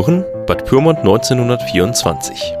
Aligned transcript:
hören 0.00 0.24
Bad 0.46 0.64
Pyrmont 0.64 1.00
1924. 1.00 2.54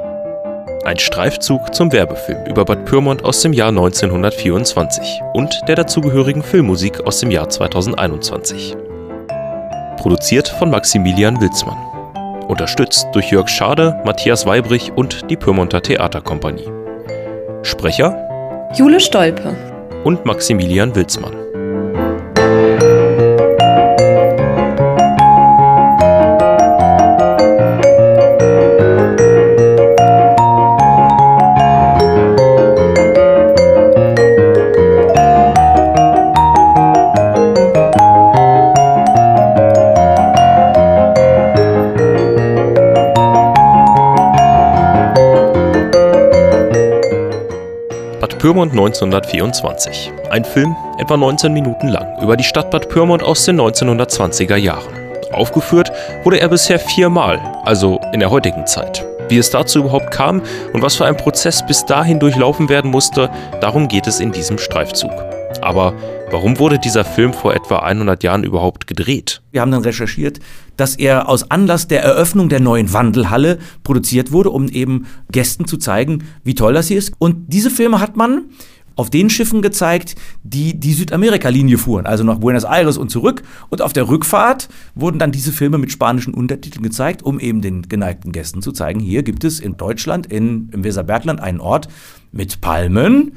Ein 0.84 0.98
Streifzug 0.98 1.74
zum 1.74 1.90
Werbefilm 1.90 2.44
über 2.46 2.66
Bad 2.66 2.84
Pyrmont 2.84 3.24
aus 3.24 3.40
dem 3.40 3.54
Jahr 3.54 3.68
1924 3.68 5.22
und 5.32 5.58
der 5.66 5.76
dazugehörigen 5.76 6.42
Filmmusik 6.42 7.00
aus 7.06 7.20
dem 7.20 7.30
Jahr 7.30 7.48
2021. 7.48 8.76
Produziert 9.96 10.48
von 10.48 10.70
Maximilian 10.70 11.40
Wilsmann. 11.40 11.78
Unterstützt 12.46 13.06
durch 13.12 13.30
Jörg 13.30 13.48
Schade, 13.48 13.98
Matthias 14.04 14.44
Weibrich 14.44 14.92
und 14.94 15.30
die 15.30 15.36
Pyrmonter 15.36 15.80
Theaterkompanie. 15.80 16.68
Sprecher 17.62 18.68
Jule 18.76 19.00
Stolpe 19.00 19.54
und 20.04 20.26
Maximilian 20.26 20.94
Wilsmann. 20.94 21.49
Pyrmont 48.40 48.72
1924. 48.72 50.12
Ein 50.30 50.46
Film, 50.46 50.74
etwa 50.98 51.18
19 51.18 51.52
Minuten 51.52 51.88
lang, 51.88 52.18
über 52.22 52.38
die 52.38 52.44
Stadt 52.44 52.70
Bad 52.70 52.88
Pyrmont 52.88 53.22
aus 53.22 53.44
den 53.44 53.60
1920er 53.60 54.56
Jahren. 54.56 54.94
Aufgeführt 55.30 55.92
wurde 56.24 56.40
er 56.40 56.48
bisher 56.48 56.78
viermal, 56.78 57.38
also 57.66 58.00
in 58.14 58.20
der 58.20 58.30
heutigen 58.30 58.66
Zeit. 58.66 59.04
Wie 59.28 59.36
es 59.36 59.50
dazu 59.50 59.80
überhaupt 59.80 60.10
kam 60.10 60.40
und 60.72 60.80
was 60.80 60.96
für 60.96 61.04
ein 61.04 61.18
Prozess 61.18 61.64
bis 61.66 61.84
dahin 61.84 62.18
durchlaufen 62.18 62.70
werden 62.70 62.90
musste, 62.90 63.28
darum 63.60 63.88
geht 63.88 64.06
es 64.06 64.20
in 64.20 64.32
diesem 64.32 64.56
Streifzug. 64.56 65.12
Aber 65.62 65.94
warum 66.30 66.58
wurde 66.58 66.78
dieser 66.78 67.04
Film 67.04 67.32
vor 67.32 67.54
etwa 67.54 67.80
100 67.80 68.22
Jahren 68.22 68.44
überhaupt 68.44 68.86
gedreht? 68.86 69.42
Wir 69.52 69.60
haben 69.60 69.70
dann 69.70 69.82
recherchiert, 69.82 70.40
dass 70.76 70.96
er 70.96 71.28
aus 71.28 71.50
Anlass 71.50 71.88
der 71.88 72.02
Eröffnung 72.02 72.48
der 72.48 72.60
neuen 72.60 72.92
Wandelhalle 72.92 73.58
produziert 73.82 74.32
wurde, 74.32 74.50
um 74.50 74.68
eben 74.68 75.06
Gästen 75.30 75.66
zu 75.66 75.76
zeigen, 75.76 76.24
wie 76.44 76.54
toll 76.54 76.74
das 76.74 76.88
hier 76.88 76.98
ist. 76.98 77.12
Und 77.18 77.48
diese 77.48 77.70
Filme 77.70 78.00
hat 78.00 78.16
man 78.16 78.44
auf 78.96 79.08
den 79.08 79.30
Schiffen 79.30 79.62
gezeigt, 79.62 80.14
die 80.42 80.78
die 80.78 80.92
Südamerika-Linie 80.92 81.78
fuhren, 81.78 82.04
also 82.04 82.22
nach 82.22 82.38
Buenos 82.38 82.64
Aires 82.64 82.98
und 82.98 83.10
zurück. 83.10 83.42
Und 83.70 83.80
auf 83.80 83.92
der 83.92 84.08
Rückfahrt 84.08 84.68
wurden 84.94 85.18
dann 85.18 85.32
diese 85.32 85.52
Filme 85.52 85.78
mit 85.78 85.90
spanischen 85.90 86.34
Untertiteln 86.34 86.82
gezeigt, 86.82 87.22
um 87.22 87.40
eben 87.40 87.62
den 87.62 87.88
geneigten 87.88 88.30
Gästen 88.32 88.60
zu 88.60 88.72
zeigen, 88.72 89.00
hier 89.00 89.22
gibt 89.22 89.44
es 89.44 89.58
in 89.58 89.76
Deutschland, 89.78 90.26
in, 90.26 90.68
im 90.72 90.84
Weserbergland, 90.84 91.40
einen 91.40 91.60
Ort 91.60 91.88
mit 92.30 92.60
Palmen 92.60 93.32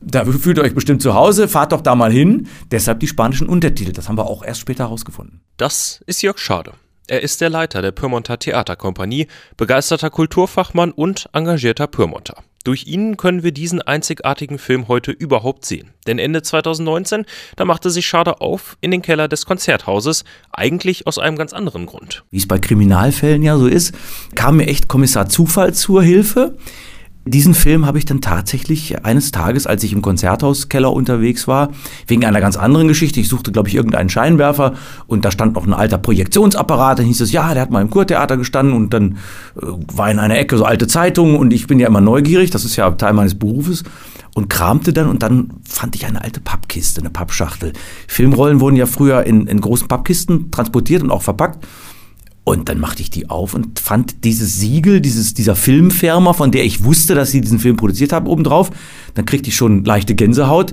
da 0.00 0.24
fühlt 0.24 0.58
ihr 0.58 0.64
euch 0.64 0.74
bestimmt 0.74 1.02
zu 1.02 1.14
Hause, 1.14 1.48
fahrt 1.48 1.72
doch 1.72 1.80
da 1.80 1.94
mal 1.94 2.12
hin. 2.12 2.48
Deshalb 2.70 3.00
die 3.00 3.08
spanischen 3.08 3.48
Untertitel. 3.48 3.92
Das 3.92 4.08
haben 4.08 4.18
wir 4.18 4.26
auch 4.26 4.44
erst 4.44 4.60
später 4.60 4.84
herausgefunden. 4.84 5.40
Das 5.56 6.02
ist 6.06 6.22
Jörg 6.22 6.38
Schade. 6.38 6.72
Er 7.10 7.22
ist 7.22 7.40
der 7.40 7.48
Leiter 7.48 7.80
der 7.80 7.90
Pyrmonter 7.90 8.38
Theaterkompanie, 8.38 9.28
begeisterter 9.56 10.10
Kulturfachmann 10.10 10.92
und 10.92 11.30
engagierter 11.32 11.86
Pyrmonter. 11.86 12.42
Durch 12.64 12.86
ihn 12.86 13.16
können 13.16 13.42
wir 13.42 13.52
diesen 13.52 13.80
einzigartigen 13.80 14.58
Film 14.58 14.88
heute 14.88 15.10
überhaupt 15.10 15.64
sehen. 15.64 15.92
Denn 16.06 16.18
Ende 16.18 16.42
2019, 16.42 17.24
da 17.56 17.64
machte 17.64 17.88
sich 17.88 18.06
Schade 18.06 18.42
auf 18.42 18.76
in 18.82 18.90
den 18.90 19.00
Keller 19.00 19.26
des 19.26 19.46
Konzerthauses, 19.46 20.24
eigentlich 20.52 21.06
aus 21.06 21.18
einem 21.18 21.38
ganz 21.38 21.54
anderen 21.54 21.86
Grund. 21.86 22.24
Wie 22.30 22.36
es 22.36 22.46
bei 22.46 22.58
Kriminalfällen 22.58 23.42
ja 23.42 23.56
so 23.56 23.66
ist, 23.66 23.94
kam 24.34 24.58
mir 24.58 24.66
echt 24.66 24.86
Kommissar 24.86 25.30
Zufall 25.30 25.72
zur 25.72 26.02
Hilfe. 26.02 26.58
Diesen 27.28 27.54
Film 27.54 27.86
habe 27.86 27.98
ich 27.98 28.04
dann 28.04 28.20
tatsächlich 28.20 29.04
eines 29.04 29.30
Tages, 29.30 29.66
als 29.66 29.84
ich 29.84 29.92
im 29.92 30.02
Konzerthauskeller 30.02 30.92
unterwegs 30.92 31.46
war, 31.46 31.70
wegen 32.06 32.24
einer 32.24 32.40
ganz 32.40 32.56
anderen 32.56 32.88
Geschichte. 32.88 33.20
Ich 33.20 33.28
suchte, 33.28 33.52
glaube 33.52 33.68
ich, 33.68 33.74
irgendeinen 33.74 34.08
Scheinwerfer 34.08 34.74
und 35.06 35.24
da 35.24 35.30
stand 35.30 35.54
noch 35.54 35.66
ein 35.66 35.74
alter 35.74 35.98
Projektionsapparat. 35.98 36.98
Dann 36.98 37.06
hieß 37.06 37.20
es, 37.20 37.32
ja, 37.32 37.52
der 37.52 37.62
hat 37.62 37.70
mal 37.70 37.82
im 37.82 37.90
Kurtheater 37.90 38.36
gestanden 38.36 38.74
und 38.74 38.94
dann 38.94 39.18
äh, 39.56 39.66
war 39.94 40.10
in 40.10 40.18
einer 40.18 40.38
Ecke 40.38 40.56
so 40.56 40.64
alte 40.64 40.86
Zeitungen 40.86 41.36
und 41.36 41.52
ich 41.52 41.66
bin 41.66 41.78
ja 41.78 41.86
immer 41.86 42.00
neugierig, 42.00 42.50
das 42.50 42.64
ist 42.64 42.76
ja 42.76 42.90
Teil 42.92 43.12
meines 43.12 43.38
Berufes 43.38 43.84
und 44.34 44.48
kramte 44.48 44.92
dann 44.92 45.08
und 45.08 45.22
dann 45.22 45.50
fand 45.64 45.96
ich 45.96 46.06
eine 46.06 46.22
alte 46.22 46.40
Pappkiste, 46.40 47.00
eine 47.00 47.10
Pappschachtel. 47.10 47.72
Filmrollen 48.06 48.60
wurden 48.60 48.76
ja 48.76 48.86
früher 48.86 49.24
in, 49.24 49.46
in 49.46 49.60
großen 49.60 49.88
Pappkisten 49.88 50.50
transportiert 50.50 51.02
und 51.02 51.10
auch 51.10 51.22
verpackt. 51.22 51.66
Und 52.48 52.70
dann 52.70 52.80
machte 52.80 53.02
ich 53.02 53.10
die 53.10 53.28
auf 53.28 53.52
und 53.52 53.78
fand 53.78 54.24
dieses 54.24 54.58
Siegel, 54.58 55.02
dieses, 55.02 55.34
dieser 55.34 55.54
Filmfirma, 55.54 56.32
von 56.32 56.50
der 56.50 56.64
ich 56.64 56.82
wusste, 56.82 57.14
dass 57.14 57.30
sie 57.30 57.42
diesen 57.42 57.58
Film 57.58 57.76
produziert 57.76 58.10
haben, 58.10 58.26
obendrauf. 58.26 58.70
Dann 59.12 59.26
kriegte 59.26 59.50
ich 59.50 59.56
schon 59.56 59.84
leichte 59.84 60.14
Gänsehaut. 60.14 60.72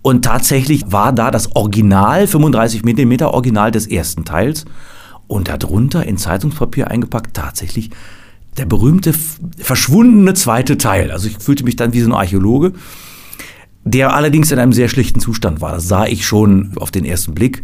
Und 0.00 0.24
tatsächlich 0.24 0.90
war 0.90 1.12
da 1.12 1.30
das 1.30 1.54
Original, 1.54 2.26
35 2.26 2.82
Millimeter 2.84 3.34
Original 3.34 3.70
des 3.70 3.86
ersten 3.86 4.24
Teils. 4.24 4.64
Und 5.26 5.48
darunter 5.48 6.06
in 6.06 6.16
Zeitungspapier 6.16 6.90
eingepackt 6.90 7.36
tatsächlich 7.36 7.90
der 8.56 8.64
berühmte 8.64 9.12
verschwundene 9.58 10.32
zweite 10.32 10.78
Teil. 10.78 11.10
Also 11.10 11.28
ich 11.28 11.36
fühlte 11.40 11.64
mich 11.64 11.76
dann 11.76 11.92
wie 11.92 12.00
so 12.00 12.08
ein 12.08 12.14
Archäologe, 12.14 12.72
der 13.84 14.14
allerdings 14.14 14.50
in 14.50 14.58
einem 14.58 14.72
sehr 14.72 14.88
schlichten 14.88 15.20
Zustand 15.20 15.60
war. 15.60 15.72
Das 15.72 15.86
sah 15.86 16.06
ich 16.06 16.24
schon 16.24 16.72
auf 16.76 16.90
den 16.90 17.04
ersten 17.04 17.34
Blick. 17.34 17.60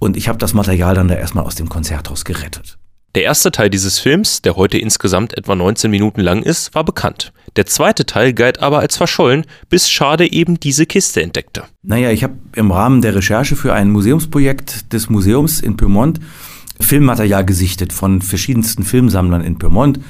Und 0.00 0.16
ich 0.16 0.28
habe 0.28 0.38
das 0.38 0.54
Material 0.54 0.96
dann 0.96 1.06
da 1.06 1.14
erstmal 1.14 1.44
aus 1.44 1.54
dem 1.54 1.68
Konzerthaus 1.68 2.24
gerettet. 2.24 2.78
Der 3.14 3.24
erste 3.24 3.50
Teil 3.50 3.70
dieses 3.70 3.98
Films, 3.98 4.40
der 4.40 4.56
heute 4.56 4.78
insgesamt 4.78 5.36
etwa 5.36 5.54
19 5.54 5.90
Minuten 5.90 6.20
lang 6.20 6.42
ist, 6.42 6.74
war 6.74 6.84
bekannt. 6.84 7.32
Der 7.56 7.66
zweite 7.66 8.06
Teil 8.06 8.32
galt 8.32 8.60
aber 8.60 8.78
als 8.78 8.96
verschollen, 8.96 9.44
bis 9.68 9.90
Schade 9.90 10.30
eben 10.30 10.60
diese 10.60 10.86
Kiste 10.86 11.20
entdeckte. 11.20 11.64
Naja, 11.82 12.10
ich 12.10 12.22
habe 12.22 12.34
im 12.54 12.70
Rahmen 12.70 13.02
der 13.02 13.14
Recherche 13.14 13.56
für 13.56 13.74
ein 13.74 13.90
Museumsprojekt 13.90 14.92
des 14.92 15.10
Museums 15.10 15.60
in 15.60 15.76
Pyrmont 15.76 16.20
Filmmaterial 16.80 17.44
gesichtet 17.44 17.92
von 17.92 18.22
verschiedensten 18.22 18.84
Filmsammlern 18.84 19.42
in 19.42 19.58
Pyrmont 19.58 20.00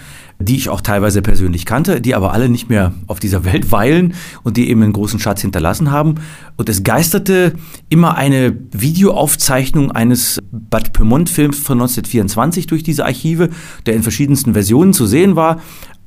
die 0.40 0.56
ich 0.56 0.68
auch 0.68 0.80
teilweise 0.80 1.22
persönlich 1.22 1.66
kannte, 1.66 2.00
die 2.00 2.14
aber 2.14 2.32
alle 2.32 2.48
nicht 2.48 2.68
mehr 2.68 2.92
auf 3.06 3.20
dieser 3.20 3.44
Welt 3.44 3.70
weilen 3.72 4.14
und 4.42 4.56
die 4.56 4.70
eben 4.70 4.82
einen 4.82 4.92
großen 4.92 5.20
Schatz 5.20 5.42
hinterlassen 5.42 5.90
haben. 5.90 6.16
Und 6.56 6.68
es 6.68 6.82
geisterte 6.82 7.52
immer 7.88 8.16
eine 8.16 8.56
Videoaufzeichnung 8.72 9.92
eines 9.92 10.40
Bad 10.50 10.92
Pyrmont-Films 10.92 11.58
von 11.58 11.78
1924 11.78 12.66
durch 12.66 12.82
diese 12.82 13.04
Archive, 13.04 13.50
der 13.86 13.94
in 13.94 14.02
verschiedensten 14.02 14.54
Versionen 14.54 14.92
zu 14.92 15.06
sehen 15.06 15.36
war, 15.36 15.60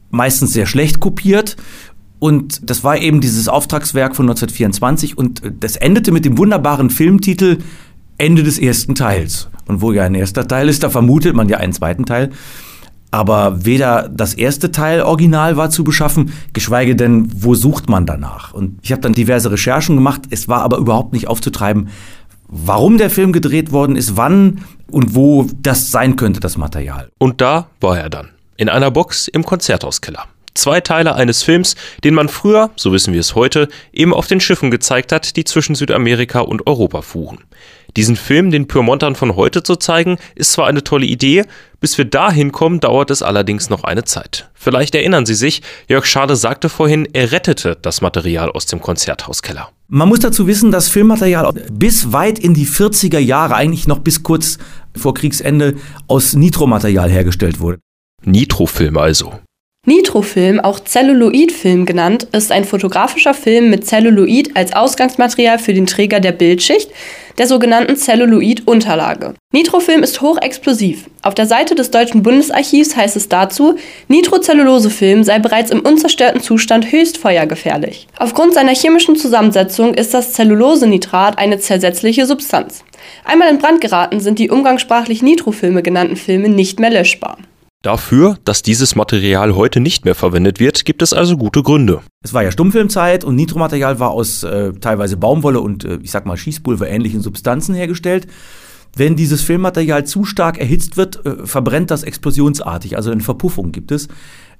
meistens 0.09 0.53
sehr 0.53 0.65
schlecht 0.65 0.99
kopiert 0.99 1.55
und 2.23 2.69
das 2.69 2.85
war 2.85 2.97
eben 2.97 3.19
dieses 3.19 3.49
Auftragswerk 3.49 4.15
von 4.15 4.27
1924 4.27 5.17
und 5.17 5.41
das 5.59 5.75
endete 5.75 6.13
mit 6.13 6.23
dem 6.23 6.37
wunderbaren 6.37 6.89
Filmtitel 6.89 7.57
Ende 8.17 8.43
des 8.43 8.59
ersten 8.59 8.95
Teils. 8.95 9.49
Und 9.67 9.81
wo 9.81 9.91
ja 9.91 10.03
ein 10.03 10.15
erster 10.15 10.47
Teil 10.47 10.69
ist, 10.69 10.83
da 10.83 10.89
vermutet 10.89 11.35
man 11.35 11.49
ja 11.49 11.57
einen 11.57 11.73
zweiten 11.73 12.05
Teil 12.05 12.29
aber 13.13 13.63
weder 13.63 14.09
das 14.09 14.33
erste 14.33 14.71
Teil 14.71 15.03
original 15.03 15.55
war 15.55 15.69
zu 15.69 15.83
beschaffen, 15.83 16.33
geschweige 16.51 16.95
denn, 16.95 17.29
wo 17.31 17.53
sucht 17.53 17.87
man 17.87 18.07
danach. 18.07 18.55
Und 18.55 18.79
ich 18.81 18.91
habe 18.91 19.03
dann 19.03 19.13
diverse 19.13 19.51
Recherchen 19.51 19.95
gemacht, 19.95 20.21
es 20.31 20.47
war 20.47 20.63
aber 20.63 20.77
überhaupt 20.77 21.13
nicht 21.13 21.27
aufzutreiben, 21.27 21.89
warum 22.47 22.97
der 22.97 23.11
Film 23.11 23.31
gedreht 23.31 23.71
worden 23.71 23.97
ist, 23.97 24.17
wann 24.17 24.65
und 24.89 25.13
wo 25.13 25.47
das 25.61 25.91
sein 25.91 26.15
könnte, 26.15 26.39
das 26.39 26.57
Material. 26.57 27.09
Und 27.19 27.39
da 27.39 27.67
war 27.81 27.99
er 27.99 28.09
dann, 28.09 28.29
in 28.57 28.67
einer 28.67 28.89
Box 28.89 29.27
im 29.27 29.45
Konzerthauskeller. 29.45 30.25
Zwei 30.55 30.81
Teile 30.81 31.13
eines 31.13 31.43
Films, 31.43 31.75
den 32.03 32.15
man 32.15 32.29
früher, 32.29 32.71
so 32.75 32.93
wissen 32.93 33.13
wir 33.13 33.19
es 33.19 33.35
heute, 33.35 33.69
eben 33.91 34.13
auf 34.13 34.25
den 34.25 34.39
Schiffen 34.39 34.71
gezeigt 34.71 35.11
hat, 35.11 35.35
die 35.35 35.43
zwischen 35.43 35.75
Südamerika 35.75 36.39
und 36.39 36.65
Europa 36.65 37.03
fuhren. 37.03 37.39
Diesen 37.95 38.15
Film 38.15 38.49
den 38.49 38.67
Pyrmontern 38.67 39.15
von 39.15 39.35
heute 39.35 39.61
zu 39.61 39.75
zeigen, 39.75 40.17
ist 40.35 40.53
zwar 40.53 40.67
eine 40.67 40.83
tolle 40.83 41.05
Idee, 41.05 41.45
bis 41.79 41.97
wir 41.97 42.05
dahin 42.05 42.51
kommen, 42.51 42.79
dauert 42.79 43.11
es 43.11 43.21
allerdings 43.21 43.69
noch 43.69 43.83
eine 43.83 44.03
Zeit. 44.03 44.49
Vielleicht 44.53 44.95
erinnern 44.95 45.25
Sie 45.25 45.35
sich, 45.35 45.61
Jörg 45.87 46.05
Schade 46.05 46.35
sagte 46.35 46.69
vorhin, 46.69 47.07
er 47.13 47.31
rettete 47.31 47.77
das 47.81 48.01
Material 48.01 48.49
aus 48.49 48.65
dem 48.65 48.81
Konzerthauskeller. 48.81 49.69
Man 49.89 50.09
muss 50.09 50.21
dazu 50.21 50.47
wissen, 50.47 50.71
dass 50.71 50.89
Filmmaterial 50.89 51.53
bis 51.71 52.11
weit 52.11 52.39
in 52.39 52.53
die 52.53 52.65
40er 52.65 53.19
Jahre, 53.19 53.55
eigentlich 53.55 53.87
noch 53.87 53.99
bis 53.99 54.23
kurz 54.23 54.57
vor 54.95 55.13
Kriegsende, 55.13 55.75
aus 56.07 56.33
Nitromaterial 56.33 57.11
hergestellt 57.11 57.59
wurde. 57.59 57.79
Nitrofilm 58.23 58.97
also. 58.97 59.33
Nitrofilm, 59.85 60.61
auch 60.61 60.79
Zelluloidfilm 60.79 61.85
genannt, 61.85 62.27
ist 62.31 62.53
ein 62.53 62.63
fotografischer 62.63 63.33
Film 63.33 63.69
mit 63.69 63.85
Zelluloid 63.85 64.55
als 64.55 64.73
Ausgangsmaterial 64.73 65.59
für 65.59 65.73
den 65.73 65.87
Träger 65.87 66.21
der 66.21 66.31
Bildschicht, 66.31 66.89
der 67.37 67.47
sogenannten 67.47 67.97
Zelluloid-Unterlage. 67.97 69.33
Nitrofilm 69.51 70.01
ist 70.01 70.21
hochexplosiv. 70.21 71.09
Auf 71.21 71.35
der 71.35 71.47
Seite 71.47 71.75
des 71.75 71.91
Deutschen 71.91 72.23
Bundesarchivs 72.23 72.95
heißt 72.95 73.17
es 73.17 73.27
dazu, 73.27 73.75
Nitrocellulosefilm 74.07 75.25
sei 75.25 75.39
bereits 75.39 75.69
im 75.69 75.81
unzerstörten 75.81 76.39
Zustand 76.39 76.89
höchst 76.93 77.17
feuergefährlich. 77.17 78.07
Aufgrund 78.17 78.53
seiner 78.53 78.73
chemischen 78.73 79.17
Zusammensetzung 79.17 79.95
ist 79.95 80.13
das 80.13 80.31
Zellulosenitrat 80.31 81.37
eine 81.37 81.59
zersetzliche 81.59 82.25
Substanz. 82.25 82.85
Einmal 83.25 83.49
in 83.49 83.57
Brand 83.57 83.81
geraten, 83.81 84.21
sind 84.21 84.39
die 84.39 84.49
umgangssprachlich 84.49 85.21
Nitrofilme 85.21 85.83
genannten 85.83 86.15
Filme 86.15 86.47
nicht 86.47 86.79
mehr 86.79 86.91
löschbar. 86.91 87.37
Dafür, 87.83 88.37
dass 88.45 88.61
dieses 88.61 88.95
Material 88.95 89.55
heute 89.55 89.81
nicht 89.81 90.05
mehr 90.05 90.15
verwendet 90.15 90.61
wird, 90.61 90.85
gibt 90.85 91.01
es 91.01 91.11
also 91.11 91.35
gute 91.35 91.61
Gründe. 91.63 91.99
Es 92.23 92.33
war 92.33 92.41
ja 92.41 92.49
Stummfilmzeit 92.49 93.25
und 93.25 93.35
Nitromaterial 93.35 93.99
war 93.99 94.11
aus 94.11 94.41
äh, 94.43 94.71
teilweise 94.71 95.17
Baumwolle 95.17 95.59
und 95.59 95.83
äh, 95.83 95.99
ich 96.01 96.09
sag 96.09 96.25
mal 96.25 96.37
Schießpulver 96.37 96.87
ähnlichen 96.87 97.21
Substanzen 97.21 97.75
hergestellt. 97.75 98.27
Wenn 98.95 99.17
dieses 99.17 99.41
Filmmaterial 99.41 100.05
zu 100.05 100.23
stark 100.23 100.59
erhitzt 100.59 100.95
wird, 100.95 101.25
äh, 101.25 101.45
verbrennt 101.45 101.91
das 101.91 102.03
explosionsartig, 102.03 102.95
also 102.95 103.11
eine 103.11 103.21
Verpuffung 103.21 103.73
gibt 103.73 103.91
es. 103.91 104.07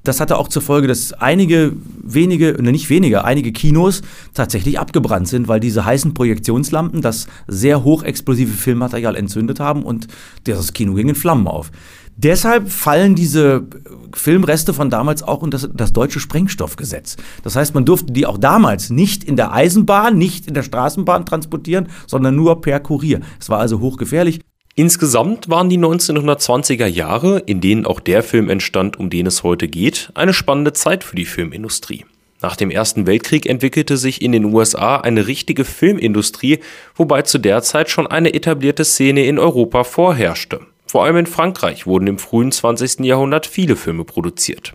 Das 0.04 0.20
hatte 0.20 0.38
auch 0.38 0.50
zur 0.50 0.62
Folge, 0.62 0.90
dass 0.90 1.14
einige 1.14 1.72
wenige, 2.02 2.62
ne, 2.62 2.74
nicht 2.74 2.90
wenige, 2.90 3.24
einige 3.24 3.54
Kinos 3.54 4.02
tatsächlich 4.34 4.78
abgebrannt 4.78 5.30
sind, 5.30 5.48
weil 5.48 5.62
diese 5.62 5.86
heißen 5.86 6.14
Projektionslampen 6.14 7.02
das 7.02 7.28
sehr 7.48 7.86
hochexplosive 7.86 8.52
Filmmaterial 8.52 9.16
entzündet 9.16 9.62
haben 9.62 9.84
und 9.84 10.08
das 10.44 10.74
Kino 10.74 10.96
ging 10.96 11.08
in 11.08 11.16
Flammen 11.16 11.48
auf. 11.48 11.72
Deshalb 12.16 12.70
fallen 12.70 13.16
diese 13.16 13.66
Filmreste 14.14 14.74
von 14.74 14.90
damals 14.90 15.24
auch 15.24 15.42
unter 15.42 15.58
das, 15.58 15.70
das 15.74 15.94
deutsche 15.94 16.20
Sprengstoffgesetz. 16.20 17.18
Das 17.44 17.56
heißt, 17.56 17.74
man 17.74 17.86
durfte 17.86 18.14
die 18.14 18.26
auch 18.26 18.38
damals 18.38 18.90
nicht 18.90 19.24
in 19.24 19.36
der 19.36 19.52
Eisenbahn, 19.52 20.18
nicht 20.18 20.48
in 20.48 20.54
der 20.54 20.64
Straßenbahn 20.64 21.26
transportieren, 21.26 21.90
sondern 22.08 22.36
nur 22.36 22.62
per 22.62 22.80
Kurier. 22.80 23.22
Es 23.40 23.50
war 23.50 23.60
also 23.60 23.80
hochgefährlich. 23.80 24.42
Insgesamt 24.76 25.50
waren 25.50 25.70
die 25.70 25.78
1920er 25.78 26.88
Jahre, 26.88 27.40
in 27.40 27.62
denen 27.62 27.86
auch 27.86 28.00
der 28.00 28.24
Film 28.24 28.50
entstand, 28.50 28.98
um 28.98 29.10
den 29.10 29.28
es 29.28 29.44
heute 29.44 29.68
geht, 29.68 30.12
eine 30.16 30.34
spannende 30.34 30.74
Zeit 30.74 31.04
für 31.04 31.16
die 31.16 31.26
Filmindustrie. 31.26 32.06
Nach 32.42 32.56
dem 32.56 32.72
Ersten 32.72 33.06
Weltkrieg 33.06 33.46
entwickelte 33.46 33.98
sich 33.98 34.22
in 34.22 34.32
den 34.32 34.46
USA 34.46 34.98
eine 34.98 35.28
richtige 35.28 35.64
Filmindustrie, 35.64 36.60
wobei 36.96 37.22
zu 37.22 37.38
der 37.38 37.62
Zeit 37.62 37.90
schon 37.90 38.08
eine 38.08 38.34
etablierte 38.34 38.84
Szene 38.84 39.26
in 39.26 39.40
Europa 39.40 39.84
vorherrschte. 39.84 40.62
Vor 40.94 41.06
allem 41.06 41.18
in 41.18 41.26
Frankreich 41.26 41.88
wurden 41.88 42.06
im 42.06 42.20
frühen 42.20 42.52
20. 42.52 43.00
Jahrhundert 43.00 43.48
viele 43.48 43.76
Filme 43.76 44.06
produziert. 44.06 44.74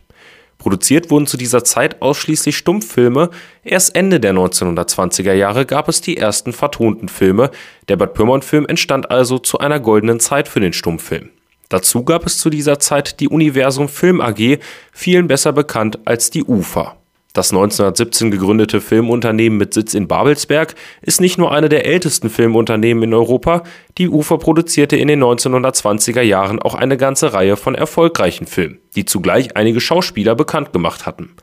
Produziert 0.58 1.12
wurden 1.12 1.28
zu 1.28 1.36
dieser 1.36 1.62
Zeit 1.62 2.02
ausschließlich 2.02 2.56
Stummfilme, 2.56 3.30
erst 3.62 3.94
Ende 3.94 4.18
der 4.18 4.34
1920er 4.34 5.32
Jahre 5.32 5.64
gab 5.64 5.88
es 5.88 6.00
die 6.00 6.16
ersten 6.16 6.52
vertonten 6.52 7.06
Filme, 7.06 7.52
der 7.86 7.94
Bad 7.94 8.14
Pyrmont-Film 8.14 8.66
entstand 8.66 9.12
also 9.12 9.38
zu 9.38 9.58
einer 9.58 9.78
goldenen 9.78 10.18
Zeit 10.18 10.48
für 10.48 10.58
den 10.58 10.72
Stummfilm. 10.72 11.30
Dazu 11.68 12.02
gab 12.02 12.26
es 12.26 12.38
zu 12.38 12.50
dieser 12.50 12.80
Zeit 12.80 13.20
die 13.20 13.28
Universum 13.28 13.88
Film 13.88 14.20
AG, 14.20 14.58
vielen 14.90 15.28
besser 15.28 15.52
bekannt 15.52 16.00
als 16.04 16.30
die 16.30 16.42
UFA. 16.42 16.97
Das 17.34 17.50
1917 17.52 18.30
gegründete 18.30 18.80
Filmunternehmen 18.80 19.58
mit 19.58 19.74
Sitz 19.74 19.92
in 19.92 20.08
Babelsberg 20.08 20.74
ist 21.02 21.20
nicht 21.20 21.36
nur 21.36 21.52
eine 21.52 21.68
der 21.68 21.84
ältesten 21.84 22.30
Filmunternehmen 22.30 23.04
in 23.04 23.14
Europa, 23.14 23.64
die 23.98 24.08
UFA 24.08 24.38
produzierte 24.38 24.96
in 24.96 25.08
den 25.08 25.22
1920er 25.22 26.22
Jahren 26.22 26.58
auch 26.58 26.74
eine 26.74 26.96
ganze 26.96 27.34
Reihe 27.34 27.56
von 27.56 27.74
erfolgreichen 27.74 28.46
Filmen, 28.46 28.78
die 28.96 29.04
zugleich 29.04 29.56
einige 29.56 29.80
Schauspieler 29.80 30.34
bekannt 30.34 30.72
gemacht 30.72 31.04
hatten. 31.04 31.34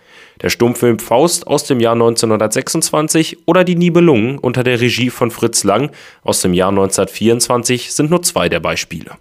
Der 0.42 0.50
Stummfilm 0.50 1.00
Faust 1.00 1.48
aus 1.48 1.66
dem 1.66 1.80
Jahr 1.80 1.94
1926 1.94 3.48
oder 3.48 3.64
Die 3.64 3.76
Nibelungen 3.76 4.40
unter 4.40 4.64
der 4.64 4.82
Regie 4.82 5.12
von 5.12 5.30
Fritz 5.30 5.64
Lang 5.64 5.92
aus 6.24 6.42
dem 6.42 6.54
Jahr 6.54 6.70
1924 6.70 7.94
sind 7.94 8.10
nur 8.10 8.24
zwei 8.24 8.50
der 8.50 8.60
Beispiele. 8.60 9.12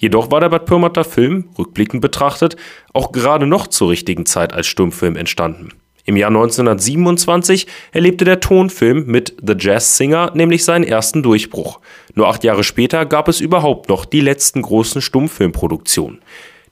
Jedoch 0.00 0.30
war 0.30 0.40
der 0.40 0.48
Bad 0.48 0.64
Pyrmonter 0.64 1.04
Film, 1.04 1.50
rückblickend 1.58 2.00
betrachtet, 2.00 2.56
auch 2.94 3.12
gerade 3.12 3.46
noch 3.46 3.66
zur 3.66 3.90
richtigen 3.90 4.24
Zeit 4.24 4.54
als 4.54 4.66
Stummfilm 4.66 5.14
entstanden. 5.14 5.74
Im 6.06 6.16
Jahr 6.16 6.30
1927 6.30 7.66
erlebte 7.92 8.24
der 8.24 8.40
Tonfilm 8.40 9.04
mit 9.04 9.36
The 9.46 9.52
Jazz 9.58 9.98
Singer 9.98 10.32
nämlich 10.34 10.64
seinen 10.64 10.84
ersten 10.84 11.22
Durchbruch. 11.22 11.80
Nur 12.14 12.28
acht 12.28 12.44
Jahre 12.44 12.64
später 12.64 13.04
gab 13.04 13.28
es 13.28 13.40
überhaupt 13.40 13.90
noch 13.90 14.06
die 14.06 14.22
letzten 14.22 14.62
großen 14.62 15.02
Stummfilmproduktionen. 15.02 16.20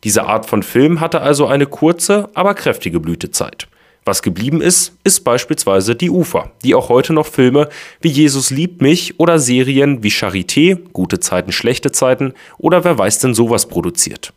Diese 0.05 0.25
Art 0.25 0.47
von 0.47 0.63
Film 0.63 1.01
hatte 1.01 1.21
also 1.21 1.47
eine 1.47 1.67
kurze, 1.67 2.31
aber 2.33 2.55
kräftige 2.55 2.99
Blütezeit. 2.99 3.68
Was 4.09 4.23
geblieben 4.23 4.63
ist, 4.63 4.97
ist 5.05 5.23
beispielsweise 5.23 5.95
die 5.95 6.09
Ufer, 6.09 6.51
die 6.65 6.75
auch 6.75 6.89
heute 6.89 7.13
noch 7.13 7.27
Filme 7.27 7.69
wie 8.01 8.09
Jesus 8.09 8.49
liebt 8.49 8.81
mich 8.81 9.21
oder 9.21 9.39
Serien 9.39 10.03
wie 10.03 10.09
Charité, 10.09 10.79
gute 10.95 11.21
Zeiten, 11.21 11.53
schlechte 11.53 11.93
Zeiten 11.93 12.33
oder 12.57 12.85
wer 12.85 12.97
weiß 12.97 13.19
denn 13.19 13.35
sowas 13.35 13.67
produziert. 13.67 14.33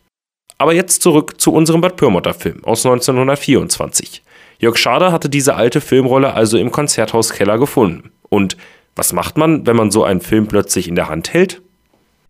Aber 0.57 0.73
jetzt 0.73 1.01
zurück 1.01 1.39
zu 1.39 1.53
unserem 1.53 1.79
Bad 1.79 1.95
Pyrmotter 1.95 2.33
Film 2.33 2.65
aus 2.65 2.85
1924. 2.85 4.23
Jörg 4.59 4.75
Schader 4.75 5.13
hatte 5.13 5.29
diese 5.29 5.56
alte 5.56 5.79
Filmrolle 5.79 6.33
also 6.33 6.57
im 6.57 6.74
Konzerthauskeller 6.74 7.57
gefunden. 7.57 8.12
Und 8.27 8.57
was 8.97 9.13
macht 9.13 9.38
man, 9.38 9.65
wenn 9.65 9.77
man 9.77 9.89
so 9.89 10.03
einen 10.03 10.19
Film 10.19 10.47
plötzlich 10.47 10.89
in 10.89 10.95
der 10.95 11.07
Hand 11.07 11.31
hält? 11.31 11.62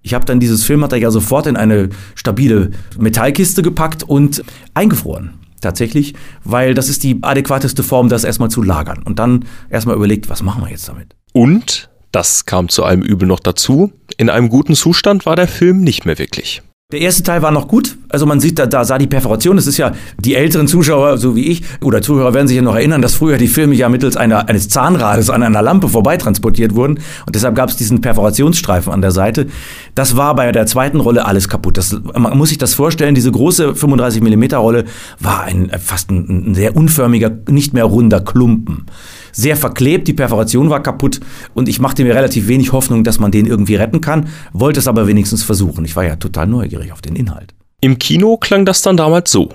Ich 0.03 0.13
habe 0.13 0.25
dann 0.25 0.39
dieses 0.39 0.63
Filmmaterial 0.63 1.09
sofort 1.09 1.47
in 1.47 1.57
eine 1.57 1.89
stabile 2.13 2.69
Metallkiste 2.99 3.63
gepackt 3.63 4.03
und 4.03 4.43
eingefroren 4.75 5.40
tatsächlich, 5.61 6.13
weil 6.43 6.73
das 6.73 6.89
ist 6.89 7.03
die 7.03 7.19
adäquateste 7.21 7.83
Form, 7.83 8.09
das 8.09 8.23
erstmal 8.23 8.49
zu 8.49 8.61
lagern 8.61 9.03
und 9.03 9.19
dann 9.19 9.45
erstmal 9.69 9.95
überlegt, 9.95 10.29
was 10.29 10.43
machen 10.43 10.63
wir 10.63 10.69
jetzt 10.69 10.87
damit. 10.89 11.15
Und, 11.33 11.89
das 12.11 12.45
kam 12.45 12.67
zu 12.67 12.83
allem 12.83 13.01
Übel 13.01 13.27
noch 13.27 13.39
dazu, 13.39 13.93
in 14.17 14.29
einem 14.29 14.49
guten 14.49 14.75
Zustand 14.75 15.25
war 15.25 15.35
der 15.35 15.47
Film 15.47 15.81
nicht 15.81 16.05
mehr 16.05 16.19
wirklich. 16.19 16.61
Der 16.91 16.99
erste 16.99 17.23
Teil 17.23 17.41
war 17.41 17.51
noch 17.51 17.67
gut. 17.69 17.97
Also 18.09 18.25
man 18.25 18.41
sieht, 18.41 18.59
da, 18.59 18.65
da 18.65 18.83
sah 18.83 18.97
die 18.97 19.07
Perforation. 19.07 19.55
Das 19.55 19.65
ist 19.65 19.77
ja, 19.77 19.93
die 20.19 20.35
älteren 20.35 20.67
Zuschauer, 20.67 21.17
so 21.17 21.35
wie 21.35 21.47
ich, 21.47 21.63
oder 21.81 22.01
Zuhörer 22.01 22.33
werden 22.33 22.47
sich 22.47 22.57
ja 22.57 22.61
noch 22.61 22.75
erinnern, 22.75 23.01
dass 23.01 23.15
früher 23.15 23.37
die 23.37 23.47
Filme 23.47 23.75
ja 23.75 23.87
mittels 23.87 24.17
einer, 24.17 24.49
eines 24.49 24.67
Zahnrades 24.67 25.29
an 25.29 25.41
einer 25.41 25.61
Lampe 25.61 25.87
vorbeitransportiert 25.87 26.75
wurden. 26.75 26.99
Und 27.25 27.35
deshalb 27.35 27.55
gab 27.55 27.69
es 27.69 27.77
diesen 27.77 28.01
Perforationsstreifen 28.01 28.91
an 28.91 29.01
der 29.01 29.11
Seite. 29.11 29.47
Das 29.95 30.17
war 30.17 30.35
bei 30.35 30.51
der 30.51 30.65
zweiten 30.65 30.99
Rolle 30.99 31.25
alles 31.25 31.47
kaputt. 31.47 31.77
Das, 31.77 31.95
man 32.13 32.37
muss 32.37 32.49
sich 32.49 32.57
das 32.57 32.73
vorstellen, 32.73 33.15
diese 33.15 33.31
große 33.31 33.75
35 33.75 34.21
mm 34.21 34.55
Rolle 34.55 34.83
war 35.19 35.43
ein, 35.43 35.71
fast 35.79 36.11
ein, 36.11 36.49
ein 36.49 36.55
sehr 36.55 36.75
unförmiger, 36.75 37.31
nicht 37.49 37.73
mehr 37.73 37.85
runder 37.85 38.19
Klumpen 38.19 38.85
sehr 39.31 39.55
verklebt, 39.55 40.07
die 40.07 40.13
Perforation 40.13 40.69
war 40.69 40.83
kaputt 40.83 41.19
und 41.53 41.69
ich 41.69 41.79
machte 41.79 42.03
mir 42.03 42.15
relativ 42.15 42.47
wenig 42.47 42.71
Hoffnung, 42.71 43.03
dass 43.03 43.19
man 43.19 43.31
den 43.31 43.45
irgendwie 43.45 43.75
retten 43.75 44.01
kann, 44.01 44.27
wollte 44.53 44.79
es 44.79 44.87
aber 44.87 45.07
wenigstens 45.07 45.43
versuchen. 45.43 45.85
Ich 45.85 45.95
war 45.95 46.05
ja 46.05 46.15
total 46.15 46.47
neugierig 46.47 46.91
auf 46.91 47.01
den 47.01 47.15
Inhalt. 47.15 47.53
Im 47.81 47.97
Kino 47.97 48.37
klang 48.37 48.65
das 48.65 48.81
dann 48.81 48.97
damals 48.97 49.31
so. 49.31 49.49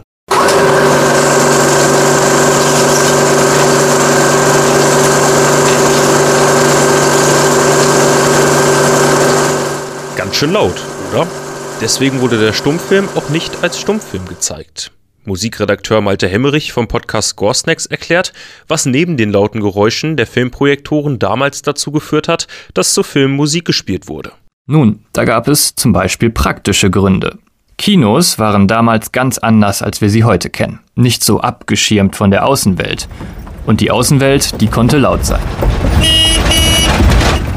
Ganz 10.17 10.35
schön 10.35 10.53
laut, 10.53 10.75
oder? 11.13 11.27
Deswegen 11.81 12.21
wurde 12.21 12.41
der 12.41 12.53
Stummfilm 12.53 13.09
auch 13.15 13.29
nicht 13.29 13.63
als 13.63 13.79
Stummfilm 13.79 14.27
gezeigt. 14.27 14.91
Musikredakteur 15.27 16.01
Malte 16.01 16.29
Hemmerich 16.29 16.73
vom 16.73 16.89
Podcast 16.89 17.31
Scoresnacks 17.31 17.87
erklärt, 17.87 18.33
was 18.69 18.87
neben 18.87 19.17
den 19.17 19.31
lauten 19.31 19.61
Geräuschen 19.61 20.17
der 20.17 20.27
Filmprojektoren 20.27 21.19
damals 21.19 21.63
dazu 21.63 21.93
geführt 21.93 22.29
hat, 22.29 22.47
dass 22.75 22.95
zu 22.95 23.03
Filmen 23.03 23.35
Musik 23.35 23.65
gespielt 23.65 24.09
wurde. 24.09 24.33
Nun, 24.67 25.01
da 25.13 25.25
gab 25.25 25.49
es 25.49 25.75
zum 25.75 25.93
Beispiel 25.93 26.31
praktische 26.31 26.91
Gründe. 26.91 27.39
Kinos 27.79 28.39
waren 28.39 28.67
damals 28.69 29.13
ganz 29.13 29.39
anders, 29.39 29.83
als 29.83 30.01
wir 30.01 30.09
sie 30.09 30.25
heute 30.25 30.51
kennen. 30.51 30.81
Nicht 30.95 31.23
so 31.23 31.41
abgeschirmt 31.41 32.17
von 32.17 32.31
der 32.31 32.47
Außenwelt. 32.47 33.09
Und 33.67 33.81
die 33.81 33.91
Außenwelt, 33.91 34.61
die 34.61 34.69
konnte 34.69 34.99
laut 34.99 35.27
sein. 35.27 35.43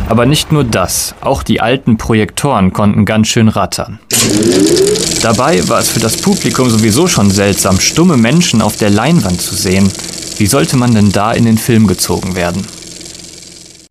Aber 0.09 0.25
nicht 0.25 0.51
nur 0.51 0.63
das, 0.63 1.13
auch 1.21 1.43
die 1.43 1.61
alten 1.61 1.97
Projektoren 1.97 2.73
konnten 2.73 3.05
ganz 3.05 3.27
schön 3.27 3.47
rattern. 3.47 3.99
Dabei 5.21 5.67
war 5.69 5.79
es 5.79 5.89
für 5.89 5.99
das 5.99 6.17
Publikum 6.17 6.67
sowieso 6.67 7.07
schon 7.07 7.29
seltsam, 7.29 7.79
stumme 7.79 8.17
Menschen 8.17 8.63
auf 8.63 8.75
der 8.75 8.89
Leinwand 8.89 9.39
zu 9.39 9.53
sehen. 9.53 9.89
Wie 10.37 10.47
sollte 10.47 10.77
man 10.77 10.95
denn 10.95 11.11
da 11.11 11.31
in 11.31 11.45
den 11.45 11.59
Film 11.59 11.85
gezogen 11.85 12.35
werden? 12.35 12.65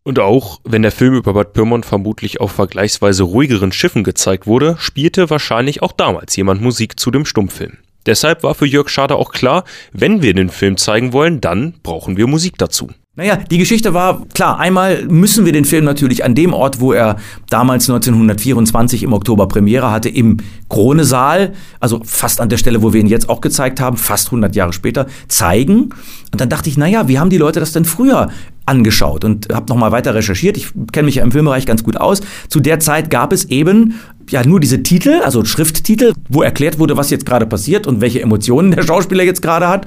Und 0.02 0.18
auch, 0.18 0.58
wenn 0.64 0.82
der 0.82 0.90
Film 0.90 1.14
über 1.14 1.34
Bad 1.34 1.52
Pyrmont 1.52 1.86
vermutlich 1.86 2.40
auf 2.40 2.50
vergleichsweise 2.50 3.22
ruhigeren 3.22 3.70
Schiffen 3.70 4.02
gezeigt 4.02 4.48
wurde, 4.48 4.74
spielte 4.80 5.30
wahrscheinlich 5.30 5.82
auch 5.82 5.92
damals 5.92 6.34
jemand 6.34 6.60
Musik 6.60 6.98
zu 6.98 7.12
dem 7.12 7.26
Stummfilm. 7.26 7.78
Deshalb 8.06 8.42
war 8.42 8.56
für 8.56 8.66
Jörg 8.66 8.88
Schader 8.88 9.16
auch 9.16 9.30
klar, 9.30 9.62
wenn 9.92 10.20
wir 10.22 10.34
den 10.34 10.48
Film 10.48 10.78
zeigen 10.78 11.12
wollen, 11.12 11.40
dann 11.40 11.74
brauchen 11.84 12.16
wir 12.16 12.26
Musik 12.26 12.54
dazu. 12.58 12.88
Naja, 13.18 13.34
die 13.34 13.58
Geschichte 13.58 13.94
war 13.94 14.24
klar. 14.32 14.60
Einmal 14.60 15.04
müssen 15.06 15.44
wir 15.44 15.52
den 15.52 15.64
Film 15.64 15.84
natürlich 15.84 16.24
an 16.24 16.36
dem 16.36 16.52
Ort, 16.52 16.78
wo 16.78 16.92
er 16.92 17.16
damals 17.50 17.90
1924 17.90 19.02
im 19.02 19.12
Oktober 19.12 19.48
Premiere 19.48 19.90
hatte, 19.90 20.08
im 20.08 20.36
Krone-Saal, 20.68 21.52
also 21.80 22.00
fast 22.04 22.40
an 22.40 22.48
der 22.48 22.58
Stelle, 22.58 22.80
wo 22.80 22.92
wir 22.92 23.00
ihn 23.00 23.08
jetzt 23.08 23.28
auch 23.28 23.40
gezeigt 23.40 23.80
haben, 23.80 23.96
fast 23.96 24.28
100 24.28 24.54
Jahre 24.54 24.72
später, 24.72 25.08
zeigen. 25.26 25.88
Und 26.30 26.40
dann 26.40 26.48
dachte 26.48 26.70
ich, 26.70 26.76
naja, 26.76 27.08
wie 27.08 27.18
haben 27.18 27.28
die 27.28 27.38
Leute 27.38 27.58
das 27.58 27.72
denn 27.72 27.84
früher 27.84 28.28
angeschaut 28.66 29.24
und 29.24 29.52
habe 29.52 29.66
nochmal 29.68 29.90
weiter 29.90 30.14
recherchiert. 30.14 30.56
Ich 30.56 30.68
kenne 30.92 31.06
mich 31.06 31.16
ja 31.16 31.24
im 31.24 31.32
Filmbereich 31.32 31.66
ganz 31.66 31.82
gut 31.82 31.96
aus. 31.96 32.20
Zu 32.48 32.60
der 32.60 32.78
Zeit 32.78 33.10
gab 33.10 33.32
es 33.32 33.46
eben 33.46 33.94
ja 34.30 34.46
nur 34.46 34.60
diese 34.60 34.84
Titel, 34.84 35.22
also 35.24 35.44
Schrifttitel, 35.44 36.12
wo 36.28 36.42
erklärt 36.42 36.78
wurde, 36.78 36.96
was 36.96 37.10
jetzt 37.10 37.26
gerade 37.26 37.46
passiert 37.46 37.88
und 37.88 38.00
welche 38.00 38.22
Emotionen 38.22 38.70
der 38.70 38.84
Schauspieler 38.84 39.24
jetzt 39.24 39.42
gerade 39.42 39.66
hat. 39.66 39.86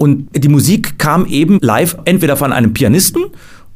Und 0.00 0.28
die 0.34 0.48
Musik 0.48 0.98
kam 0.98 1.26
eben 1.26 1.58
live 1.60 1.98
entweder 2.06 2.34
von 2.34 2.54
einem 2.54 2.72
Pianisten 2.72 3.22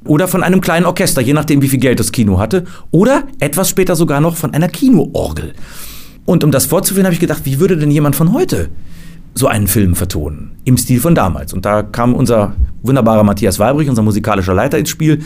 oder 0.07 0.27
von 0.27 0.43
einem 0.43 0.63
kleinen 0.63 0.87
Orchester, 0.87 1.21
je 1.21 1.35
nachdem, 1.35 1.61
wie 1.61 1.69
viel 1.69 1.79
Geld 1.79 2.01
das 2.01 2.13
Kino 2.13 2.39
hatte, 2.39 2.65
oder 2.91 3.25
etwas 3.41 3.69
später 3.69 3.95
sogar 3.95 4.23
noch 4.23 4.35
von 4.35 4.55
einer 4.55 4.69
Kinoorgel. 4.69 5.53
Und 6.25 6.43
um 6.43 6.51
das 6.51 6.65
vorzuführen, 6.65 7.05
habe 7.05 7.13
ich 7.13 7.21
gedacht, 7.21 7.43
wie 7.45 7.61
würde 7.61 7.77
denn 7.77 7.91
jemand 7.91 8.17
von 8.17 8.33
heute 8.33 8.71
so 9.35 9.49
einen 9.49 9.67
Film 9.67 9.95
vertonen? 9.95 10.53
Im 10.65 10.79
Stil 10.79 10.99
von 10.99 11.15
damals. 11.15 11.53
Und 11.53 11.67
da 11.67 11.83
kam 11.83 12.15
unser 12.15 12.57
wunderbarer 12.83 13.23
Matthias 13.23 13.59
Weibrich, 13.59 13.91
unser 13.91 14.01
musikalischer 14.01 14.55
Leiter, 14.55 14.79
ins 14.79 14.89
Spiel, 14.89 15.21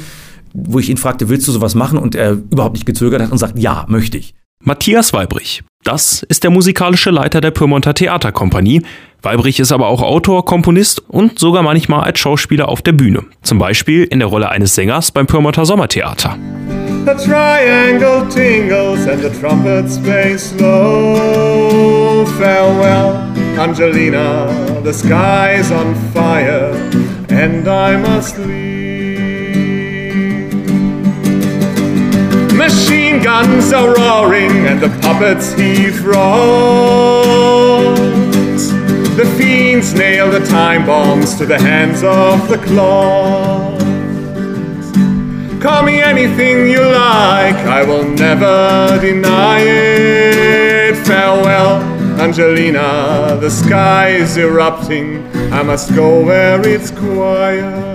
wo 0.52 0.80
ich 0.80 0.90
ihn 0.90 0.96
fragte, 0.96 1.28
willst 1.28 1.46
du 1.46 1.52
sowas 1.52 1.76
machen? 1.76 2.00
Und 2.00 2.16
er 2.16 2.32
überhaupt 2.32 2.74
nicht 2.74 2.86
gezögert 2.86 3.22
hat 3.22 3.30
und 3.30 3.38
sagt, 3.38 3.56
ja, 3.56 3.86
möchte 3.88 4.18
ich. 4.18 4.34
Matthias 4.60 5.12
Weibrich. 5.12 5.62
Das 5.84 6.24
ist 6.28 6.42
der 6.42 6.50
musikalische 6.50 7.10
Leiter 7.10 7.40
der 7.40 7.52
Pyrmonter 7.52 7.94
Theaterkompanie. 7.94 8.82
Weibrich 9.22 9.60
ist 9.60 9.70
aber 9.72 9.86
auch 9.86 10.02
Autor, 10.02 10.44
Komponist 10.44 11.00
und 11.08 11.38
sogar 11.38 11.62
manchmal 11.62 12.02
als 12.04 12.18
Schauspieler 12.18 12.68
auf 12.68 12.82
der 12.82 12.92
Bühne. 12.92 13.22
Zum 13.42 13.58
Beispiel 13.58 14.04
in 14.04 14.18
der 14.18 14.28
Rolle 14.28 14.48
eines 14.48 14.74
Sängers 14.74 15.12
beim 15.12 15.26
Pyrmonter 15.26 15.64
Sommertheater. 15.64 16.36
The 17.06 17.14
triangle 17.24 18.26
tingles 18.28 19.06
and 19.06 19.22
the 19.22 19.30
trumpets 19.40 19.98
play 19.98 20.36
slow. 20.36 22.26
Farewell, 22.38 23.14
Angelina, 23.58 24.48
the 24.84 24.92
sky's 24.92 25.70
on 25.70 25.94
fire 26.12 26.72
and 27.30 27.66
I 27.66 27.96
must 27.96 28.36
leave. 28.38 28.77
Machine 32.68 33.22
guns 33.22 33.72
are 33.72 33.94
roaring 33.94 34.66
and 34.66 34.78
the 34.78 34.90
puppets 35.00 35.54
heave 35.54 36.04
rods. 36.04 36.28
The 39.16 39.24
fiends 39.38 39.94
nail 39.94 40.30
the 40.30 40.40
time 40.40 40.84
bombs 40.84 41.34
to 41.38 41.46
the 41.46 41.58
hands 41.58 42.02
of 42.02 42.46
the 42.50 42.58
clock. 42.58 43.80
Call 45.62 45.82
me 45.82 46.02
anything 46.02 46.68
you 46.68 46.82
like, 46.82 47.56
I 47.78 47.84
will 47.84 48.04
never 48.04 48.98
deny 49.00 49.60
it. 49.60 50.94
Farewell, 51.06 51.80
Angelina, 52.20 53.38
the 53.40 53.48
sky 53.48 54.08
is 54.10 54.36
erupting. 54.36 55.26
I 55.54 55.62
must 55.62 55.94
go 55.94 56.22
where 56.22 56.60
it's 56.68 56.90
quiet. 56.90 57.88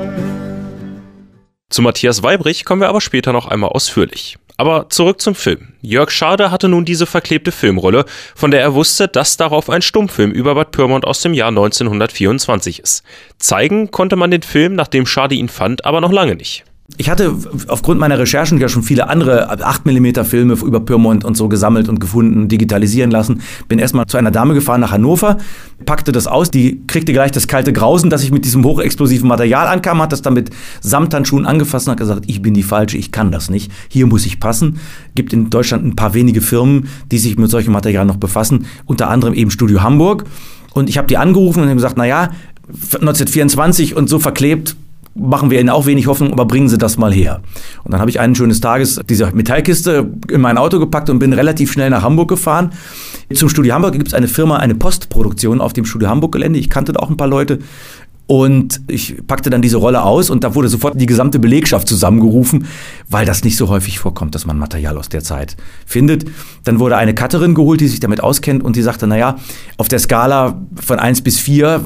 Zu 1.70 1.84
Matthias 1.84 2.24
Weibrich 2.24 2.66
kommen 2.66 2.82
wir 2.82 2.90
aber 2.90 3.02
später 3.02 3.34
noch 3.34 3.48
einmal 3.48 3.70
ausführlich. 3.70 4.38
Aber 4.64 4.90
zurück 4.90 5.20
zum 5.20 5.36
Film. 5.36 5.74
Jörg 5.82 6.10
Schade 6.10 6.50
hatte 6.50 6.70
nun 6.70 6.86
diese 6.86 7.06
verklebte 7.06 7.52
Filmrolle, 7.52 8.06
von 8.34 8.50
der 8.50 8.62
er 8.62 8.74
wusste, 8.74 9.10
dass 9.10 9.36
darauf 9.36 9.70
ein 9.70 9.82
Stummfilm 9.82 10.32
über 10.32 10.56
Bad 10.56 10.72
Pyrmont 10.72 11.04
aus 11.04 11.20
dem 11.20 11.34
Jahr 11.34 11.50
1924 11.50 12.80
ist. 12.80 13.04
Zeigen 13.40 13.92
konnte 13.92 14.16
man 14.16 14.32
den 14.32 14.42
Film, 14.42 14.76
nachdem 14.76 15.06
Schade 15.06 15.36
ihn 15.36 15.50
fand, 15.50 15.84
aber 15.84 16.00
noch 16.00 16.14
lange 16.14 16.36
nicht. 16.36 16.64
Ich 16.98 17.10
hatte 17.10 17.34
aufgrund 17.70 18.02
meiner 18.02 18.20
Recherchen 18.20 18.60
ja 18.60 18.68
schon 18.68 18.84
viele 18.84 19.08
andere 19.08 19.50
8mm 19.50 20.26
Filme 20.26 20.54
über 20.56 20.82
Pyrmont 20.82 21.24
und 21.24 21.38
so 21.38 21.48
gesammelt 21.48 21.88
und 21.88 22.02
gefunden, 22.02 22.50
digitalisieren 22.50 23.10
lassen. 23.10 23.42
Bin 23.70 23.80
erstmal 23.80 24.06
zu 24.06 24.18
einer 24.18 24.32
Dame 24.32 24.54
gefahren 24.54 24.82
nach 24.82 24.92
Hannover, 24.92 25.38
packte 25.86 26.12
das 26.12 26.28
aus, 26.28 26.52
die 26.52 26.82
kriegte 26.86 27.14
gleich 27.14 27.32
das 27.32 27.48
kalte 27.48 27.72
Grausen, 27.72 28.10
dass 28.10 28.22
ich 28.22 28.32
mit 28.32 28.44
diesem 28.44 28.66
hochexplosiven 28.66 29.30
Material 29.30 29.68
ankam, 29.68 30.02
hat 30.02 30.12
das 30.12 30.22
dann 30.22 30.34
mit 30.34 30.50
Samthandschuhen 30.82 31.46
angefasst 31.46 31.88
und 31.88 31.92
hat 31.92 32.00
gesagt, 32.00 32.26
ich 32.28 32.42
bin 32.42 32.54
die 32.54 32.64
Falsche, 32.64 32.98
ich 32.98 33.14
kann 33.14 33.32
das 33.32 33.50
nicht. 33.50 33.72
Hier 33.88 34.06
muss 34.06 34.26
ich 34.26 34.42
passen. 34.42 34.80
Gibt 35.16 35.32
in 35.32 35.50
Deutschland 35.50 35.86
ein 35.86 35.96
paar 35.96 36.14
wenige 36.14 36.42
Firmen, 36.42 36.90
die 37.12 37.18
sich 37.18 37.38
mit 37.38 37.50
solchem 37.50 37.72
Material 37.72 38.06
noch 38.06 38.18
befassen, 38.18 38.66
unter 38.86 39.10
anderem 39.10 39.34
eben 39.34 39.52
Studio 39.52 39.82
Hamburg. 39.82 40.26
Und 40.74 40.90
ich 40.90 40.98
habe 40.98 41.08
die 41.08 41.18
angerufen 41.18 41.62
und 41.62 41.68
habe 41.68 41.76
gesagt, 41.76 41.96
naja, 41.96 42.32
1924 42.68 43.96
und 43.96 44.10
so 44.10 44.20
verklebt, 44.20 44.76
machen 45.16 45.52
wir 45.52 45.60
Ihnen 45.60 45.70
auch 45.70 45.86
wenig 45.86 46.08
Hoffnung, 46.08 46.32
aber 46.32 46.46
bringen 46.46 46.70
Sie 46.70 46.78
das 46.78 46.98
mal 46.98 47.14
her. 47.14 47.42
Und 47.84 47.92
dann 47.92 48.00
habe 48.00 48.10
ich 48.10 48.20
einen 48.20 48.36
schönes 48.36 48.62
Tages 48.62 49.00
diese 49.08 49.32
Metallkiste 49.32 50.12
in 50.30 50.42
mein 50.42 50.58
Auto 50.58 50.80
gepackt 50.80 51.10
und 51.10 51.20
bin 51.20 51.34
relativ 51.34 51.72
schnell 51.72 51.90
nach 51.90 52.04
Hamburg 52.04 52.30
gefahren. 52.30 52.72
Zum 53.34 53.50
Studio 53.50 53.74
Hamburg 53.74 53.94
gibt 53.94 54.08
es 54.08 54.14
eine 54.14 54.28
Firma, 54.28 54.58
eine 54.58 54.76
Postproduktion 54.76 55.62
auf 55.62 55.74
dem 55.74 55.86
Studio 55.86 56.10
Hamburg 56.10 56.32
Gelände. 56.32 56.60
Ich 56.60 56.70
kannte 56.70 56.94
da 56.94 57.00
auch 57.00 57.10
ein 57.10 57.18
paar 57.18 57.28
Leute. 57.28 57.60
Und 58.34 58.82
ich 58.88 59.28
packte 59.28 59.52
dann 59.52 59.62
diese 59.62 59.78
Rolle 59.78 60.02
aus 60.02 60.32
und 60.32 60.44
da 60.44 60.56
wurde 60.56 60.68
sofort 60.68 61.00
die 61.00 61.06
gesamte 61.06 61.38
Belegschaft 61.38 61.88
zusammengerufen, 61.88 62.66
weil 63.08 63.28
das 63.28 63.44
nicht 63.44 63.58
so 63.58 63.70
häufig 63.70 64.00
vorkommt, 64.00 64.34
dass 64.34 64.48
man 64.48 64.58
Material 64.58 64.98
aus 64.98 65.08
der 65.08 65.22
Zeit 65.22 65.56
findet. 65.86 66.26
Dann 66.64 66.80
wurde 66.80 66.98
eine 66.98 67.14
Cutterin 67.14 67.54
geholt, 67.54 67.80
die 67.80 67.88
sich 67.88 68.00
damit 68.00 68.24
auskennt 68.24 68.64
und 68.64 68.76
die 68.76 68.82
sagte, 68.82 69.06
naja, 69.06 69.36
auf 69.78 69.88
der 69.88 70.00
Skala 70.00 70.60
von 70.82 70.98
eins 70.98 71.22
bis 71.22 71.38
vier 71.38 71.82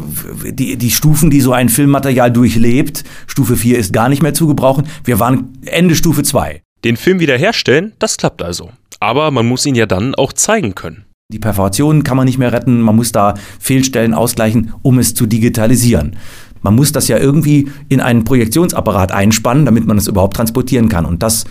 die, 0.45 0.77
die 0.77 0.91
Stufen, 0.91 1.29
die 1.29 1.41
so 1.41 1.51
ein 1.51 1.67
Filmmaterial 1.67 2.31
durchlebt, 2.31 3.03
Stufe 3.25 3.57
vier 3.57 3.77
ist 3.77 3.91
gar 3.91 4.07
nicht 4.07 4.23
mehr 4.23 4.33
zu 4.33 4.47
gebrauchen. 4.47 4.87
Wir 5.03 5.19
waren 5.19 5.49
Ende 5.65 5.95
Stufe 5.95 6.23
zwei. 6.23 6.61
Den 6.85 6.95
Film 6.95 7.19
wiederherstellen, 7.19 7.91
das 7.99 8.15
klappt 8.15 8.41
also. 8.41 8.69
Aber 9.01 9.31
man 9.31 9.45
muss 9.47 9.65
ihn 9.65 9.75
ja 9.75 9.85
dann 9.85 10.15
auch 10.15 10.31
zeigen 10.31 10.75
können. 10.75 11.03
Die 11.29 11.39
Perforationen 11.39 12.05
kann 12.05 12.15
man 12.15 12.25
nicht 12.25 12.37
mehr 12.37 12.53
retten, 12.53 12.79
man 12.79 12.95
muss 12.95 13.11
da 13.11 13.33
Fehlstellen 13.59 14.13
ausgleichen, 14.13 14.71
um 14.81 14.97
es 14.97 15.13
zu 15.13 15.25
digitalisieren. 15.25 16.15
Man 16.61 16.73
muss 16.73 16.93
das 16.93 17.09
ja 17.09 17.17
irgendwie 17.17 17.69
in 17.89 17.99
einen 17.99 18.23
Projektionsapparat 18.23 19.11
einspannen, 19.11 19.65
damit 19.65 19.85
man 19.85 19.97
es 19.97 20.07
überhaupt 20.07 20.37
transportieren 20.37 20.87
kann. 20.87 21.03
Und 21.03 21.23
das 21.23 21.43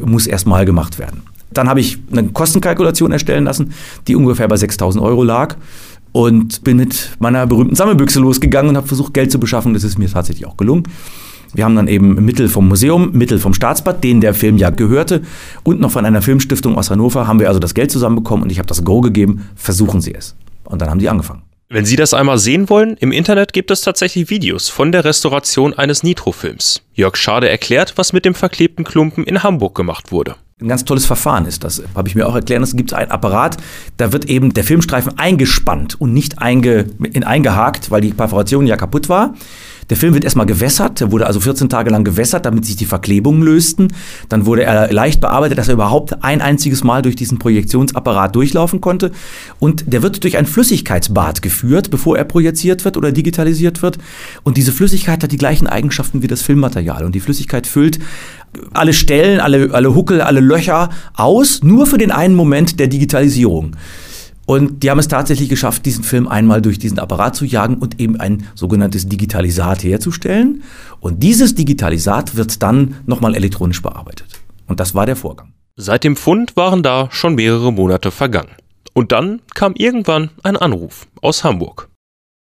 muss 0.00 0.28
erstmal 0.28 0.64
gemacht 0.64 1.00
werden. 1.00 1.22
Dann 1.52 1.68
habe 1.68 1.80
ich 1.80 1.98
eine 2.12 2.28
Kostenkalkulation 2.28 3.10
erstellen 3.10 3.42
lassen, 3.42 3.72
die 4.06 4.14
ungefähr 4.14 4.46
bei 4.46 4.56
6000 4.56 5.02
Euro 5.02 5.24
lag. 5.24 5.56
Und 6.12 6.62
bin 6.62 6.76
mit 6.76 7.16
meiner 7.18 7.44
berühmten 7.48 7.74
Sammelbüchse 7.74 8.20
losgegangen 8.20 8.68
und 8.68 8.76
habe 8.76 8.86
versucht, 8.86 9.14
Geld 9.14 9.32
zu 9.32 9.40
beschaffen. 9.40 9.74
Das 9.74 9.82
ist 9.82 9.98
mir 9.98 10.08
tatsächlich 10.08 10.46
auch 10.46 10.56
gelungen. 10.56 10.84
Wir 11.54 11.64
haben 11.64 11.76
dann 11.76 11.88
eben 11.88 12.16
Mittel 12.24 12.48
vom 12.48 12.68
Museum, 12.68 13.12
Mittel 13.12 13.38
vom 13.38 13.54
Staatsbad, 13.54 14.02
denen 14.02 14.20
der 14.20 14.34
Film 14.34 14.58
ja 14.58 14.70
gehörte, 14.70 15.22
und 15.62 15.80
noch 15.80 15.92
von 15.92 16.04
einer 16.04 16.20
Filmstiftung 16.20 16.76
aus 16.76 16.90
Hannover 16.90 17.26
haben 17.26 17.40
wir 17.40 17.48
also 17.48 17.60
das 17.60 17.74
Geld 17.74 17.90
zusammenbekommen 17.90 18.42
und 18.42 18.50
ich 18.50 18.58
habe 18.58 18.66
das 18.66 18.84
Go 18.84 19.00
gegeben, 19.00 19.48
versuchen 19.54 20.00
Sie 20.00 20.14
es. 20.14 20.34
Und 20.64 20.82
dann 20.82 20.90
haben 20.90 20.98
die 20.98 21.08
angefangen. 21.08 21.42
Wenn 21.68 21.86
Sie 21.86 21.96
das 21.96 22.12
einmal 22.12 22.38
sehen 22.38 22.68
wollen, 22.68 22.96
im 22.98 23.10
Internet 23.10 23.52
gibt 23.52 23.70
es 23.70 23.80
tatsächlich 23.80 24.30
Videos 24.30 24.68
von 24.68 24.92
der 24.92 25.04
Restauration 25.04 25.72
eines 25.72 26.02
Nitro-Films. 26.02 26.82
Jörg 26.92 27.16
Schade 27.16 27.48
erklärt, 27.48 27.94
was 27.96 28.12
mit 28.12 28.24
dem 28.24 28.34
verklebten 28.34 28.84
Klumpen 28.84 29.24
in 29.24 29.42
Hamburg 29.42 29.74
gemacht 29.74 30.12
wurde. 30.12 30.36
Ein 30.60 30.68
ganz 30.68 30.84
tolles 30.84 31.04
Verfahren 31.04 31.46
ist 31.46 31.64
das, 31.64 31.82
habe 31.96 32.08
ich 32.08 32.14
mir 32.14 32.28
auch 32.28 32.34
erklärt. 32.34 32.62
Es 32.62 32.76
gibt 32.76 32.92
einen 32.92 33.10
Apparat, 33.10 33.56
da 33.96 34.12
wird 34.12 34.26
eben 34.26 34.54
der 34.54 34.62
Filmstreifen 34.62 35.18
eingespannt 35.18 36.00
und 36.00 36.12
nicht 36.12 36.38
einge, 36.38 36.86
in, 37.12 37.24
eingehakt, 37.24 37.90
weil 37.90 38.02
die 38.02 38.12
Perforation 38.12 38.66
ja 38.66 38.76
kaputt 38.76 39.08
war. 39.08 39.34
Der 39.90 39.96
Film 39.96 40.14
wird 40.14 40.24
erstmal 40.24 40.46
gewässert, 40.46 41.00
der 41.00 41.12
wurde 41.12 41.26
also 41.26 41.40
14 41.40 41.68
Tage 41.68 41.90
lang 41.90 42.04
gewässert, 42.04 42.46
damit 42.46 42.64
sich 42.64 42.76
die 42.76 42.86
Verklebungen 42.86 43.42
lösten. 43.42 43.88
Dann 44.28 44.46
wurde 44.46 44.64
er 44.64 44.92
leicht 44.92 45.20
bearbeitet, 45.20 45.58
dass 45.58 45.68
er 45.68 45.74
überhaupt 45.74 46.22
ein 46.22 46.40
einziges 46.40 46.84
Mal 46.84 47.02
durch 47.02 47.16
diesen 47.16 47.38
Projektionsapparat 47.38 48.34
durchlaufen 48.34 48.80
konnte. 48.80 49.12
Und 49.58 49.92
der 49.92 50.02
wird 50.02 50.22
durch 50.24 50.36
ein 50.36 50.46
Flüssigkeitsbad 50.46 51.42
geführt, 51.42 51.90
bevor 51.90 52.16
er 52.16 52.24
projiziert 52.24 52.84
wird 52.84 52.96
oder 52.96 53.12
digitalisiert 53.12 53.82
wird. 53.82 53.98
Und 54.42 54.56
diese 54.56 54.72
Flüssigkeit 54.72 55.22
hat 55.22 55.32
die 55.32 55.36
gleichen 55.36 55.66
Eigenschaften 55.66 56.22
wie 56.22 56.28
das 56.28 56.42
Filmmaterial. 56.42 57.04
Und 57.04 57.14
die 57.14 57.20
Flüssigkeit 57.20 57.66
füllt 57.66 57.98
alle 58.72 58.92
Stellen, 58.92 59.40
alle, 59.40 59.70
alle 59.72 59.94
Huckel, 59.94 60.20
alle 60.20 60.40
Löcher 60.40 60.90
aus, 61.14 61.62
nur 61.62 61.86
für 61.86 61.98
den 61.98 62.10
einen 62.10 62.34
Moment 62.34 62.78
der 62.78 62.86
Digitalisierung. 62.86 63.76
Und 64.46 64.82
die 64.82 64.90
haben 64.90 64.98
es 64.98 65.08
tatsächlich 65.08 65.48
geschafft, 65.48 65.86
diesen 65.86 66.04
Film 66.04 66.28
einmal 66.28 66.60
durch 66.60 66.78
diesen 66.78 66.98
Apparat 66.98 67.34
zu 67.34 67.44
jagen 67.44 67.76
und 67.76 68.00
eben 68.00 68.20
ein 68.20 68.46
sogenanntes 68.54 69.08
Digitalisat 69.08 69.82
herzustellen. 69.82 70.62
Und 71.00 71.22
dieses 71.22 71.54
Digitalisat 71.54 72.36
wird 72.36 72.62
dann 72.62 72.96
nochmal 73.06 73.34
elektronisch 73.34 73.80
bearbeitet. 73.80 74.28
Und 74.66 74.80
das 74.80 74.94
war 74.94 75.06
der 75.06 75.16
Vorgang. 75.16 75.52
Seit 75.76 76.04
dem 76.04 76.16
Fund 76.16 76.56
waren 76.56 76.82
da 76.82 77.08
schon 77.10 77.34
mehrere 77.34 77.72
Monate 77.72 78.10
vergangen. 78.10 78.50
Und 78.92 79.12
dann 79.12 79.40
kam 79.54 79.74
irgendwann 79.76 80.30
ein 80.42 80.56
Anruf 80.56 81.06
aus 81.20 81.42
Hamburg. 81.42 81.88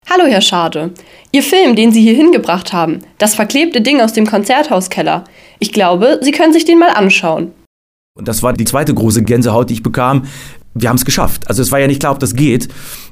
Hallo, 0.09 0.25
Herr 0.27 0.41
Schade. 0.41 0.93
Ihr 1.31 1.43
Film, 1.43 1.77
den 1.77 1.93
Sie 1.93 2.01
hier 2.01 2.15
hingebracht 2.15 2.73
haben, 2.73 3.01
das 3.19 3.35
verklebte 3.35 3.83
Ding 3.83 4.01
aus 4.01 4.13
dem 4.13 4.27
Konzerthauskeller. 4.27 5.25
Ich 5.59 5.73
glaube, 5.73 6.21
Sie 6.23 6.33
können 6.33 6.53
sich 6.53 6.65
den 6.65 6.79
mal 6.79 6.91
anschauen. 6.91 7.53
Und 8.17 8.27
das 8.27 8.43
war 8.43 8.53
die 8.53 8.65
zweite 8.65 8.95
große 8.95 9.23
Gänsehaut, 9.23 9.71
die 9.71 9.75
ich 9.75 9.83
bekam 9.83 10.25
wir 10.75 10.89
haben 10.89 10.97
es 10.97 11.05
geschafft. 11.05 11.49
Also 11.49 11.63
es 11.63 11.73
war 11.73 11.81
ja 11.81 11.87
nicht 11.87 12.01
klar, 12.01 12.13
ob 12.13 12.19
das 12.21 12.35
geht. 12.35 12.69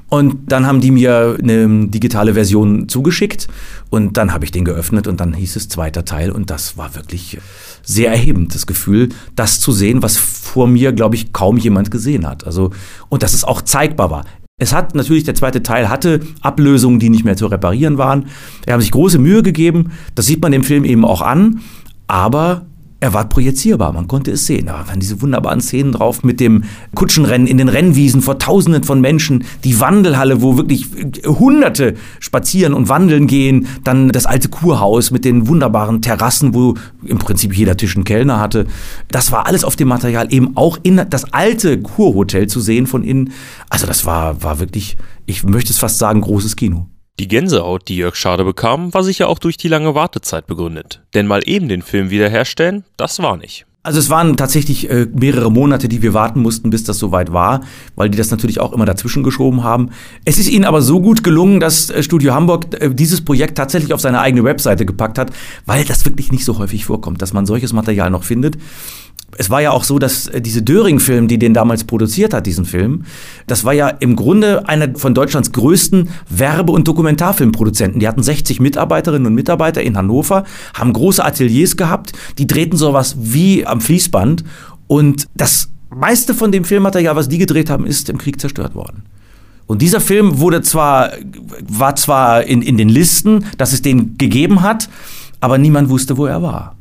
Und 0.09 0.51
dann 0.51 0.65
haben 0.65 0.81
die 0.81 0.89
mir 0.89 1.37
eine 1.39 1.87
digitale 1.87 2.33
Version 2.33 2.89
zugeschickt 2.89 3.47
und 3.91 4.17
dann 4.17 4.33
habe 4.33 4.43
ich 4.43 4.51
den 4.51 4.65
geöffnet 4.65 5.07
und 5.07 5.19
dann 5.19 5.33
hieß 5.33 5.55
es 5.55 5.69
zweiter 5.69 6.03
Teil 6.03 6.31
und 6.31 6.49
das 6.49 6.77
war 6.77 6.95
wirklich 6.95 7.37
sehr 7.83 8.09
erhebend, 8.09 8.55
das 8.55 8.65
Gefühl, 8.65 9.09
das 9.35 9.59
zu 9.59 9.71
sehen, 9.71 10.01
was 10.01 10.17
vor 10.17 10.65
mir, 10.67 10.93
glaube 10.93 11.15
ich, 11.15 11.31
kaum 11.31 11.57
jemand 11.57 11.91
gesehen 11.91 12.27
hat. 12.27 12.43
Also, 12.43 12.71
und 13.09 13.21
dass 13.21 13.35
es 13.35 13.43
auch 13.43 13.61
zeigbar 13.61 14.09
war. 14.09 14.25
Es 14.59 14.73
hat 14.73 14.95
natürlich, 14.95 15.25
der 15.25 15.35
zweite 15.35 15.61
Teil 15.61 15.89
hatte 15.89 16.21
Ablösungen, 16.41 16.99
die 16.99 17.09
nicht 17.09 17.23
mehr 17.23 17.37
zu 17.37 17.45
reparieren 17.45 17.99
waren. 17.99 18.25
Wir 18.65 18.73
haben 18.73 18.81
sich 18.81 18.91
große 18.91 19.19
Mühe 19.19 19.43
gegeben, 19.43 19.91
das 20.15 20.25
sieht 20.25 20.41
man 20.41 20.51
dem 20.51 20.63
Film 20.63 20.85
eben 20.85 21.05
auch 21.05 21.21
an, 21.21 21.61
aber 22.07 22.65
er 23.01 23.13
war 23.13 23.29
projizierbar, 23.29 23.93
man 23.93 24.07
konnte 24.07 24.31
es 24.31 24.45
sehen. 24.45 24.65
Da 24.65 24.87
waren 24.87 24.99
diese 24.99 25.21
wunderbaren 25.21 25.61
Szenen 25.61 25.93
drauf 25.93 26.23
mit 26.23 26.39
dem 26.39 26.65
Kutschenrennen 26.95 27.47
in 27.47 27.57
den 27.57 27.69
Rennwiesen 27.69 28.21
vor 28.21 28.39
Tausenden 28.39 28.83
von 28.83 28.99
Menschen, 28.99 29.45
die 29.63 29.79
Wandelhalle, 29.79 30.41
wo 30.41 30.57
wirklich 30.57 30.87
Hunderte 31.25 31.95
spazieren 32.19 32.73
und 32.73 32.89
wandeln 32.89 33.27
gehen, 33.27 33.67
dann 33.83 34.09
das 34.09 34.25
alte 34.25 34.49
Kurhaus 34.49 35.11
mit 35.11 35.23
den 35.23 35.47
wunderbaren 35.47 36.01
Terrassen, 36.01 36.53
wo 36.53 36.75
im 37.05 37.19
Prinzip 37.19 37.55
jeder 37.55 37.77
Tisch 37.77 37.95
einen 37.95 38.03
Kellner 38.03 38.39
hatte. 38.39 38.67
Das 39.09 39.31
war 39.31 39.47
alles 39.47 39.63
auf 39.63 39.75
dem 39.77 39.87
Material 39.87 40.27
eben 40.33 40.57
auch 40.57 40.77
in 40.83 41.01
das 41.09 41.33
alte 41.33 41.81
Kurhotel 41.81 42.47
zu 42.47 42.59
sehen 42.59 42.85
von 42.85 43.03
innen. 43.03 43.31
Also 43.69 43.87
das 43.87 44.05
war, 44.05 44.43
war 44.43 44.59
wirklich, 44.59 44.97
ich 45.25 45.43
möchte 45.43 45.71
es 45.71 45.79
fast 45.79 45.99
sagen, 45.99 46.21
großes 46.21 46.57
Kino. 46.57 46.87
Die 47.19 47.27
Gänsehaut, 47.27 47.89
die 47.89 47.97
Jörg 47.97 48.15
Schade 48.15 48.45
bekam, 48.45 48.93
war 48.93 49.03
sicher 49.03 49.27
auch 49.27 49.39
durch 49.39 49.57
die 49.57 49.67
lange 49.67 49.93
Wartezeit 49.93 50.47
begründet. 50.47 51.01
Denn 51.13 51.27
mal 51.27 51.41
eben 51.43 51.67
den 51.67 51.81
Film 51.81 52.11
wiederherstellen, 52.11 52.85
das 52.95 53.21
war 53.21 53.35
nicht. 53.35 53.65
Also 53.83 53.99
es 53.99 54.09
waren 54.09 54.37
tatsächlich 54.37 54.89
äh, 54.89 55.05
mehrere 55.13 55.51
Monate, 55.51 55.89
die 55.89 56.01
wir 56.01 56.13
warten 56.13 56.41
mussten, 56.41 56.69
bis 56.69 56.85
das 56.85 56.97
soweit 56.97 57.33
war, 57.33 57.61
weil 57.95 58.09
die 58.09 58.17
das 58.17 58.31
natürlich 58.31 58.61
auch 58.61 58.71
immer 58.71 58.85
dazwischen 58.85 59.23
geschoben 59.23 59.63
haben. 59.63 59.89
Es 60.23 60.37
ist 60.37 60.49
ihnen 60.49 60.63
aber 60.63 60.81
so 60.81 61.01
gut 61.01 61.21
gelungen, 61.21 61.59
dass 61.59 61.89
äh, 61.89 62.03
Studio 62.03 62.33
Hamburg 62.33 62.67
äh, 62.79 62.93
dieses 62.93 63.19
Projekt 63.19 63.57
tatsächlich 63.57 63.93
auf 63.93 63.99
seine 63.99 64.21
eigene 64.21 64.45
Webseite 64.45 64.85
gepackt 64.85 65.17
hat, 65.17 65.31
weil 65.65 65.83
das 65.83 66.05
wirklich 66.05 66.31
nicht 66.31 66.45
so 66.45 66.57
häufig 66.57 66.85
vorkommt, 66.85 67.21
dass 67.21 67.33
man 67.33 67.45
solches 67.45 67.73
Material 67.73 68.09
noch 68.11 68.23
findet 68.23 68.57
es 69.37 69.49
war 69.49 69.61
ja 69.61 69.71
auch 69.71 69.83
so, 69.83 69.99
dass 69.99 70.27
äh, 70.27 70.41
diese 70.41 70.61
Döring-Film, 70.61 71.27
die 71.27 71.39
den 71.39 71.53
damals 71.53 71.83
produziert 71.83 72.33
hat, 72.33 72.45
diesen 72.45 72.65
Film, 72.65 73.03
das 73.47 73.63
war 73.63 73.73
ja 73.73 73.87
im 73.87 74.15
Grunde 74.15 74.67
einer 74.67 74.95
von 74.95 75.13
Deutschlands 75.13 75.51
größten 75.51 76.09
Werbe- 76.29 76.71
und 76.71 76.87
Dokumentarfilmproduzenten. 76.87 77.99
Die 77.99 78.07
hatten 78.07 78.23
60 78.23 78.59
Mitarbeiterinnen 78.59 79.27
und 79.27 79.35
Mitarbeiter 79.35 79.81
in 79.81 79.97
Hannover, 79.97 80.43
haben 80.73 80.93
große 80.93 81.23
Ateliers 81.23 81.77
gehabt, 81.77 82.13
die 82.37 82.47
drehten 82.47 82.77
sowas 82.77 83.15
wie 83.19 83.65
am 83.65 83.81
Fließband 83.81 84.43
und 84.87 85.27
das 85.35 85.69
meiste 85.89 86.33
von 86.33 86.51
dem 86.51 86.65
Filmmaterial, 86.65 87.15
was 87.15 87.29
die 87.29 87.37
gedreht 87.37 87.69
haben, 87.69 87.85
ist 87.85 88.09
im 88.09 88.17
Krieg 88.17 88.39
zerstört 88.39 88.75
worden. 88.75 89.03
Und 89.67 89.81
dieser 89.81 90.01
Film 90.01 90.39
wurde 90.39 90.63
zwar, 90.63 91.11
war 91.61 91.95
zwar 91.95 92.43
in, 92.43 92.61
in 92.61 92.77
den 92.77 92.89
Listen, 92.89 93.45
dass 93.57 93.71
es 93.71 93.83
den 93.83 94.17
gegeben 94.17 94.63
hat, 94.63 94.89
aber 95.39 95.57
niemand 95.57 95.89
wusste, 95.89 96.17
wo 96.17 96.25
er 96.25 96.41
war. 96.41 96.75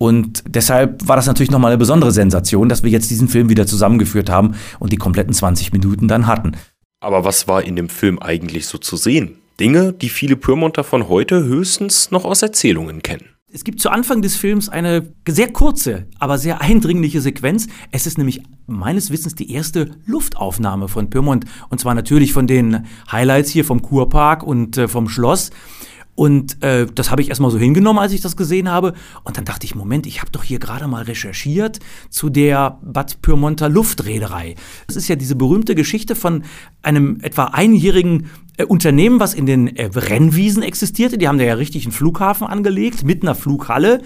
Und 0.00 0.44
deshalb 0.48 1.06
war 1.06 1.16
das 1.16 1.26
natürlich 1.26 1.50
nochmal 1.50 1.72
eine 1.72 1.78
besondere 1.78 2.10
Sensation, 2.10 2.70
dass 2.70 2.82
wir 2.82 2.90
jetzt 2.90 3.10
diesen 3.10 3.28
Film 3.28 3.50
wieder 3.50 3.66
zusammengeführt 3.66 4.30
haben 4.30 4.54
und 4.78 4.94
die 4.94 4.96
kompletten 4.96 5.34
20 5.34 5.74
Minuten 5.74 6.08
dann 6.08 6.26
hatten. 6.26 6.52
Aber 7.00 7.26
was 7.26 7.48
war 7.48 7.62
in 7.62 7.76
dem 7.76 7.90
Film 7.90 8.18
eigentlich 8.18 8.66
so 8.66 8.78
zu 8.78 8.96
sehen? 8.96 9.36
Dinge, 9.60 9.92
die 9.92 10.08
viele 10.08 10.36
Pyrmonter 10.36 10.84
von 10.84 11.10
heute 11.10 11.44
höchstens 11.44 12.10
noch 12.10 12.24
aus 12.24 12.40
Erzählungen 12.40 13.02
kennen. 13.02 13.26
Es 13.52 13.62
gibt 13.62 13.80
zu 13.80 13.90
Anfang 13.90 14.22
des 14.22 14.36
Films 14.36 14.70
eine 14.70 15.12
sehr 15.28 15.52
kurze, 15.52 16.06
aber 16.18 16.38
sehr 16.38 16.62
eindringliche 16.62 17.20
Sequenz. 17.20 17.66
Es 17.90 18.06
ist 18.06 18.16
nämlich 18.16 18.40
meines 18.66 19.10
Wissens 19.10 19.34
die 19.34 19.52
erste 19.52 19.90
Luftaufnahme 20.06 20.88
von 20.88 21.10
Pyrmont. 21.10 21.44
Und 21.68 21.78
zwar 21.78 21.94
natürlich 21.94 22.32
von 22.32 22.46
den 22.46 22.86
Highlights 23.12 23.50
hier 23.50 23.66
vom 23.66 23.82
Kurpark 23.82 24.44
und 24.44 24.78
äh, 24.78 24.88
vom 24.88 25.10
Schloss. 25.10 25.50
Und 26.14 26.62
äh, 26.62 26.86
das 26.86 27.10
habe 27.10 27.22
ich 27.22 27.28
erstmal 27.28 27.50
so 27.50 27.58
hingenommen, 27.58 27.98
als 27.98 28.12
ich 28.12 28.20
das 28.20 28.36
gesehen 28.36 28.68
habe. 28.68 28.94
Und 29.24 29.36
dann 29.36 29.44
dachte 29.44 29.64
ich, 29.64 29.74
Moment, 29.74 30.06
ich 30.06 30.20
habe 30.20 30.30
doch 30.30 30.42
hier 30.42 30.58
gerade 30.58 30.86
mal 30.86 31.04
recherchiert 31.04 31.78
zu 32.10 32.28
der 32.28 32.78
Bad 32.82 33.22
Pyrmonter 33.22 33.68
Luftreederei. 33.68 34.54
Das 34.86 34.96
ist 34.96 35.08
ja 35.08 35.16
diese 35.16 35.36
berühmte 35.36 35.74
Geschichte 35.74 36.14
von 36.14 36.44
einem 36.82 37.18
etwa 37.22 37.44
einjährigen 37.44 38.26
äh, 38.56 38.64
Unternehmen, 38.64 39.20
was 39.20 39.34
in 39.34 39.46
den 39.46 39.76
äh, 39.76 39.90
Rennwiesen 39.94 40.62
existierte. 40.62 41.16
Die 41.16 41.28
haben 41.28 41.38
da 41.38 41.44
ja 41.44 41.54
richtig 41.54 41.84
einen 41.84 41.92
Flughafen 41.92 42.46
angelegt, 42.46 43.04
mit 43.04 43.22
einer 43.22 43.34
Flughalle 43.34 44.02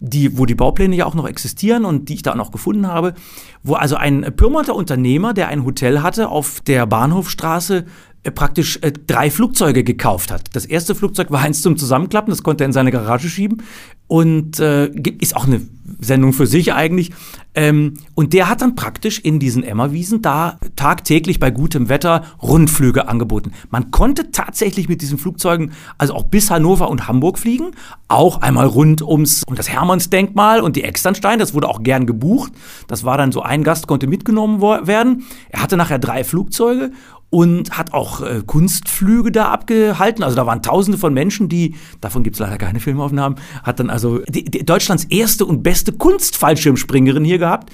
die, 0.00 0.38
wo 0.38 0.46
die 0.46 0.54
Baupläne 0.54 0.94
ja 0.94 1.06
auch 1.06 1.14
noch 1.14 1.26
existieren 1.26 1.84
und 1.84 2.08
die 2.08 2.14
ich 2.14 2.22
da 2.22 2.32
auch 2.32 2.36
noch 2.36 2.52
gefunden 2.52 2.86
habe, 2.86 3.14
wo 3.62 3.74
also 3.74 3.96
ein 3.96 4.32
Pyrmonter 4.36 4.74
Unternehmer, 4.74 5.34
der 5.34 5.48
ein 5.48 5.64
Hotel 5.64 6.02
hatte 6.02 6.28
auf 6.28 6.60
der 6.60 6.86
Bahnhofstraße, 6.86 7.84
praktisch 8.34 8.78
äh, 8.82 8.92
drei 8.92 9.30
Flugzeuge 9.30 9.84
gekauft 9.84 10.30
hat. 10.30 10.54
Das 10.54 10.64
erste 10.66 10.94
Flugzeug 10.94 11.30
war 11.30 11.40
eins 11.40 11.62
zum 11.62 11.76
Zusammenklappen, 11.76 12.30
das 12.30 12.42
konnte 12.42 12.64
er 12.64 12.66
in 12.66 12.72
seine 12.72 12.90
Garage 12.90 13.28
schieben 13.28 13.62
und 14.06 14.58
äh, 14.58 14.86
ist 15.20 15.36
auch 15.36 15.46
eine 15.46 15.60
Sendung 16.00 16.32
für 16.32 16.46
sich 16.46 16.72
eigentlich. 16.72 17.12
Ähm, 17.54 17.94
und 18.14 18.32
der 18.32 18.48
hat 18.48 18.62
dann 18.62 18.74
praktisch 18.74 19.18
in 19.20 19.38
diesen 19.38 19.62
Emmerwiesen 19.62 20.22
da 20.22 20.58
tagtäglich 20.76 21.40
bei 21.40 21.50
gutem 21.50 21.88
Wetter 21.88 22.24
Rundflüge 22.42 23.08
angeboten. 23.08 23.52
Man 23.70 23.90
konnte 23.90 24.30
tatsächlich 24.30 24.88
mit 24.88 25.02
diesen 25.02 25.18
Flugzeugen 25.18 25.72
also 25.98 26.14
auch 26.14 26.24
bis 26.24 26.50
Hannover 26.50 26.88
und 26.88 27.08
Hamburg 27.08 27.38
fliegen, 27.38 27.72
auch 28.08 28.40
einmal 28.40 28.66
rund 28.66 29.02
ums 29.02 29.44
um 29.44 29.54
das 29.56 29.68
Hermannsdenkmal 29.68 30.60
und 30.60 30.76
die 30.76 30.84
Externstein. 30.84 31.38
Das 31.38 31.52
wurde 31.52 31.68
auch 31.68 31.82
gern 31.82 32.06
gebucht. 32.06 32.52
Das 32.86 33.04
war 33.04 33.18
dann 33.18 33.32
so 33.32 33.42
ein 33.42 33.64
Gast 33.64 33.86
konnte 33.86 34.06
mitgenommen 34.06 34.60
werden. 34.60 35.24
Er 35.50 35.62
hatte 35.62 35.76
nachher 35.76 35.98
drei 35.98 36.24
Flugzeuge 36.24 36.92
und 37.30 37.76
hat 37.76 37.92
auch 37.92 38.22
äh, 38.22 38.42
Kunstflüge 38.46 39.30
da 39.30 39.50
abgehalten. 39.50 40.22
Also 40.22 40.36
da 40.36 40.46
waren 40.46 40.62
Tausende 40.62 40.98
von 40.98 41.12
Menschen, 41.12 41.48
die, 41.48 41.74
davon 42.00 42.22
gibt 42.22 42.36
es 42.36 42.40
leider 42.40 42.56
keine 42.56 42.80
Filmaufnahmen, 42.80 43.38
hat 43.62 43.80
dann 43.80 43.90
also 43.90 44.20
die, 44.28 44.44
die 44.44 44.64
Deutschlands 44.64 45.04
erste 45.04 45.44
und 45.44 45.62
beste 45.62 45.92
Kunstfallschirmspringerin 45.92 47.24
hier 47.24 47.38
gehabt. 47.38 47.70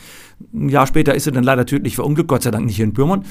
Ein 0.53 0.69
Jahr 0.69 0.87
später 0.87 1.15
ist 1.15 1.25
sie 1.25 1.33
dann 1.33 1.45
leider 1.45 1.67
tödlich 1.67 1.95
verunglückt, 1.95 2.29
Gott 2.29 2.43
sei 2.43 2.51
Dank 2.51 2.67
nicht 2.67 2.77
hier 2.77 2.85
in 2.85 2.93
Pyrmont. 2.93 3.27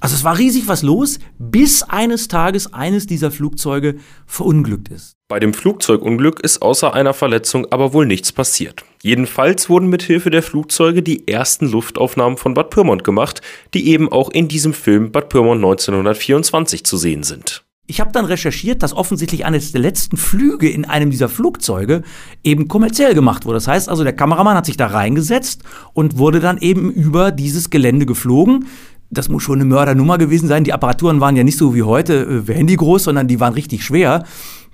Also 0.00 0.14
es 0.14 0.24
war 0.24 0.38
riesig 0.38 0.68
was 0.68 0.82
los, 0.82 1.18
bis 1.38 1.82
eines 1.82 2.28
Tages 2.28 2.72
eines 2.74 3.06
dieser 3.06 3.30
Flugzeuge 3.30 3.96
verunglückt 4.26 4.88
ist. 4.88 5.16
Bei 5.28 5.40
dem 5.40 5.54
Flugzeugunglück 5.54 6.40
ist 6.40 6.62
außer 6.62 6.92
einer 6.92 7.14
Verletzung 7.14 7.66
aber 7.72 7.92
wohl 7.92 8.06
nichts 8.06 8.30
passiert. 8.30 8.84
Jedenfalls 9.02 9.68
wurden 9.68 9.88
mit 9.88 10.02
Hilfe 10.02 10.30
der 10.30 10.42
Flugzeuge 10.42 11.02
die 11.02 11.26
ersten 11.26 11.70
Luftaufnahmen 11.70 12.36
von 12.36 12.54
Bad 12.54 12.70
Pyrmont 12.70 13.04
gemacht, 13.04 13.40
die 13.74 13.88
eben 13.88 14.12
auch 14.12 14.30
in 14.30 14.48
diesem 14.48 14.74
Film 14.74 15.12
Bad 15.12 15.30
Pyrmont 15.30 15.58
1924 15.58 16.84
zu 16.84 16.96
sehen 16.96 17.22
sind. 17.22 17.64
Ich 17.88 18.00
habe 18.00 18.10
dann 18.10 18.24
recherchiert, 18.24 18.82
dass 18.82 18.92
offensichtlich 18.92 19.44
eines 19.44 19.70
der 19.70 19.80
letzten 19.80 20.16
Flüge 20.16 20.68
in 20.68 20.84
einem 20.84 21.10
dieser 21.10 21.28
Flugzeuge 21.28 22.02
eben 22.42 22.66
kommerziell 22.66 23.14
gemacht 23.14 23.44
wurde. 23.44 23.56
Das 23.56 23.68
heißt 23.68 23.88
also, 23.88 24.02
der 24.02 24.12
Kameramann 24.12 24.56
hat 24.56 24.66
sich 24.66 24.76
da 24.76 24.88
reingesetzt 24.88 25.62
und 25.92 26.18
wurde 26.18 26.40
dann 26.40 26.58
eben 26.58 26.90
über 26.90 27.30
dieses 27.30 27.70
Gelände 27.70 28.04
geflogen. 28.04 28.66
Das 29.10 29.28
muss 29.28 29.42
schon 29.42 29.60
eine 29.60 29.64
Mördernummer 29.64 30.18
gewesen 30.18 30.48
sein. 30.48 30.64
Die 30.64 30.72
Apparaturen 30.72 31.20
waren 31.20 31.36
ja 31.36 31.44
nicht 31.44 31.58
so 31.58 31.74
wie 31.74 31.82
heute 31.82 32.44
äh, 32.48 32.52
Handy 32.52 32.76
groß, 32.76 33.04
sondern 33.04 33.28
die 33.28 33.40
waren 33.40 33.54
richtig 33.54 33.84
schwer. 33.84 34.24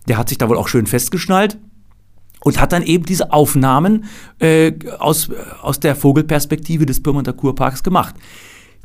Der 0.09 0.19
hat 0.19 0.29
sich 0.29 0.39
da 0.39 0.49
wohl 0.49 0.57
auch 0.57 0.69
schön 0.69 0.87
festgeschnallt 0.87 1.59
und 2.45 2.61
hat 2.61 2.73
dann 2.73 2.83
eben 2.83 3.05
diese 3.05 3.33
Aufnahmen 3.33 4.05
äh, 4.39 4.73
aus, 4.99 5.31
aus 5.61 5.81
der 5.81 5.95
Vogelperspektive 5.95 6.87
des 6.87 7.03
Pyrmonter 7.03 7.33
Kurparks 7.33 7.83
gemacht. 7.83 8.15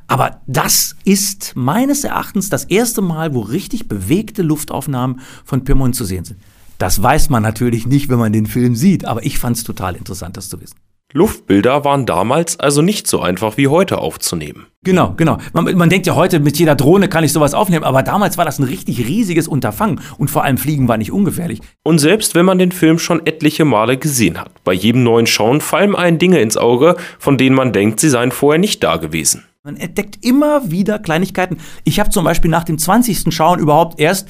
Aber 0.07 0.41
das 0.47 0.95
ist 1.03 1.53
meines 1.55 2.03
Erachtens 2.03 2.49
das 2.49 2.63
erste 2.63 3.01
Mal, 3.01 3.33
wo 3.33 3.41
richtig 3.41 3.87
bewegte 3.87 4.41
Luftaufnahmen 4.41 5.19
von 5.43 5.63
Pyrmont 5.63 5.95
zu 5.95 6.05
sehen 6.05 6.23
sind. 6.23 6.39
Das 6.77 7.01
weiß 7.01 7.29
man 7.29 7.43
natürlich 7.43 7.87
nicht, 7.87 8.07
wenn 8.07 8.19
man 8.19 8.31
den 8.31 8.45
Film 8.45 8.75
sieht, 8.75 9.05
aber 9.05 9.25
ich 9.25 9.39
fand 9.39 9.57
es 9.57 9.63
total 9.63 9.95
interessant, 9.95 10.37
das 10.37 10.49
zu 10.49 10.61
wissen. 10.61 10.77
Luftbilder 11.13 11.85
waren 11.85 12.05
damals 12.05 12.59
also 12.59 12.81
nicht 12.81 13.07
so 13.07 13.21
einfach 13.21 13.55
wie 13.55 13.69
heute 13.69 13.99
aufzunehmen. 13.99 14.67
Genau, 14.83 15.13
genau. 15.15 15.37
Man, 15.53 15.73
man, 15.77 15.89
denkt 15.89 16.05
ja 16.05 16.15
heute, 16.15 16.41
mit 16.41 16.59
jeder 16.59 16.75
Drohne 16.75 17.07
kann 17.07 17.23
ich 17.23 17.31
sowas 17.31 17.53
aufnehmen, 17.53 17.85
aber 17.85 18.03
damals 18.03 18.37
war 18.37 18.43
das 18.43 18.59
ein 18.59 18.65
richtig 18.65 18.99
riesiges 19.07 19.47
Unterfangen 19.47 20.01
und 20.17 20.29
vor 20.29 20.43
allem 20.43 20.57
Fliegen 20.57 20.89
war 20.89 20.97
nicht 20.97 21.13
ungefährlich. 21.13 21.61
Und 21.83 21.99
selbst 21.99 22.35
wenn 22.35 22.45
man 22.45 22.57
den 22.57 22.73
Film 22.73 22.99
schon 22.99 23.25
etliche 23.25 23.63
Male 23.63 23.97
gesehen 23.97 24.37
hat, 24.37 24.51
bei 24.65 24.73
jedem 24.73 25.03
neuen 25.03 25.27
Schauen 25.27 25.61
fallen 25.61 25.95
einem 25.95 26.19
Dinge 26.19 26.39
ins 26.39 26.57
Auge, 26.57 26.97
von 27.19 27.37
denen 27.37 27.55
man 27.55 27.71
denkt, 27.71 28.01
sie 28.01 28.09
seien 28.09 28.31
vorher 28.31 28.59
nicht 28.59 28.83
da 28.83 28.97
gewesen. 28.97 29.45
Man 29.63 29.77
entdeckt 29.77 30.25
immer 30.25 30.71
wieder 30.71 30.99
Kleinigkeiten. 30.99 31.57
Ich 31.85 31.99
habe 31.99 32.09
zum 32.09 32.25
Beispiel 32.25 32.51
nach 32.51 32.63
dem 32.63 32.77
20. 32.77 33.33
Schauen 33.33 33.59
überhaupt 33.59 33.99
erst 33.99 34.27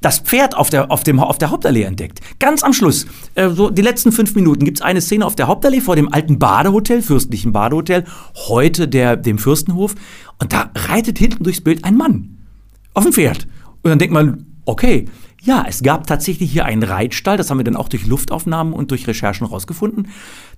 das 0.00 0.18
Pferd 0.18 0.56
auf 0.56 0.70
der, 0.70 0.90
auf, 0.90 1.02
dem, 1.02 1.20
auf 1.20 1.38
der 1.38 1.50
Hauptallee 1.50 1.82
entdeckt. 1.82 2.20
Ganz 2.38 2.62
am 2.62 2.72
Schluss, 2.72 3.06
äh, 3.34 3.50
so 3.50 3.70
die 3.70 3.82
letzten 3.82 4.12
fünf 4.12 4.34
Minuten, 4.34 4.64
gibt 4.64 4.78
es 4.78 4.82
eine 4.82 5.00
Szene 5.00 5.26
auf 5.26 5.36
der 5.36 5.46
Hauptallee 5.46 5.80
vor 5.80 5.96
dem 5.96 6.12
alten 6.12 6.38
Badehotel, 6.38 7.02
fürstlichen 7.02 7.52
Badehotel, 7.52 8.04
heute 8.48 8.88
der, 8.88 9.16
dem 9.16 9.38
Fürstenhof. 9.38 9.94
Und 10.38 10.52
da 10.52 10.70
reitet 10.74 11.18
hinten 11.18 11.44
durchs 11.44 11.60
Bild 11.60 11.84
ein 11.84 11.96
Mann 11.96 12.38
auf 12.94 13.04
dem 13.04 13.12
Pferd. 13.12 13.46
Und 13.82 13.90
dann 13.90 13.98
denkt 13.98 14.14
man, 14.14 14.46
okay, 14.64 15.06
ja, 15.42 15.64
es 15.66 15.82
gab 15.82 16.06
tatsächlich 16.06 16.52
hier 16.52 16.66
einen 16.66 16.82
Reitstall, 16.82 17.38
das 17.38 17.50
haben 17.50 17.58
wir 17.58 17.64
dann 17.64 17.76
auch 17.76 17.88
durch 17.88 18.06
Luftaufnahmen 18.06 18.74
und 18.74 18.90
durch 18.90 19.06
Recherchen 19.06 19.46
rausgefunden. 19.46 20.08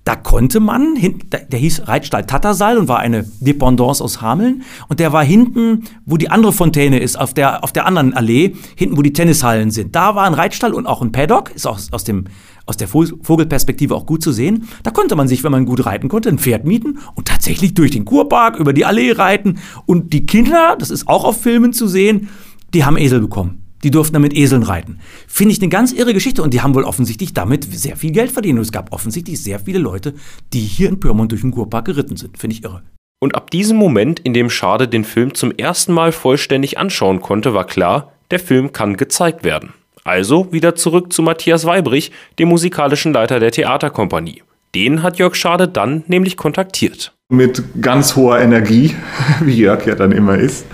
Da 0.03 0.17
konnte 0.17 0.59
man, 0.59 0.95
der 1.31 1.59
hieß 1.59 1.87
Reitstall 1.87 2.25
Tattersall 2.25 2.77
und 2.77 2.89
war 2.89 2.99
eine 2.99 3.23
Dependance 3.39 4.03
aus 4.03 4.21
Hameln. 4.21 4.63
Und 4.89 4.99
der 4.99 5.13
war 5.13 5.23
hinten, 5.23 5.85
wo 6.05 6.17
die 6.17 6.29
andere 6.29 6.51
Fontäne 6.51 6.99
ist, 6.99 7.17
auf 7.17 7.33
der, 7.33 7.63
auf 7.63 7.71
der 7.71 7.85
anderen 7.85 8.13
Allee, 8.13 8.55
hinten, 8.75 8.97
wo 8.97 9.01
die 9.01 9.13
Tennishallen 9.13 9.71
sind. 9.71 9.95
Da 9.95 10.15
war 10.15 10.25
ein 10.25 10.33
Reitstall 10.33 10.73
und 10.73 10.87
auch 10.87 11.01
ein 11.01 11.13
Paddock, 11.13 11.51
ist 11.55 11.65
auch 11.65 11.79
aus, 11.91 12.03
dem, 12.03 12.25
aus 12.65 12.75
der 12.75 12.89
Vogelperspektive 12.89 13.95
auch 13.95 14.05
gut 14.05 14.21
zu 14.21 14.33
sehen. 14.33 14.67
Da 14.83 14.91
konnte 14.91 15.15
man 15.15 15.29
sich, 15.29 15.45
wenn 15.45 15.53
man 15.53 15.65
gut 15.65 15.85
reiten 15.85 16.09
konnte, 16.09 16.27
ein 16.27 16.39
Pferd 16.39 16.65
mieten 16.65 16.99
und 17.15 17.29
tatsächlich 17.29 17.73
durch 17.73 17.91
den 17.91 18.03
Kurpark, 18.03 18.59
über 18.59 18.73
die 18.73 18.83
Allee 18.83 19.13
reiten. 19.13 19.59
Und 19.85 20.11
die 20.11 20.25
Kinder, 20.25 20.75
das 20.77 20.89
ist 20.89 21.07
auch 21.07 21.23
auf 21.23 21.41
Filmen 21.41 21.71
zu 21.71 21.87
sehen, 21.87 22.27
die 22.73 22.83
haben 22.83 22.97
Esel 22.97 23.21
bekommen. 23.21 23.62
Die 23.83 23.91
durften 23.91 24.13
damit 24.13 24.35
Eseln 24.35 24.63
reiten. 24.63 24.99
Finde 25.27 25.53
ich 25.53 25.61
eine 25.61 25.69
ganz 25.69 25.91
irre 25.91 26.13
Geschichte 26.13 26.41
und 26.41 26.53
die 26.53 26.61
haben 26.61 26.73
wohl 26.73 26.83
offensichtlich 26.83 27.33
damit 27.33 27.65
sehr 27.65 27.95
viel 27.95 28.11
Geld 28.11 28.31
verdient. 28.31 28.57
Und 28.57 28.63
es 28.63 28.71
gab 28.71 28.91
offensichtlich 28.91 29.41
sehr 29.41 29.59
viele 29.59 29.79
Leute, 29.79 30.13
die 30.53 30.61
hier 30.61 30.89
in 30.89 30.99
Pyrmont 30.99 31.31
durch 31.31 31.41
den 31.41 31.51
Kurpark 31.51 31.85
geritten 31.85 32.15
sind. 32.15 32.37
Finde 32.37 32.55
ich 32.55 32.63
irre. 32.63 32.81
Und 33.19 33.35
ab 33.35 33.51
diesem 33.51 33.77
Moment, 33.77 34.19
in 34.19 34.33
dem 34.33 34.49
Schade 34.49 34.87
den 34.87 35.05
Film 35.05 35.33
zum 35.33 35.51
ersten 35.51 35.93
Mal 35.93 36.11
vollständig 36.11 36.77
anschauen 36.77 37.21
konnte, 37.21 37.53
war 37.53 37.65
klar, 37.65 38.11
der 38.31 38.39
Film 38.39 38.73
kann 38.73 38.97
gezeigt 38.97 39.43
werden. 39.43 39.73
Also 40.03 40.51
wieder 40.51 40.75
zurück 40.75 41.13
zu 41.13 41.21
Matthias 41.21 41.65
Weibrich, 41.65 42.11
dem 42.37 42.49
musikalischen 42.49 43.13
Leiter 43.13 43.39
der 43.39 43.51
Theaterkompanie. 43.51 44.43
Den 44.75 45.03
hat 45.03 45.19
Jörg 45.19 45.35
Schade 45.35 45.67
dann 45.67 46.03
nämlich 46.07 46.35
kontaktiert. 46.35 47.13
Mit 47.29 47.63
ganz 47.81 48.15
hoher 48.15 48.39
Energie, 48.39 48.95
wie 49.41 49.55
Jörg 49.55 49.85
ja 49.85 49.95
dann 49.95 50.11
immer 50.11 50.37
ist, 50.37 50.65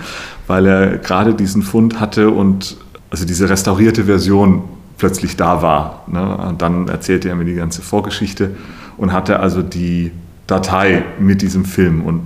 weil 0.46 0.66
er 0.66 0.98
gerade 0.98 1.34
diesen 1.34 1.62
Fund 1.62 2.00
hatte 2.00 2.30
und 2.30 2.76
also 3.10 3.24
diese 3.24 3.48
restaurierte 3.48 4.04
Version 4.04 4.62
plötzlich 4.96 5.36
da 5.36 5.62
war. 5.62 6.04
Ne? 6.06 6.36
Und 6.36 6.62
dann 6.62 6.88
erzählte 6.88 7.28
er 7.28 7.34
mir 7.34 7.44
die 7.44 7.54
ganze 7.54 7.82
Vorgeschichte 7.82 8.52
und 8.96 9.12
hatte 9.12 9.40
also 9.40 9.62
die 9.62 10.12
Datei 10.46 11.04
mit 11.18 11.42
diesem 11.42 11.64
Film 11.64 12.02
und 12.02 12.22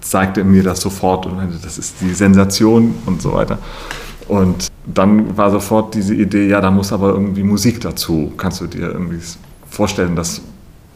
zeigte 0.00 0.44
mir 0.44 0.62
das 0.62 0.80
sofort 0.80 1.26
und 1.26 1.36
meinte, 1.36 1.58
das 1.62 1.78
ist 1.78 1.96
die 2.00 2.14
Sensation 2.14 2.94
und 3.06 3.22
so 3.22 3.32
weiter. 3.32 3.58
Und 4.28 4.68
dann 4.86 5.36
war 5.36 5.50
sofort 5.50 5.94
diese 5.94 6.14
Idee, 6.14 6.48
ja, 6.48 6.60
da 6.60 6.70
muss 6.70 6.92
aber 6.92 7.10
irgendwie 7.10 7.42
Musik 7.42 7.80
dazu. 7.80 8.32
Kannst 8.36 8.60
du 8.60 8.66
dir 8.66 8.90
irgendwie 8.92 9.18
vorstellen, 9.68 10.16
das 10.16 10.42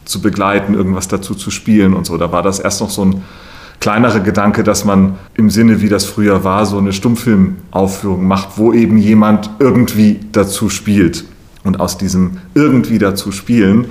zu 0.04 0.20
begleiten, 0.20 0.74
irgendwas 0.74 1.08
dazu 1.08 1.34
zu 1.34 1.50
spielen 1.50 1.94
und 1.94 2.06
so. 2.06 2.16
Da 2.18 2.30
war 2.30 2.42
das 2.42 2.60
erst 2.60 2.80
noch 2.80 2.90
so 2.90 3.04
ein 3.04 3.22
kleinerer 3.80 4.20
Gedanke, 4.20 4.62
dass 4.62 4.84
man 4.84 5.16
im 5.34 5.50
Sinne, 5.50 5.80
wie 5.80 5.88
das 5.88 6.04
früher 6.04 6.44
war, 6.44 6.66
so 6.66 6.78
eine 6.78 6.92
Stummfilmaufführung 6.92 8.26
macht, 8.26 8.56
wo 8.56 8.72
eben 8.72 8.98
jemand 8.98 9.50
irgendwie 9.58 10.20
dazu 10.32 10.70
spielt. 10.70 11.24
Und 11.64 11.80
aus 11.80 11.98
diesem 11.98 12.38
irgendwie 12.54 12.98
dazu 12.98 13.32
spielen 13.32 13.86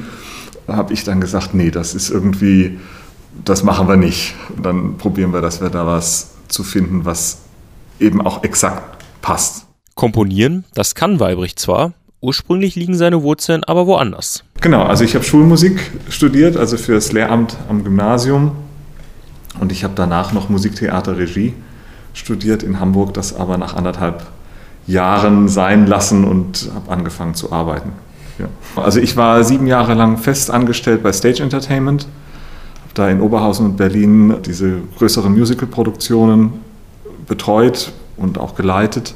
habe 0.67 0.93
ich 0.93 1.03
dann 1.03 1.21
gesagt, 1.21 1.53
nee, 1.53 1.71
das 1.71 1.93
ist 1.93 2.09
irgendwie, 2.09 2.79
das 3.43 3.63
machen 3.63 3.87
wir 3.87 3.97
nicht. 3.97 4.33
Und 4.55 4.65
dann 4.65 4.97
probieren 4.97 5.33
wir, 5.33 5.41
dass 5.41 5.61
wir 5.61 5.69
da 5.69 5.85
was 5.85 6.31
zu 6.47 6.63
finden, 6.63 7.05
was 7.05 7.39
eben 7.99 8.21
auch 8.21 8.43
exakt 8.43 9.03
passt. 9.21 9.65
Komponieren, 9.93 10.65
das 10.73 10.95
kann 10.95 11.19
Weibrich 11.19 11.55
zwar, 11.55 11.93
ursprünglich 12.21 12.75
liegen 12.75 12.95
seine 12.95 13.23
Wurzeln 13.23 13.63
aber 13.63 13.87
woanders. 13.87 14.43
Genau, 14.61 14.83
also 14.83 15.03
ich 15.03 15.15
habe 15.15 15.23
Schulmusik 15.23 15.91
studiert, 16.09 16.57
also 16.57 16.77
für 16.77 16.93
das 16.93 17.11
Lehramt 17.11 17.55
am 17.69 17.83
Gymnasium. 17.83 18.51
Und 19.59 19.71
ich 19.71 19.83
habe 19.83 19.93
danach 19.95 20.33
noch 20.33 20.49
Musiktheaterregie 20.49 21.53
studiert 22.13 22.63
in 22.63 22.79
Hamburg, 22.79 23.13
das 23.13 23.35
aber 23.35 23.57
nach 23.57 23.75
anderthalb 23.75 24.25
Jahren 24.87 25.47
sein 25.47 25.87
lassen 25.87 26.23
und 26.23 26.69
habe 26.73 26.91
angefangen 26.91 27.35
zu 27.35 27.51
arbeiten. 27.51 27.91
Ja. 28.39 28.47
Also 28.75 28.99
ich 28.99 29.17
war 29.17 29.43
sieben 29.43 29.67
Jahre 29.67 29.93
lang 29.93 30.17
fest 30.17 30.51
angestellt 30.51 31.03
bei 31.03 31.11
Stage 31.13 31.41
Entertainment, 31.41 32.03
habe 32.83 32.93
da 32.93 33.09
in 33.09 33.21
Oberhausen 33.21 33.65
und 33.65 33.77
Berlin 33.77 34.35
diese 34.45 34.79
größeren 34.97 35.33
Musical-Produktionen 35.33 36.53
betreut 37.27 37.91
und 38.17 38.37
auch 38.37 38.55
geleitet, 38.55 39.15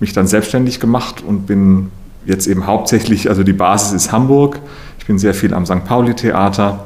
mich 0.00 0.12
dann 0.12 0.26
selbstständig 0.26 0.80
gemacht 0.80 1.22
und 1.26 1.46
bin 1.46 1.90
jetzt 2.24 2.46
eben 2.46 2.66
hauptsächlich, 2.66 3.28
also 3.28 3.42
die 3.44 3.52
Basis 3.52 3.92
ist 3.92 4.12
Hamburg. 4.12 4.60
Ich 4.98 5.06
bin 5.06 5.18
sehr 5.18 5.34
viel 5.34 5.54
am 5.54 5.64
St. 5.64 5.84
Pauli-Theater, 5.84 6.84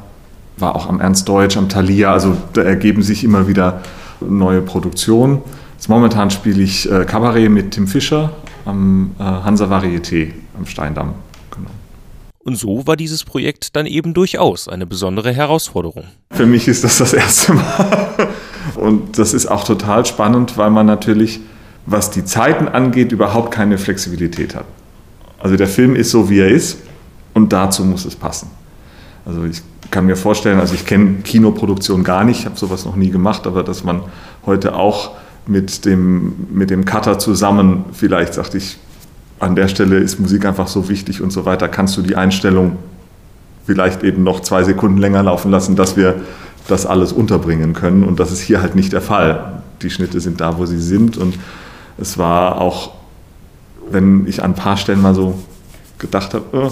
war 0.60 0.76
auch 0.76 0.88
am 0.88 1.00
Ernst 1.00 1.28
Deutsch, 1.28 1.56
am 1.56 1.68
Thalia, 1.68 2.12
also 2.12 2.36
da 2.52 2.62
ergeben 2.62 3.02
sich 3.02 3.24
immer 3.24 3.48
wieder 3.48 3.82
neue 4.20 4.60
Produktionen. 4.62 5.42
Jetzt 5.74 5.88
momentan 5.88 6.30
spiele 6.30 6.62
ich 6.62 6.90
äh, 6.90 7.04
Kabarett 7.04 7.50
mit 7.50 7.72
Tim 7.72 7.86
Fischer 7.86 8.32
am 8.64 9.12
äh, 9.18 9.22
Hansa 9.22 9.66
Varieté 9.66 10.32
am 10.58 10.66
Steindamm. 10.66 11.14
Und 12.42 12.56
so 12.56 12.86
war 12.86 12.96
dieses 12.96 13.24
Projekt 13.24 13.76
dann 13.76 13.84
eben 13.84 14.14
durchaus 14.14 14.66
eine 14.66 14.86
besondere 14.86 15.30
Herausforderung. 15.30 16.04
Für 16.30 16.46
mich 16.46 16.68
ist 16.68 16.84
das 16.84 16.96
das 16.98 17.12
erste 17.12 17.52
Mal. 17.52 18.28
Und 18.76 19.18
das 19.18 19.34
ist 19.34 19.46
auch 19.46 19.64
total 19.64 20.06
spannend, 20.06 20.56
weil 20.56 20.70
man 20.70 20.86
natürlich, 20.86 21.40
was 21.84 22.10
die 22.10 22.24
Zeiten 22.24 22.66
angeht, 22.66 23.12
überhaupt 23.12 23.50
keine 23.50 23.76
Flexibilität 23.76 24.54
hat. 24.54 24.64
Also 25.38 25.56
der 25.56 25.68
Film 25.68 25.94
ist 25.94 26.10
so, 26.10 26.30
wie 26.30 26.40
er 26.40 26.48
ist 26.48 26.78
und 27.34 27.52
dazu 27.52 27.84
muss 27.84 28.04
es 28.04 28.16
passen. 28.16 28.50
Also 29.24 29.44
ich 29.44 29.62
kann 29.90 30.06
mir 30.06 30.16
vorstellen, 30.16 30.60
also 30.60 30.74
ich 30.74 30.86
kenne 30.86 31.16
Kinoproduktion 31.24 32.04
gar 32.04 32.24
nicht, 32.24 32.44
habe 32.44 32.56
sowas 32.56 32.84
noch 32.84 32.96
nie 32.96 33.10
gemacht, 33.10 33.46
aber 33.46 33.62
dass 33.62 33.84
man 33.84 34.02
heute 34.46 34.74
auch 34.74 35.12
mit 35.46 35.84
dem, 35.84 36.46
mit 36.52 36.70
dem 36.70 36.84
Cutter 36.84 37.18
zusammen 37.18 37.84
vielleicht 37.92 38.34
sagt, 38.34 38.54
ich 38.54 38.78
an 39.40 39.56
der 39.56 39.68
Stelle 39.68 39.96
ist 39.96 40.20
Musik 40.20 40.44
einfach 40.44 40.68
so 40.68 40.88
wichtig 40.88 41.22
und 41.22 41.30
so 41.30 41.46
weiter, 41.46 41.66
kannst 41.68 41.96
du 41.96 42.02
die 42.02 42.14
Einstellung 42.14 42.76
vielleicht 43.66 44.02
eben 44.02 44.22
noch 44.22 44.40
zwei 44.40 44.64
Sekunden 44.64 44.98
länger 44.98 45.22
laufen 45.22 45.50
lassen, 45.50 45.76
dass 45.76 45.96
wir 45.96 46.16
das 46.68 46.86
alles 46.86 47.12
unterbringen 47.12 47.72
können. 47.72 48.04
Und 48.04 48.20
das 48.20 48.32
ist 48.32 48.40
hier 48.40 48.60
halt 48.60 48.74
nicht 48.74 48.92
der 48.92 49.00
Fall. 49.00 49.62
Die 49.82 49.90
Schnitte 49.90 50.20
sind 50.20 50.40
da, 50.40 50.58
wo 50.58 50.66
sie 50.66 50.80
sind. 50.80 51.16
Und 51.16 51.38
es 51.98 52.18
war 52.18 52.60
auch, 52.60 52.92
wenn 53.90 54.26
ich 54.26 54.42
an 54.42 54.52
ein 54.52 54.54
paar 54.54 54.76
Stellen 54.76 55.00
mal 55.00 55.14
so 55.14 55.38
gedacht 55.98 56.34
habe, 56.34 56.44
oh, 56.52 56.70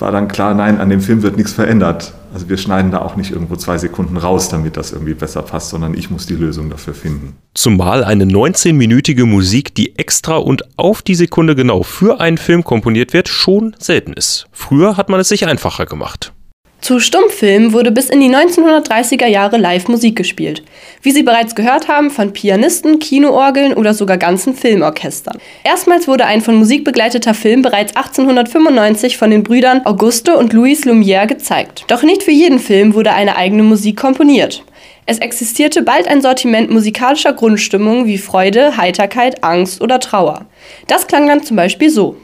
war 0.00 0.12
dann 0.12 0.28
klar, 0.28 0.54
nein, 0.54 0.80
an 0.80 0.90
dem 0.90 1.00
Film 1.00 1.22
wird 1.22 1.36
nichts 1.36 1.52
verändert. 1.52 2.12
Also 2.32 2.48
wir 2.48 2.58
schneiden 2.58 2.90
da 2.90 2.98
auch 2.98 3.16
nicht 3.16 3.32
irgendwo 3.32 3.56
zwei 3.56 3.78
Sekunden 3.78 4.16
raus, 4.16 4.48
damit 4.48 4.76
das 4.76 4.92
irgendwie 4.92 5.14
besser 5.14 5.42
passt, 5.42 5.70
sondern 5.70 5.94
ich 5.94 6.10
muss 6.10 6.26
die 6.26 6.34
Lösung 6.34 6.70
dafür 6.70 6.94
finden. 6.94 7.36
Zumal 7.54 8.04
eine 8.04 8.24
19-minütige 8.24 9.24
Musik, 9.24 9.74
die 9.74 9.98
extra 9.98 10.36
und 10.36 10.78
auf 10.78 11.02
die 11.02 11.14
Sekunde 11.14 11.54
genau 11.54 11.82
für 11.82 12.20
einen 12.20 12.38
Film 12.38 12.64
komponiert 12.64 13.12
wird, 13.12 13.28
schon 13.28 13.74
selten 13.78 14.12
ist. 14.12 14.46
Früher 14.52 14.96
hat 14.96 15.08
man 15.08 15.20
es 15.20 15.28
sich 15.28 15.46
einfacher 15.46 15.86
gemacht. 15.86 16.32
Zu 16.80 17.00
Stummfilmen 17.00 17.72
wurde 17.72 17.90
bis 17.90 18.08
in 18.08 18.20
die 18.20 18.30
1930er 18.30 19.26
Jahre 19.26 19.58
live 19.58 19.88
Musik 19.88 20.14
gespielt. 20.14 20.62
Wie 21.02 21.10
Sie 21.10 21.24
bereits 21.24 21.56
gehört 21.56 21.88
haben, 21.88 22.10
von 22.10 22.32
Pianisten, 22.32 23.00
Kinoorgeln 23.00 23.74
oder 23.74 23.94
sogar 23.94 24.16
ganzen 24.16 24.54
Filmorchestern. 24.54 25.38
Erstmals 25.64 26.06
wurde 26.06 26.24
ein 26.24 26.40
von 26.40 26.54
Musik 26.54 26.84
begleiteter 26.84 27.34
Film 27.34 27.62
bereits 27.62 27.96
1895 27.96 29.18
von 29.18 29.30
den 29.30 29.42
Brüdern 29.42 29.84
Auguste 29.84 30.36
und 30.36 30.52
Louis 30.52 30.84
Lumière 30.84 31.26
gezeigt. 31.26 31.84
Doch 31.88 32.04
nicht 32.04 32.22
für 32.22 32.30
jeden 32.30 32.60
Film 32.60 32.94
wurde 32.94 33.12
eine 33.12 33.36
eigene 33.36 33.64
Musik 33.64 33.96
komponiert. 33.96 34.62
Es 35.04 35.18
existierte 35.18 35.82
bald 35.82 36.06
ein 36.06 36.22
Sortiment 36.22 36.70
musikalischer 36.70 37.32
Grundstimmungen 37.32 38.06
wie 38.06 38.18
Freude, 38.18 38.76
Heiterkeit, 38.76 39.42
Angst 39.42 39.80
oder 39.80 39.98
Trauer. 39.98 40.46
Das 40.86 41.06
klang 41.06 41.26
dann 41.26 41.42
zum 41.42 41.56
Beispiel 41.56 41.90
so. 41.90 42.16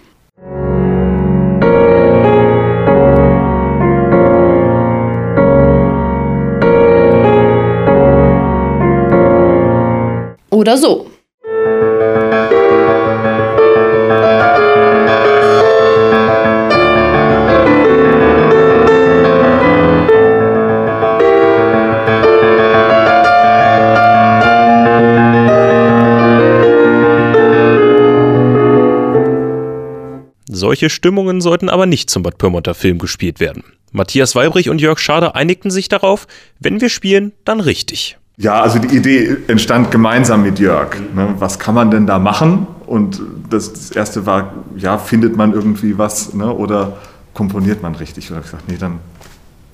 Oder 10.64 10.78
so. 10.78 11.10
Solche 30.48 30.88
Stimmungen 30.88 31.42
sollten 31.42 31.68
aber 31.68 31.84
nicht 31.84 32.08
zum 32.08 32.22
Bad 32.22 32.38
Pyrmonter 32.38 32.72
Film 32.72 32.98
gespielt 32.98 33.38
werden. 33.38 33.64
Matthias 33.92 34.34
Weibrich 34.34 34.70
und 34.70 34.80
Jörg 34.80 34.98
Schade 34.98 35.34
einigten 35.34 35.70
sich 35.70 35.90
darauf, 35.90 36.26
wenn 36.58 36.80
wir 36.80 36.88
spielen, 36.88 37.32
dann 37.44 37.60
richtig. 37.60 38.16
Ja, 38.36 38.60
also 38.60 38.78
die 38.78 38.96
Idee 38.96 39.36
entstand 39.46 39.90
gemeinsam 39.90 40.42
mit 40.42 40.58
Jörg. 40.58 40.96
Ne? 41.14 41.34
Was 41.38 41.58
kann 41.58 41.74
man 41.74 41.90
denn 41.90 42.06
da 42.06 42.18
machen? 42.18 42.66
Und 42.86 43.20
das, 43.48 43.72
das, 43.72 43.90
erste 43.92 44.26
war, 44.26 44.52
ja, 44.76 44.98
findet 44.98 45.36
man 45.36 45.52
irgendwie 45.52 45.98
was 45.98 46.34
ne? 46.34 46.52
oder 46.52 46.98
komponiert 47.32 47.82
man 47.82 47.94
richtig? 47.94 48.30
Und 48.30 48.38
ich 48.38 48.44
gesagt, 48.44 48.68
nee, 48.68 48.76
dann, 48.76 48.98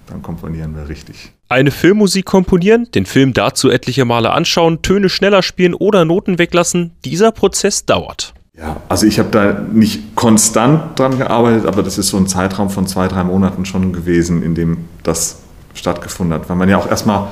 dann 0.09 0.23
komponieren 0.23 0.77
wir 0.77 0.89
richtig. 0.89 1.33
Eine 1.49 1.71
Filmmusik 1.71 2.27
komponieren, 2.27 2.89
den 2.95 3.07
Film 3.07 3.33
dazu 3.33 3.71
etliche 3.71 4.05
Male 4.05 4.31
anschauen, 4.31 4.83
Töne 4.83 5.09
schneller 5.09 5.43
spielen 5.43 5.75
oder 5.75 6.05
Noten 6.05 6.39
weglassen, 6.39 6.93
dieser 7.05 7.33
Prozess 7.33 7.87
dauert. 7.87 8.35
Ja, 8.57 8.77
also 8.91 9.07
ich 9.07 9.19
habe 9.19 9.31
da 9.31 9.59
nicht 9.73 10.15
konstant 10.17 10.99
dran 10.99 11.17
gearbeitet, 11.17 11.65
aber 11.65 11.83
das 11.83 11.97
ist 11.97 12.09
so 12.09 12.19
ein 12.19 12.27
Zeitraum 12.27 12.69
von 12.69 12.87
zwei, 12.87 13.09
drei 13.09 13.25
Monaten 13.25 13.65
schon 13.65 13.95
gewesen, 13.95 14.43
in 14.43 14.55
dem 14.55 14.85
das 15.03 15.39
stattgefunden 15.73 16.39
hat. 16.39 16.49
Weil 16.51 16.57
man 16.57 16.69
ja 16.69 16.77
auch 16.77 16.89
erstmal 16.89 17.29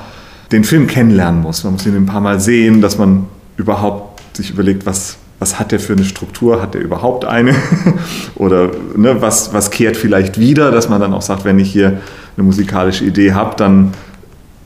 den 0.53 0.65
Film 0.65 0.87
kennenlernen 0.87 1.43
muss. 1.43 1.65
Man 1.65 1.75
muss 1.75 1.87
ihn 1.87 1.97
ein 1.97 2.07
paar 2.07 2.21
Mal 2.21 2.41
sehen, 2.41 2.81
dass 2.81 2.99
man 2.99 3.27
überhaupt 3.57 4.37
sich 4.37 4.51
überlegt, 4.51 4.87
was, 4.87 5.19
was 5.39 5.59
hat 5.59 5.73
der 5.73 5.81
für 5.81 5.93
eine 5.93 6.05
Struktur? 6.05 6.63
Hat 6.63 6.75
der 6.75 6.81
überhaupt 6.81 7.25
eine? 7.25 7.55
Oder 8.37 8.71
ne, 8.97 9.21
was, 9.21 9.53
was 9.53 9.71
kehrt 9.71 9.97
vielleicht 9.97 10.39
wieder, 10.39 10.71
dass 10.71 10.89
man 10.89 11.01
dann 11.01 11.13
auch 11.13 11.23
sagt, 11.23 11.45
wenn 11.45 11.59
ich 11.59 11.71
hier 11.71 12.01
eine 12.37 12.45
musikalische 12.45 13.05
Idee 13.05 13.33
habe, 13.33 13.57
dann 13.57 13.93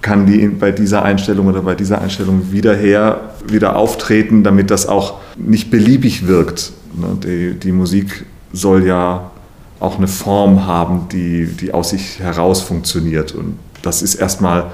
kann 0.02 0.26
die 0.26 0.48
bei 0.48 0.72
dieser 0.72 1.04
Einstellung 1.04 1.46
oder 1.46 1.62
bei 1.62 1.76
dieser 1.76 2.02
Einstellung 2.02 2.50
wieder 2.50 2.74
her, 2.74 3.20
wieder 3.46 3.76
auftreten, 3.76 4.42
damit 4.42 4.70
das 4.72 4.86
auch 4.88 5.20
nicht 5.36 5.70
beliebig 5.70 6.26
wirkt. 6.26 6.72
Ne? 6.94 7.16
Die, 7.22 7.58
die 7.58 7.70
Musik 7.70 8.26
soll 8.52 8.84
ja 8.84 9.30
auch 9.78 9.98
eine 9.98 10.08
Form 10.08 10.66
haben, 10.66 11.06
die, 11.10 11.46
die 11.46 11.72
aus 11.72 11.90
sich 11.90 12.18
heraus 12.18 12.60
funktioniert. 12.60 13.32
Und 13.32 13.58
das 13.82 14.02
ist 14.02 14.16
erstmal 14.16 14.66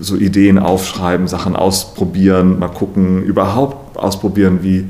so 0.00 0.16
Ideen 0.16 0.58
aufschreiben, 0.58 1.28
Sachen 1.28 1.56
ausprobieren, 1.56 2.58
mal 2.58 2.68
gucken, 2.68 3.22
überhaupt 3.22 3.98
ausprobieren, 3.98 4.60
wie, 4.62 4.86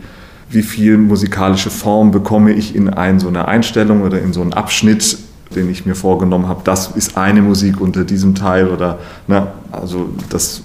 wie 0.51 0.63
viel 0.63 0.99
musikalische 0.99 1.71
Form 1.71 2.11
bekomme 2.11 2.53
ich 2.53 2.75
in 2.75 2.89
ein, 2.89 3.21
so 3.21 3.29
eine 3.29 3.49
Einstellung 3.49 4.03
oder 4.03 4.21
in 4.21 4.33
so 4.33 4.41
einen 4.41 4.53
Abschnitt, 4.53 5.19
den 5.55 5.71
ich 5.71 5.87
mir 5.87 5.95
vorgenommen 5.95 6.49
habe. 6.49 6.61
Das 6.65 6.89
ist 6.89 7.17
eine 7.17 7.43
Musik 7.43 7.81
unter 7.81 8.05
diesem 8.05 8.35
Teil 8.35 8.69
oder, 8.69 8.99
ne, 9.27 9.49
also 9.73 10.09
das 10.29 10.63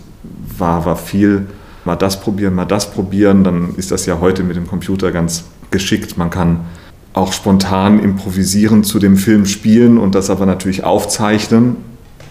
war, 0.57 0.85
war 0.85 0.95
viel. 0.95 1.47
Mal 1.85 1.95
das 1.95 2.21
probieren, 2.21 2.55
mal 2.55 2.65
das 2.65 2.91
probieren, 2.91 3.43
dann 3.43 3.75
ist 3.75 3.91
das 3.91 4.05
ja 4.05 4.19
heute 4.21 4.43
mit 4.43 4.55
dem 4.55 4.67
Computer 4.67 5.11
ganz 5.11 5.43
geschickt. 5.69 6.17
Man 6.17 6.29
kann 6.29 6.61
auch 7.11 7.33
spontan 7.33 7.99
improvisieren 7.99 8.83
zu 8.83 8.99
dem 8.99 9.17
Film 9.17 9.45
spielen 9.45 9.97
und 9.97 10.15
das 10.15 10.29
aber 10.29 10.45
natürlich 10.45 10.83
aufzeichnen 10.83 11.75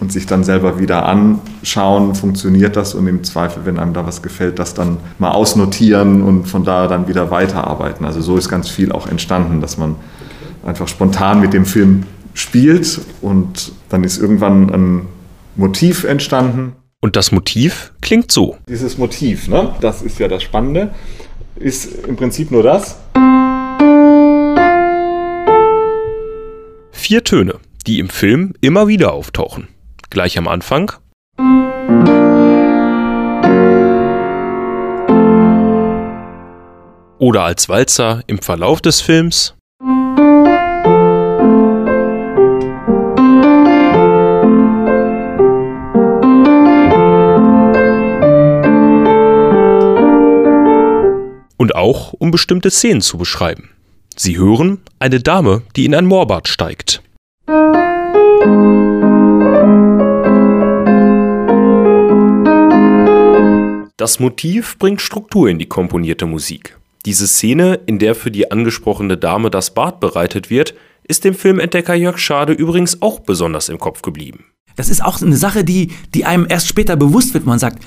und 0.03 0.11
sich 0.11 0.25
dann 0.25 0.43
selber 0.43 0.79
wieder 0.79 1.05
anschauen, 1.05 2.13
funktioniert 2.13 2.75
das 2.75 2.93
und 2.93 3.07
im 3.07 3.23
Zweifel, 3.23 3.63
wenn 3.63 3.79
einem 3.79 3.93
da 3.93 4.05
was 4.05 4.21
gefällt, 4.21 4.59
das 4.59 4.73
dann 4.73 4.97
mal 5.17 5.31
ausnotieren 5.31 6.21
und 6.21 6.43
von 6.43 6.65
da 6.65 6.87
dann 6.87 7.07
wieder 7.07 7.31
weiterarbeiten. 7.31 8.05
Also 8.05 8.19
so 8.19 8.35
ist 8.35 8.49
ganz 8.49 8.69
viel 8.69 8.91
auch 8.91 9.07
entstanden, 9.07 9.61
dass 9.61 9.77
man 9.77 9.95
einfach 10.65 10.89
spontan 10.89 11.39
mit 11.39 11.53
dem 11.53 11.65
Film 11.65 12.03
spielt 12.33 12.99
und 13.21 13.71
dann 13.87 14.03
ist 14.03 14.17
irgendwann 14.17 14.69
ein 14.73 15.05
Motiv 15.55 16.03
entstanden. 16.03 16.73
Und 16.99 17.15
das 17.15 17.31
Motiv 17.31 17.93
klingt 18.01 18.29
so. 18.29 18.57
Dieses 18.67 18.97
Motiv, 18.97 19.47
ne? 19.47 19.73
das 19.79 20.01
ist 20.01 20.19
ja 20.19 20.27
das 20.27 20.43
Spannende, 20.43 20.93
ist 21.55 22.05
im 22.05 22.17
Prinzip 22.17 22.51
nur 22.51 22.63
das. 22.63 22.97
Vier 26.91 27.23
Töne, 27.23 27.55
die 27.87 27.99
im 27.99 28.09
Film 28.09 28.53
immer 28.59 28.89
wieder 28.89 29.13
auftauchen. 29.13 29.69
Gleich 30.13 30.37
am 30.37 30.47
Anfang. 30.47 30.91
Oder 37.17 37.41
als 37.41 37.67
Walzer 37.67 38.21
im 38.27 38.37
Verlauf 38.37 38.79
des 38.79 39.01
Films. 39.01 39.55
Und 51.57 51.75
auch 51.75 52.13
um 52.13 52.29
bestimmte 52.29 52.69
Szenen 52.69 53.01
zu 53.01 53.17
beschreiben. 53.17 53.71
Sie 54.15 54.37
hören 54.37 54.81
eine 54.99 55.19
Dame, 55.19 55.63
die 55.75 55.85
in 55.85 55.95
ein 55.95 56.05
Moorbad 56.05 56.47
steigt. 56.47 57.01
Das 64.03 64.19
Motiv 64.19 64.77
bringt 64.79 64.99
Struktur 65.01 65.47
in 65.47 65.59
die 65.59 65.65
komponierte 65.65 66.25
Musik. 66.25 66.77
Diese 67.05 67.25
Szene, 67.25 67.79
in 67.85 67.99
der 67.99 68.15
für 68.15 68.31
die 68.31 68.51
angesprochene 68.51 69.15
Dame 69.15 69.49
das 69.49 69.73
Bad 69.73 70.01
bereitet 70.01 70.49
wird, 70.49 70.73
ist 71.03 71.23
dem 71.23 71.33
Filmentdecker 71.33 71.95
Jörg 71.95 72.17
Schade 72.17 72.51
übrigens 72.51 73.01
auch 73.01 73.21
besonders 73.21 73.69
im 73.69 73.79
Kopf 73.79 74.01
geblieben. 74.01 74.43
Das 74.75 74.89
ist 74.89 75.01
auch 75.01 75.21
eine 75.21 75.37
Sache, 75.37 75.63
die, 75.63 75.93
die 76.13 76.25
einem 76.25 76.45
erst 76.49 76.67
später 76.67 76.97
bewusst 76.97 77.33
wird. 77.33 77.45
Man 77.45 77.59
sagt, 77.59 77.81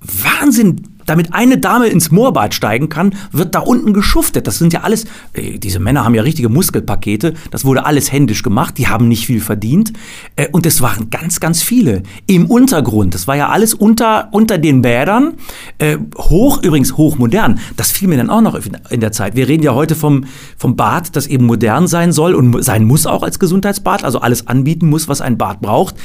Wahnsinn, 0.00 0.82
damit 1.06 1.34
eine 1.34 1.58
Dame 1.58 1.88
ins 1.88 2.10
Moorbad 2.10 2.54
steigen 2.54 2.88
kann, 2.88 3.14
wird 3.32 3.54
da 3.54 3.60
unten 3.60 3.92
geschuftet. 3.92 4.46
Das 4.46 4.58
sind 4.58 4.72
ja 4.72 4.82
alles, 4.82 5.06
äh, 5.32 5.58
diese 5.58 5.80
Männer 5.80 6.04
haben 6.04 6.14
ja 6.14 6.22
richtige 6.22 6.48
Muskelpakete. 6.48 7.34
Das 7.50 7.64
wurde 7.64 7.84
alles 7.84 8.12
händisch 8.12 8.42
gemacht. 8.42 8.78
Die 8.78 8.86
haben 8.86 9.08
nicht 9.08 9.26
viel 9.26 9.40
verdient. 9.40 9.92
Äh, 10.36 10.48
und 10.52 10.66
es 10.66 10.80
waren 10.80 11.10
ganz, 11.10 11.40
ganz 11.40 11.62
viele 11.62 12.04
im 12.26 12.46
Untergrund. 12.46 13.14
Das 13.14 13.26
war 13.26 13.36
ja 13.36 13.48
alles 13.48 13.74
unter, 13.74 14.28
unter 14.32 14.56
den 14.58 14.82
Bädern. 14.82 15.34
Äh, 15.78 15.98
hoch, 16.16 16.62
übrigens 16.62 16.96
hochmodern. 16.96 17.58
Das 17.76 17.90
fiel 17.90 18.08
mir 18.08 18.16
dann 18.16 18.30
auch 18.30 18.42
noch 18.42 18.58
in 18.90 19.00
der 19.00 19.12
Zeit. 19.12 19.34
Wir 19.34 19.48
reden 19.48 19.64
ja 19.64 19.74
heute 19.74 19.96
vom, 19.96 20.24
vom 20.56 20.76
Bad, 20.76 21.16
das 21.16 21.26
eben 21.26 21.44
modern 21.44 21.88
sein 21.88 22.12
soll 22.12 22.34
und 22.34 22.62
sein 22.64 22.84
muss 22.84 23.06
auch 23.06 23.22
als 23.22 23.38
Gesundheitsbad. 23.38 24.04
Also 24.04 24.20
alles 24.20 24.46
anbieten 24.46 24.88
muss, 24.88 25.08
was 25.08 25.20
ein 25.20 25.36
Bad 25.36 25.60
braucht. 25.60 25.96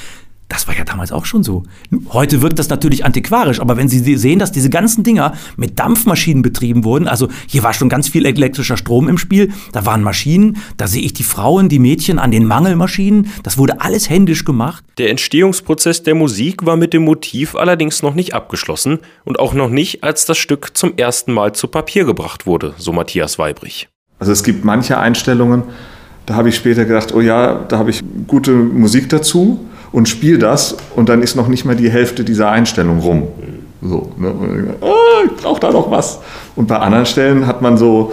Das 0.56 0.70
war 0.70 0.78
ja 0.78 0.86
damals 0.86 1.12
auch 1.12 1.26
schon 1.26 1.44
so. 1.44 1.64
Heute 2.14 2.42
wirkt 2.42 2.60
das 2.60 2.70
natürlich 2.70 3.04
antiquarisch, 3.04 3.60
aber 3.60 3.76
wenn 3.76 3.90
Sie 3.90 4.16
sehen, 4.16 4.40
dass 4.40 4.54
diese 4.54 4.70
ganzen 4.70 5.04
Dinger 5.04 5.34
mit 5.58 5.78
Dampfmaschinen 5.78 6.44
betrieben 6.44 6.86
wurden, 6.86 7.10
also 7.10 7.28
hier 7.46 7.62
war 7.62 7.74
schon 7.74 7.90
ganz 7.90 8.08
viel 8.08 8.26
elektrischer 8.26 8.78
Strom 8.78 9.10
im 9.10 9.18
Spiel, 9.18 9.52
da 9.74 9.86
waren 9.86 10.02
Maschinen, 10.02 10.56
da 10.78 10.88
sehe 10.88 11.02
ich 11.02 11.12
die 11.12 11.24
Frauen, 11.24 11.68
die 11.68 11.78
Mädchen 11.78 12.20
an 12.20 12.32
den 12.32 12.46
Mangelmaschinen, 12.46 13.28
das 13.44 13.58
wurde 13.58 13.82
alles 13.82 14.10
händisch 14.10 14.46
gemacht. 14.46 14.86
Der 14.98 15.10
Entstehungsprozess 15.10 16.04
der 16.04 16.16
Musik 16.16 16.66
war 16.66 16.78
mit 16.78 16.94
dem 16.94 17.04
Motiv 17.04 17.56
allerdings 17.56 18.02
noch 18.02 18.16
nicht 18.16 18.34
abgeschlossen 18.34 19.00
und 19.26 19.40
auch 19.40 19.54
noch 19.54 19.70
nicht, 19.70 20.06
als 20.06 20.24
das 20.24 20.38
Stück 20.38 20.78
zum 20.78 20.94
ersten 20.96 21.34
Mal 21.34 21.52
zu 21.52 21.68
Papier 21.68 22.06
gebracht 22.06 22.46
wurde, 22.46 22.76
so 22.78 22.94
Matthias 22.94 23.38
Weibrich. 23.38 23.90
Also 24.20 24.32
es 24.32 24.42
gibt 24.42 24.64
manche 24.64 24.98
Einstellungen, 24.98 25.64
da 26.26 26.36
habe 26.36 26.48
ich 26.48 26.56
später 26.56 26.86
gedacht, 26.86 27.14
oh 27.14 27.20
ja, 27.20 27.66
da 27.68 27.78
habe 27.78 27.90
ich 27.90 28.02
gute 28.26 28.52
Musik 28.52 29.10
dazu 29.10 29.60
und 29.96 30.10
spiele 30.10 30.38
das 30.38 30.76
und 30.98 31.08
dann 31.08 31.22
ist 31.22 31.38
noch 31.38 31.48
nicht 31.48 31.64
mal 31.64 31.78
die 31.78 31.90
Hälfte 31.90 32.26
dieser 32.26 32.52
Einstellung 32.52 33.00
rum. 33.00 33.30
So, 33.82 34.12
ne? 34.18 34.36
oh, 34.82 34.94
ich 35.26 35.42
brauche 35.42 35.62
da 35.62 35.72
noch 35.72 35.90
was. 35.90 36.20
Und 36.58 36.68
bei 36.68 36.78
anderen 36.80 37.06
Stellen 37.06 37.48
hat 37.48 37.62
man 37.62 37.78
so 37.78 38.12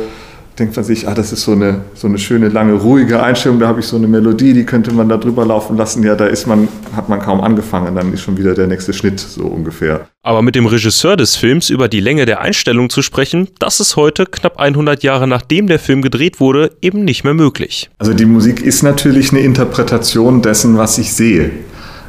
denkt 0.62 0.76
man 0.76 0.84
sich, 0.84 1.08
ah, 1.08 1.14
das 1.14 1.32
ist 1.32 1.42
so 1.42 1.52
eine, 1.52 1.80
so 1.94 2.06
eine 2.06 2.18
schöne, 2.18 2.48
lange, 2.48 2.74
ruhige 2.74 3.20
Einstellung, 3.20 3.58
da 3.58 3.66
habe 3.66 3.80
ich 3.80 3.86
so 3.86 3.96
eine 3.96 4.06
Melodie, 4.06 4.52
die 4.52 4.64
könnte 4.64 4.92
man 4.92 5.08
da 5.08 5.16
drüber 5.16 5.44
laufen 5.44 5.76
lassen. 5.76 6.04
Ja, 6.04 6.14
da 6.14 6.26
ist 6.26 6.46
man, 6.46 6.68
hat 6.94 7.08
man 7.08 7.18
kaum 7.18 7.40
angefangen, 7.40 7.96
dann 7.96 8.12
ist 8.12 8.20
schon 8.20 8.36
wieder 8.36 8.54
der 8.54 8.68
nächste 8.68 8.92
Schnitt, 8.92 9.18
so 9.18 9.42
ungefähr. 9.42 10.06
Aber 10.22 10.40
mit 10.40 10.54
dem 10.54 10.66
Regisseur 10.66 11.16
des 11.16 11.34
Films 11.34 11.68
über 11.68 11.88
die 11.88 11.98
Länge 11.98 12.26
der 12.26 12.40
Einstellung 12.42 12.90
zu 12.90 13.02
sprechen, 13.02 13.48
das 13.58 13.80
ist 13.80 13.96
heute, 13.96 14.24
knapp 14.24 14.60
100 14.60 15.02
Jahre 15.02 15.26
nachdem 15.26 15.66
der 15.66 15.80
Film 15.80 16.00
gedreht 16.00 16.38
wurde, 16.38 16.70
eben 16.80 17.04
nicht 17.04 17.24
mehr 17.24 17.34
möglich. 17.34 17.90
Also 17.98 18.14
die 18.14 18.26
Musik 18.26 18.62
ist 18.62 18.84
natürlich 18.84 19.32
eine 19.32 19.40
Interpretation 19.40 20.42
dessen, 20.42 20.78
was 20.78 20.96
ich 20.96 21.12
sehe. 21.12 21.50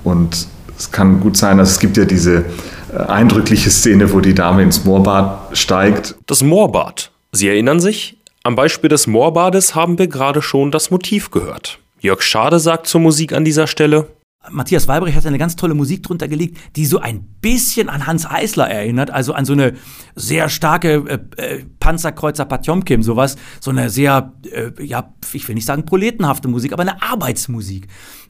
Und 0.03 0.45
es 0.77 0.91
kann 0.91 1.21
gut 1.21 1.37
sein, 1.37 1.57
dass 1.57 1.71
es 1.71 1.79
gibt 1.79 1.97
ja 1.97 2.05
diese 2.05 2.45
äh, 2.93 2.97
eindrückliche 3.07 3.71
Szene, 3.71 4.13
wo 4.13 4.19
die 4.19 4.35
Dame 4.35 4.61
ins 4.61 4.85
Moorbad 4.85 5.57
steigt. 5.57 6.13
Das 6.27 6.43
Moorbad. 6.43 7.09
Sie 7.31 7.47
erinnern 7.47 7.79
sich? 7.79 8.17
Am 8.45 8.55
Beispiel 8.55 8.89
des 8.89 9.07
Moorbades 9.07 9.73
haben 9.73 9.97
wir 9.97 10.07
gerade 10.07 10.41
schon 10.41 10.69
das 10.69 10.91
Motiv 10.91 11.31
gehört. 11.31 11.79
Jörg 12.01 12.21
Schade 12.21 12.59
sagt 12.59 12.87
zur 12.87 12.99
Musik 12.99 13.31
an 13.31 13.45
dieser 13.45 13.67
Stelle, 13.67 14.09
Matthias 14.51 14.89
Walbrich 14.89 15.15
hat 15.15 15.25
eine 15.25 15.37
ganz 15.37 15.55
tolle 15.55 15.73
Musik 15.73 16.03
drunter 16.03 16.27
gelegt, 16.27 16.57
die 16.75 16.85
so 16.85 16.99
ein 16.99 17.23
bisschen 17.39 17.87
an 17.87 18.05
Hans 18.05 18.29
Eisler 18.29 18.69
erinnert, 18.69 19.09
also 19.09 19.31
an 19.31 19.45
so 19.45 19.53
eine 19.53 19.75
sehr 20.15 20.49
starke 20.49 21.21
äh, 21.37 21.41
äh, 21.41 21.65
Panzerkreuzer 21.79 22.43
Patjomkim, 22.43 23.01
sowas, 23.03 23.37
so 23.61 23.71
eine 23.71 23.89
sehr, 23.89 24.33
äh, 24.51 24.71
ja, 24.83 25.13
ich 25.31 25.47
will 25.47 25.55
nicht 25.55 25.65
sagen 25.65 25.85
proletenhafte 25.85 26.49
Musik, 26.49 26.73
aber 26.73 26.81
eine 26.81 27.01
Arbeitsmusik. 27.01 27.87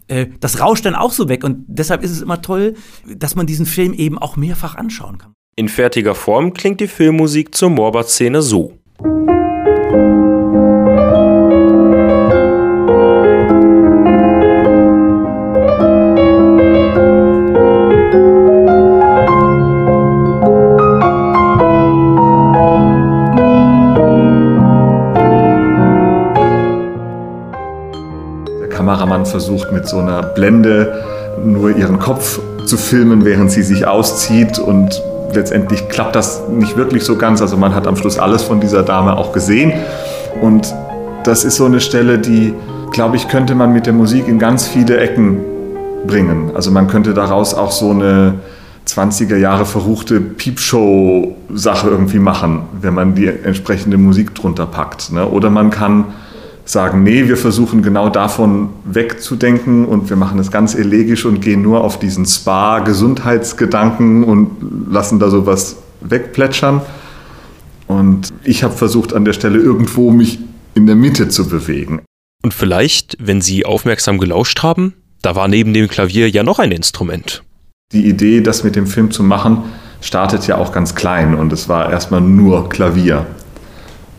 Äh, 0.07 0.27
das 0.39 0.59
rauscht 0.61 0.85
dann 0.85 0.93
auch 0.93 1.11
so 1.11 1.27
weg 1.29 1.43
und 1.43 1.65
deshalb 1.67 2.03
ist 2.03 2.11
es 2.11 2.21
immer 2.21 2.43
toll, 2.43 2.75
dass 3.07 3.33
man 3.33 3.47
diesen 3.47 3.65
Film 3.65 3.93
eben 3.93 4.19
auch 4.19 4.35
mehrfach 4.35 4.75
anschauen 4.75 5.17
kann. 5.17 5.33
In 5.55 5.67
fertiger 5.67 6.13
Form 6.13 6.53
klingt 6.53 6.79
die 6.79 6.87
Filmmusik 6.87 7.55
zur 7.55 7.71
Moorbad-Szene 7.71 8.43
so. 8.43 8.77
Kameramann 28.83 29.25
versucht 29.25 29.71
mit 29.71 29.87
so 29.87 29.99
einer 29.99 30.21
Blende 30.21 31.03
nur 31.41 31.75
ihren 31.75 31.99
Kopf 31.99 32.39
zu 32.65 32.75
filmen, 32.75 33.23
während 33.23 33.49
sie 33.49 33.63
sich 33.63 33.87
auszieht 33.87 34.59
und 34.59 35.01
letztendlich 35.33 35.87
klappt 35.87 36.17
das 36.17 36.49
nicht 36.49 36.75
wirklich 36.75 37.03
so 37.03 37.15
ganz. 37.15 37.41
Also 37.41 37.55
man 37.55 37.73
hat 37.73 37.87
am 37.87 37.95
Schluss 37.95 38.19
alles 38.19 38.43
von 38.43 38.59
dieser 38.59 38.83
Dame 38.83 39.15
auch 39.17 39.31
gesehen. 39.31 39.71
Und 40.41 40.73
das 41.23 41.45
ist 41.45 41.55
so 41.55 41.65
eine 41.65 41.79
Stelle, 41.79 42.19
die, 42.19 42.53
glaube 42.91 43.15
ich, 43.15 43.29
könnte 43.29 43.55
man 43.55 43.71
mit 43.71 43.85
der 43.85 43.93
Musik 43.93 44.27
in 44.27 44.37
ganz 44.37 44.67
viele 44.67 44.97
Ecken 44.97 45.39
bringen. 46.05 46.51
Also 46.53 46.69
man 46.69 46.87
könnte 46.87 47.13
daraus 47.13 47.53
auch 47.53 47.71
so 47.71 47.91
eine 47.91 48.33
20er 48.85 49.37
Jahre 49.37 49.65
verruchte 49.65 50.19
Piepshow-Sache 50.19 51.87
irgendwie 51.87 52.19
machen, 52.19 52.63
wenn 52.81 52.93
man 52.93 53.15
die 53.15 53.27
entsprechende 53.27 53.97
Musik 53.97 54.35
drunter 54.35 54.65
packt. 54.65 55.13
Ne? 55.13 55.25
Oder 55.25 55.49
man 55.49 55.69
kann 55.69 56.05
sagen, 56.65 57.03
nee, 57.03 57.27
wir 57.27 57.37
versuchen 57.37 57.83
genau 57.83 58.09
davon 58.09 58.69
wegzudenken 58.85 59.85
und 59.85 60.09
wir 60.09 60.15
machen 60.15 60.39
es 60.39 60.49
ganz 60.51 60.75
elegisch 60.75 61.25
und 61.25 61.41
gehen 61.41 61.61
nur 61.61 61.83
auf 61.83 61.99
diesen 61.99 62.25
Spa-Gesundheitsgedanken 62.25 64.23
und 64.23 64.49
lassen 64.89 65.19
da 65.19 65.29
sowas 65.29 65.77
wegplätschern. 66.01 66.81
Und 67.87 68.33
ich 68.43 68.63
habe 68.63 68.73
versucht, 68.73 69.13
an 69.13 69.25
der 69.25 69.33
Stelle 69.33 69.59
irgendwo 69.59 70.09
mich 70.11 70.39
in 70.73 70.87
der 70.87 70.95
Mitte 70.95 71.27
zu 71.27 71.47
bewegen. 71.49 72.01
Und 72.43 72.53
vielleicht, 72.53 73.17
wenn 73.19 73.41
Sie 73.41 73.65
aufmerksam 73.65 74.17
gelauscht 74.17 74.63
haben, 74.63 74.93
da 75.21 75.35
war 75.35 75.47
neben 75.47 75.73
dem 75.73 75.87
Klavier 75.87 76.29
ja 76.29 76.43
noch 76.43 76.59
ein 76.59 76.71
Instrument. 76.71 77.43
Die 77.91 78.07
Idee, 78.07 78.41
das 78.41 78.63
mit 78.63 78.75
dem 78.75 78.87
Film 78.87 79.11
zu 79.11 79.23
machen, 79.23 79.63
startet 80.01 80.47
ja 80.47 80.57
auch 80.57 80.71
ganz 80.71 80.95
klein 80.95 81.35
und 81.35 81.53
es 81.53 81.69
war 81.69 81.91
erstmal 81.91 82.21
nur 82.21 82.67
Klavier. 82.69 83.25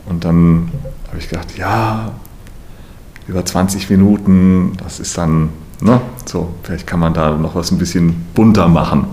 Und 0.06 0.24
dann 0.24 0.70
habe 1.08 1.18
ich 1.18 1.28
gedacht, 1.28 1.58
ja, 1.58 2.12
über 3.26 3.44
20 3.44 3.90
Minuten, 3.90 4.72
das 4.82 5.00
ist 5.00 5.16
dann, 5.16 5.50
ne, 5.80 6.00
so, 6.26 6.54
vielleicht 6.62 6.86
kann 6.86 7.00
man 7.00 7.14
da 7.14 7.36
noch 7.36 7.54
was 7.54 7.70
ein 7.70 7.78
bisschen 7.78 8.26
bunter 8.34 8.68
machen. 8.68 9.06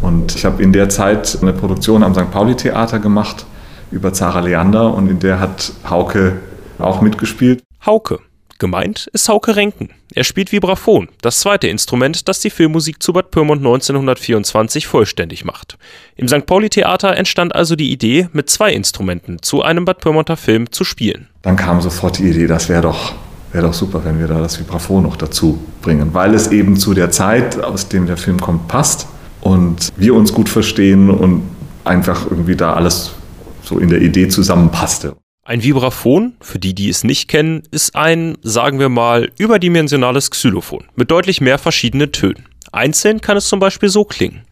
Und 0.00 0.34
ich 0.34 0.44
habe 0.44 0.62
in 0.62 0.72
der 0.72 0.88
Zeit 0.88 1.38
eine 1.40 1.52
Produktion 1.52 2.02
am 2.02 2.14
St. 2.14 2.30
Pauli 2.30 2.54
Theater 2.56 2.98
gemacht 2.98 3.46
über 3.90 4.12
Zara 4.12 4.40
Leander 4.40 4.92
und 4.94 5.08
in 5.08 5.18
der 5.18 5.40
hat 5.40 5.72
Hauke 5.88 6.40
auch 6.78 7.00
mitgespielt. 7.00 7.62
Hauke. 7.84 8.20
Gemeint 8.58 9.08
ist 9.12 9.28
Hauke 9.28 9.54
Renken. 9.54 9.90
Er 10.14 10.24
spielt 10.24 10.50
Vibraphon, 10.50 11.08
das 11.22 11.38
zweite 11.38 11.68
Instrument, 11.68 12.28
das 12.28 12.40
die 12.40 12.50
Filmmusik 12.50 13.00
zu 13.00 13.12
Bad 13.12 13.30
Pyrmont 13.30 13.60
1924 13.60 14.88
vollständig 14.88 15.44
macht. 15.44 15.78
Im 16.16 16.26
St. 16.26 16.44
Pauli 16.44 16.68
Theater 16.68 17.16
entstand 17.16 17.54
also 17.54 17.76
die 17.76 17.92
Idee, 17.92 18.28
mit 18.32 18.50
zwei 18.50 18.72
Instrumenten 18.72 19.40
zu 19.42 19.62
einem 19.62 19.84
Bad 19.84 20.00
Pyrmonter 20.00 20.36
Film 20.36 20.72
zu 20.72 20.82
spielen. 20.82 21.28
Dann 21.42 21.54
kam 21.54 21.80
sofort 21.80 22.18
die 22.18 22.30
Idee, 22.30 22.48
das 22.48 22.68
wäre 22.68 22.82
doch, 22.82 23.12
wär 23.52 23.62
doch 23.62 23.74
super, 23.74 24.04
wenn 24.04 24.18
wir 24.18 24.26
da 24.26 24.40
das 24.40 24.58
Vibraphon 24.58 25.02
noch 25.02 25.16
dazu 25.16 25.58
bringen, 25.82 26.10
weil 26.12 26.34
es 26.34 26.48
eben 26.48 26.76
zu 26.76 26.94
der 26.94 27.10
Zeit, 27.10 27.62
aus 27.62 27.88
dem 27.88 28.06
der 28.06 28.16
Film 28.16 28.40
kommt, 28.40 28.68
passt 28.68 29.06
und 29.40 29.92
wir 29.96 30.14
uns 30.14 30.32
gut 30.32 30.48
verstehen 30.48 31.10
und 31.10 31.42
einfach 31.84 32.30
irgendwie 32.30 32.56
da 32.56 32.74
alles 32.74 33.12
so 33.62 33.78
in 33.78 33.88
der 33.88 34.02
Idee 34.02 34.28
zusammenpasste. 34.28 35.16
Ein 35.44 35.62
Vibraphon, 35.62 36.34
für 36.42 36.58
die, 36.58 36.74
die 36.74 36.90
es 36.90 37.04
nicht 37.04 37.28
kennen, 37.28 37.62
ist 37.70 37.96
ein, 37.96 38.36
sagen 38.42 38.78
wir 38.78 38.90
mal, 38.90 39.30
überdimensionales 39.38 40.30
Xylophon 40.30 40.84
mit 40.94 41.10
deutlich 41.10 41.40
mehr 41.40 41.58
verschiedenen 41.58 42.12
Tönen. 42.12 42.44
Einzeln 42.70 43.22
kann 43.22 43.38
es 43.38 43.48
zum 43.48 43.58
Beispiel 43.58 43.88
so 43.88 44.04
klingen. 44.04 44.42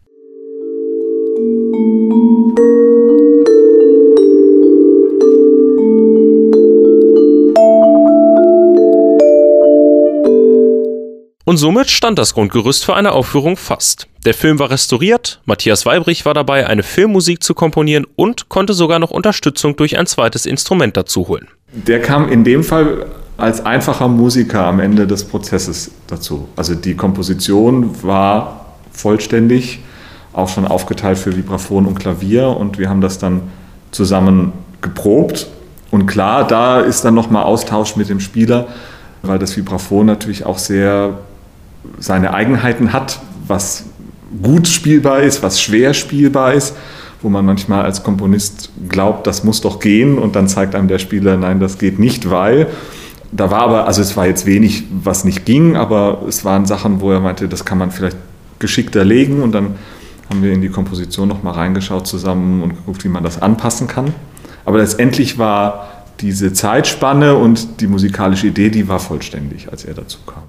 Und 11.47 11.55
somit 11.55 11.89
stand 11.89 12.19
das 12.19 12.33
Grundgerüst 12.33 12.83
für 12.83 12.93
eine 12.93 13.13
Aufführung 13.13 13.55
fast. 13.55 14.07
Der 14.25 14.33
Film 14.33 14.59
war 14.59 14.69
restauriert, 14.69 15.39
Matthias 15.45 15.85
Weibrich 15.85 16.25
war 16.25 16.33
dabei, 16.33 16.67
eine 16.67 16.83
Filmmusik 16.83 17.41
zu 17.41 17.53
komponieren 17.53 18.05
und 18.17 18.49
konnte 18.49 18.73
sogar 18.73 18.99
noch 18.99 19.11
Unterstützung 19.11 19.77
durch 19.77 19.97
ein 19.97 20.07
zweites 20.07 20.45
Instrument 20.45 20.97
dazu 20.97 21.29
holen. 21.29 21.47
Der 21.71 22.01
kam 22.01 22.27
in 22.29 22.43
dem 22.43 22.65
Fall 22.65 23.05
als 23.37 23.65
einfacher 23.65 24.09
Musiker 24.09 24.65
am 24.65 24.81
Ende 24.81 25.07
des 25.07 25.23
Prozesses 25.23 25.91
dazu. 26.07 26.49
Also 26.57 26.75
die 26.75 26.97
Komposition 26.97 28.03
war 28.03 28.75
vollständig, 28.91 29.79
auch 30.33 30.49
schon 30.49 30.67
aufgeteilt 30.67 31.17
für 31.17 31.33
Vibraphon 31.33 31.85
und 31.85 31.97
Klavier 31.97 32.49
und 32.49 32.77
wir 32.77 32.89
haben 32.89 32.99
das 32.99 33.19
dann 33.19 33.43
zusammen 33.91 34.51
geprobt. 34.81 35.47
Und 35.91 36.07
klar, 36.07 36.45
da 36.45 36.81
ist 36.81 37.05
dann 37.05 37.13
nochmal 37.13 37.43
Austausch 37.43 37.95
mit 37.95 38.09
dem 38.09 38.19
Spieler, 38.19 38.67
weil 39.21 39.39
das 39.39 39.55
Vibraphon 39.55 40.05
natürlich 40.05 40.45
auch 40.45 40.57
sehr 40.57 41.19
seine 41.99 42.33
Eigenheiten 42.33 42.93
hat, 42.93 43.19
was 43.47 43.85
gut 44.41 44.67
spielbar 44.67 45.21
ist, 45.21 45.43
was 45.43 45.61
schwer 45.61 45.93
spielbar 45.93 46.53
ist, 46.53 46.75
wo 47.21 47.29
man 47.29 47.45
manchmal 47.45 47.83
als 47.83 48.03
Komponist 48.03 48.69
glaubt, 48.89 49.25
das 49.25 49.43
muss 49.43 49.61
doch 49.61 49.79
gehen 49.79 50.17
und 50.17 50.35
dann 50.35 50.47
zeigt 50.47 50.75
einem 50.75 50.87
der 50.87 50.99
Spieler, 50.99 51.37
nein, 51.37 51.59
das 51.59 51.77
geht 51.77 51.99
nicht, 51.99 52.29
weil. 52.29 52.67
Da 53.31 53.51
war 53.51 53.61
aber, 53.61 53.87
also 53.87 54.01
es 54.01 54.15
war 54.15 54.25
jetzt 54.25 54.45
wenig, 54.45 54.85
was 55.03 55.25
nicht 55.25 55.43
ging, 55.43 55.75
aber 55.75 56.21
es 56.29 56.45
waren 56.45 56.65
Sachen, 56.65 57.01
wo 57.01 57.11
er 57.11 57.19
meinte, 57.19 57.49
das 57.49 57.65
kann 57.65 57.77
man 57.77 57.91
vielleicht 57.91 58.15
geschickter 58.59 59.03
legen 59.03 59.41
und 59.41 59.51
dann 59.51 59.75
haben 60.29 60.43
wir 60.43 60.53
in 60.53 60.61
die 60.61 60.69
Komposition 60.69 61.27
nochmal 61.27 61.53
reingeschaut 61.53 62.07
zusammen 62.07 62.63
und 62.63 62.75
geguckt, 62.75 63.03
wie 63.03 63.09
man 63.09 63.23
das 63.23 63.41
anpassen 63.41 63.87
kann. 63.87 64.13
Aber 64.65 64.77
letztendlich 64.77 65.37
war 65.37 66.05
diese 66.19 66.53
Zeitspanne 66.53 67.35
und 67.35 67.81
die 67.81 67.87
musikalische 67.87 68.47
Idee, 68.47 68.69
die 68.69 68.87
war 68.87 68.99
vollständig, 68.99 69.69
als 69.71 69.85
er 69.85 69.93
dazu 69.93 70.19
kam. 70.25 70.43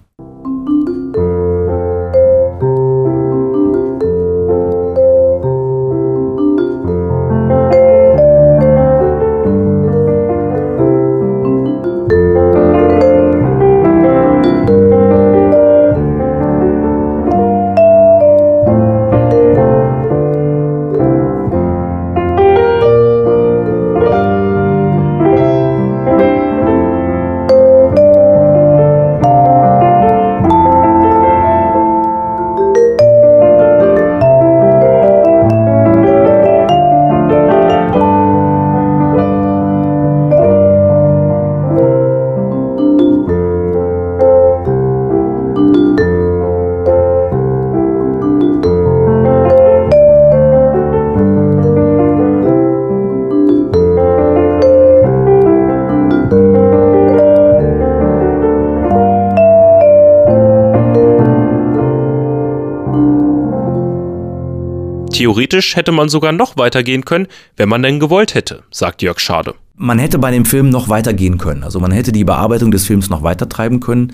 Theoretisch 65.59 65.75
hätte 65.75 65.90
man 65.90 66.09
sogar 66.09 66.31
noch 66.31 66.57
weitergehen 66.57 67.05
können, 67.05 67.27
wenn 67.57 67.68
man 67.68 67.83
denn 67.83 67.99
gewollt 67.99 68.35
hätte, 68.35 68.62
sagt 68.71 69.03
Jörg 69.03 69.18
Schade. 69.18 69.55
Man 69.75 69.99
hätte 69.99 70.21
bei 70.21 70.31
dem 70.31 70.44
Film 70.44 70.71
noch 70.71 70.88
weitergehen 70.88 71.37
können. 71.37 71.64
Also 71.64 71.81
man 71.81 71.90
hätte 71.90 72.12
die 72.12 72.23
Bearbeitung 72.23 72.71
des 72.71 72.87
Films 72.87 73.11
noch 73.11 73.25
weiter 73.25 73.49
treiben 73.49 73.81
können. 73.81 74.12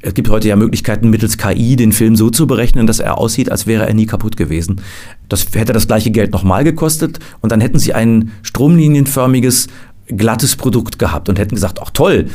Es 0.00 0.14
gibt 0.14 0.30
heute 0.30 0.48
ja 0.48 0.56
Möglichkeiten, 0.56 1.10
mittels 1.10 1.36
KI 1.36 1.76
den 1.76 1.92
Film 1.92 2.16
so 2.16 2.30
zu 2.30 2.46
berechnen, 2.46 2.86
dass 2.86 2.98
er 2.98 3.18
aussieht, 3.18 3.52
als 3.52 3.66
wäre 3.66 3.86
er 3.86 3.92
nie 3.92 4.06
kaputt 4.06 4.38
gewesen. 4.38 4.80
Das 5.28 5.46
hätte 5.52 5.74
das 5.74 5.86
gleiche 5.86 6.10
Geld 6.10 6.32
nochmal 6.32 6.64
gekostet 6.64 7.18
und 7.42 7.52
dann 7.52 7.60
hätten 7.60 7.78
sie 7.78 7.92
ein 7.92 8.32
stromlinienförmiges 8.42 9.68
glattes 10.16 10.56
Produkt 10.56 10.98
gehabt 10.98 11.28
und 11.28 11.38
hätten 11.38 11.54
gesagt, 11.54 11.78
ach 11.82 11.90
toll, 11.90 12.28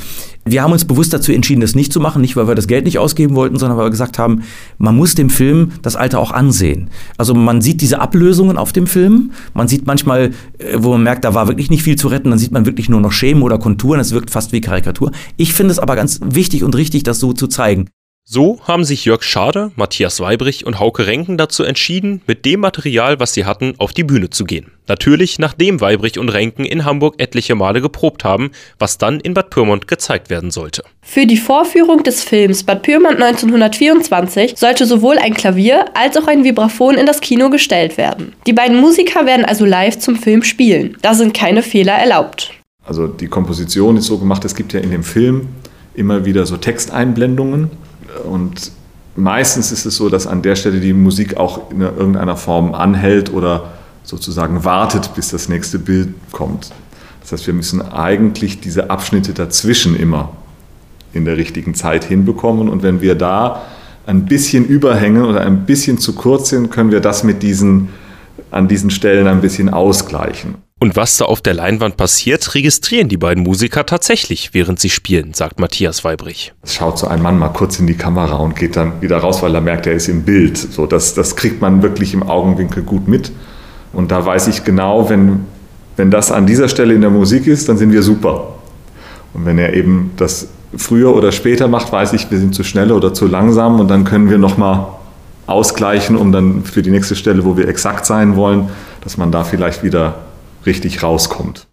wir 0.45 0.61
haben 0.61 0.71
uns 0.71 0.85
bewusst 0.85 1.11
dazu 1.11 1.31
entschieden, 1.31 1.61
das 1.61 1.73
nicht 1.73 1.91
zu 1.91 1.99
machen, 1.99 2.21
nicht 2.21 2.35
weil 2.35 2.47
wir 2.47 2.55
das 2.55 2.67
Geld 2.67 2.85
nicht 2.85 2.99
ausgeben 2.99 3.35
wollten, 3.35 3.57
sondern 3.57 3.77
weil 3.77 3.87
wir 3.87 3.91
gesagt 3.91 4.19
haben, 4.19 4.43
man 4.77 4.95
muss 4.95 5.15
dem 5.15 5.29
Film 5.29 5.71
das 5.81 5.95
Alter 5.95 6.19
auch 6.19 6.31
ansehen. 6.31 6.89
Also 7.17 7.33
man 7.33 7.61
sieht 7.61 7.81
diese 7.81 7.99
Ablösungen 7.99 8.57
auf 8.57 8.71
dem 8.71 8.85
Film, 8.85 9.31
man 9.53 9.67
sieht 9.67 9.87
manchmal, 9.87 10.31
äh, 10.59 10.77
wo 10.77 10.91
man 10.91 11.03
merkt, 11.03 11.25
da 11.25 11.33
war 11.33 11.47
wirklich 11.47 11.71
nicht 11.71 11.83
viel 11.83 11.95
zu 11.95 12.07
retten, 12.07 12.29
dann 12.29 12.39
sieht 12.39 12.51
man 12.51 12.65
wirklich 12.65 12.89
nur 12.89 13.01
noch 13.01 13.11
Schemen 13.11 13.41
oder 13.41 13.57
Konturen, 13.57 13.99
es 13.99 14.11
wirkt 14.11 14.29
fast 14.29 14.51
wie 14.51 14.61
Karikatur. 14.61 15.11
Ich 15.37 15.53
finde 15.53 15.71
es 15.71 15.79
aber 15.79 15.95
ganz 15.95 16.19
wichtig 16.23 16.63
und 16.63 16.75
richtig, 16.75 17.03
das 17.03 17.19
so 17.19 17.33
zu 17.33 17.47
zeigen. 17.47 17.87
So 18.27 18.59
haben 18.63 18.83
sich 18.83 19.05
Jörg 19.05 19.21
Schade, 19.21 19.69
Matthias 19.75 20.19
Weibrich 20.19 20.65
und 20.65 20.79
Hauke 20.79 21.05
Renken 21.05 21.37
dazu 21.37 21.61
entschieden, 21.61 22.21
mit 22.25 22.43
dem 22.43 22.61
Material, 22.61 23.19
was 23.19 23.35
sie 23.35 23.45
hatten, 23.45 23.75
auf 23.77 23.93
die 23.93 24.03
Bühne 24.03 24.31
zu 24.31 24.45
gehen. 24.45 24.71
Natürlich, 24.87 25.37
nachdem 25.37 25.79
Weibrich 25.79 26.17
und 26.17 26.29
Renken 26.29 26.65
in 26.65 26.85
Hamburg 26.85 27.13
etliche 27.19 27.53
Male 27.53 27.81
geprobt 27.81 28.23
haben, 28.23 28.49
was 28.79 28.97
dann 28.97 29.19
in 29.19 29.35
Bad 29.35 29.51
Pyrmont 29.51 29.87
gezeigt 29.87 30.31
werden 30.31 30.49
sollte. 30.49 30.83
Für 31.03 31.27
die 31.27 31.37
Vorführung 31.37 32.01
des 32.01 32.23
Films 32.23 32.63
Bad 32.63 32.81
Pyrmont 32.81 33.21
1924 33.21 34.55
sollte 34.57 34.87
sowohl 34.87 35.19
ein 35.19 35.35
Klavier 35.35 35.85
als 35.95 36.17
auch 36.17 36.25
ein 36.27 36.43
Vibraphon 36.43 36.95
in 36.95 37.05
das 37.05 37.21
Kino 37.21 37.51
gestellt 37.51 37.95
werden. 37.95 38.33
Die 38.47 38.53
beiden 38.53 38.81
Musiker 38.81 39.27
werden 39.27 39.45
also 39.45 39.65
live 39.65 39.99
zum 39.99 40.15
Film 40.15 40.41
spielen. 40.41 40.97
Da 41.03 41.13
sind 41.13 41.35
keine 41.35 41.61
Fehler 41.61 41.93
erlaubt. 41.93 42.53
Also 42.83 43.05
die 43.05 43.27
Komposition 43.27 43.97
ist 43.97 44.07
so 44.07 44.17
gemacht, 44.17 44.43
es 44.45 44.55
gibt 44.55 44.73
ja 44.73 44.79
in 44.79 44.89
dem 44.89 45.03
Film 45.03 45.49
immer 45.93 46.25
wieder 46.25 46.47
so 46.47 46.57
Texteinblendungen 46.57 47.84
und 48.23 48.71
meistens 49.15 49.71
ist 49.71 49.85
es 49.85 49.95
so, 49.95 50.09
dass 50.09 50.27
an 50.27 50.41
der 50.41 50.55
Stelle 50.55 50.79
die 50.79 50.93
Musik 50.93 51.37
auch 51.37 51.71
in 51.71 51.81
irgendeiner 51.81 52.37
Form 52.37 52.73
anhält 52.73 53.31
oder 53.33 53.73
sozusagen 54.03 54.63
wartet, 54.63 55.13
bis 55.15 55.29
das 55.29 55.49
nächste 55.49 55.79
Bild 55.79 56.09
kommt. 56.31 56.71
Das 57.21 57.31
heißt, 57.31 57.47
wir 57.47 57.53
müssen 57.53 57.81
eigentlich 57.81 58.59
diese 58.59 58.89
Abschnitte 58.89 59.33
dazwischen 59.33 59.95
immer 59.95 60.29
in 61.13 61.25
der 61.25 61.37
richtigen 61.37 61.73
Zeit 61.73 62.03
hinbekommen. 62.03 62.69
Und 62.69 62.83
wenn 62.83 63.01
wir 63.01 63.15
da 63.15 63.63
ein 64.05 64.25
bisschen 64.25 64.65
überhängen 64.65 65.25
oder 65.25 65.41
ein 65.41 65.65
bisschen 65.65 65.97
zu 65.97 66.13
kurz 66.13 66.49
sind, 66.49 66.69
können 66.69 66.91
wir 66.91 66.99
das 66.99 67.23
mit 67.23 67.41
diesen, 67.41 67.89
an 68.51 68.67
diesen 68.67 68.91
Stellen 68.91 69.27
ein 69.27 69.41
bisschen 69.41 69.69
ausgleichen. 69.69 70.55
Und 70.81 70.97
was 70.97 71.15
da 71.15 71.25
auf 71.25 71.41
der 71.41 71.53
Leinwand 71.53 71.95
passiert, 71.95 72.53
registrieren 72.53 73.07
die 73.07 73.15
beiden 73.15 73.43
Musiker 73.43 73.85
tatsächlich, 73.85 74.49
während 74.51 74.77
sie 74.81 74.89
spielen, 74.89 75.33
sagt 75.33 75.57
Matthias 75.57 76.03
Weibrich. 76.03 76.53
Es 76.63 76.75
schaut 76.75 76.99
so 76.99 77.07
ein 77.07 77.21
Mann 77.21 77.39
mal 77.39 77.47
kurz 77.47 77.79
in 77.79 77.87
die 77.87 77.93
Kamera 77.93 78.35
und 78.35 78.57
geht 78.57 78.75
dann 78.75 79.01
wieder 79.01 79.17
raus, 79.19 79.41
weil 79.41 79.55
er 79.55 79.61
merkt, 79.61 79.87
er 79.87 79.93
ist 79.93 80.09
im 80.09 80.23
Bild. 80.23 80.57
So, 80.57 80.85
das, 80.85 81.13
das 81.13 81.37
kriegt 81.37 81.61
man 81.61 81.81
wirklich 81.81 82.13
im 82.13 82.23
Augenwinkel 82.23 82.83
gut 82.83 83.07
mit. 83.07 83.31
Und 83.93 84.11
da 84.11 84.25
weiß 84.25 84.49
ich 84.49 84.65
genau, 84.65 85.09
wenn, 85.09 85.45
wenn 85.95 86.11
das 86.11 86.29
an 86.29 86.45
dieser 86.45 86.67
Stelle 86.67 86.93
in 86.93 86.99
der 86.99 87.09
Musik 87.09 87.47
ist, 87.47 87.69
dann 87.69 87.77
sind 87.77 87.93
wir 87.93 88.03
super. 88.03 88.55
Und 89.33 89.45
wenn 89.45 89.57
er 89.57 89.73
eben 89.75 90.11
das 90.17 90.49
früher 90.75 91.15
oder 91.15 91.31
später 91.31 91.69
macht, 91.69 91.93
weiß 91.93 92.11
ich, 92.11 92.29
wir 92.29 92.37
sind 92.37 92.53
zu 92.53 92.65
schnell 92.65 92.91
oder 92.91 93.13
zu 93.13 93.27
langsam 93.27 93.79
und 93.79 93.87
dann 93.87 94.03
können 94.03 94.29
wir 94.29 94.37
nochmal 94.37 94.87
ausgleichen, 95.47 96.17
um 96.17 96.33
dann 96.33 96.65
für 96.65 96.81
die 96.81 96.91
nächste 96.91 97.15
Stelle, 97.15 97.45
wo 97.45 97.55
wir 97.55 97.69
exakt 97.69 98.05
sein 98.05 98.35
wollen, 98.35 98.67
dass 99.05 99.15
man 99.15 99.31
da 99.31 99.45
vielleicht 99.45 99.81
wieder 99.81 100.24
richtig 100.65 101.03
rauskommt. 101.03 101.67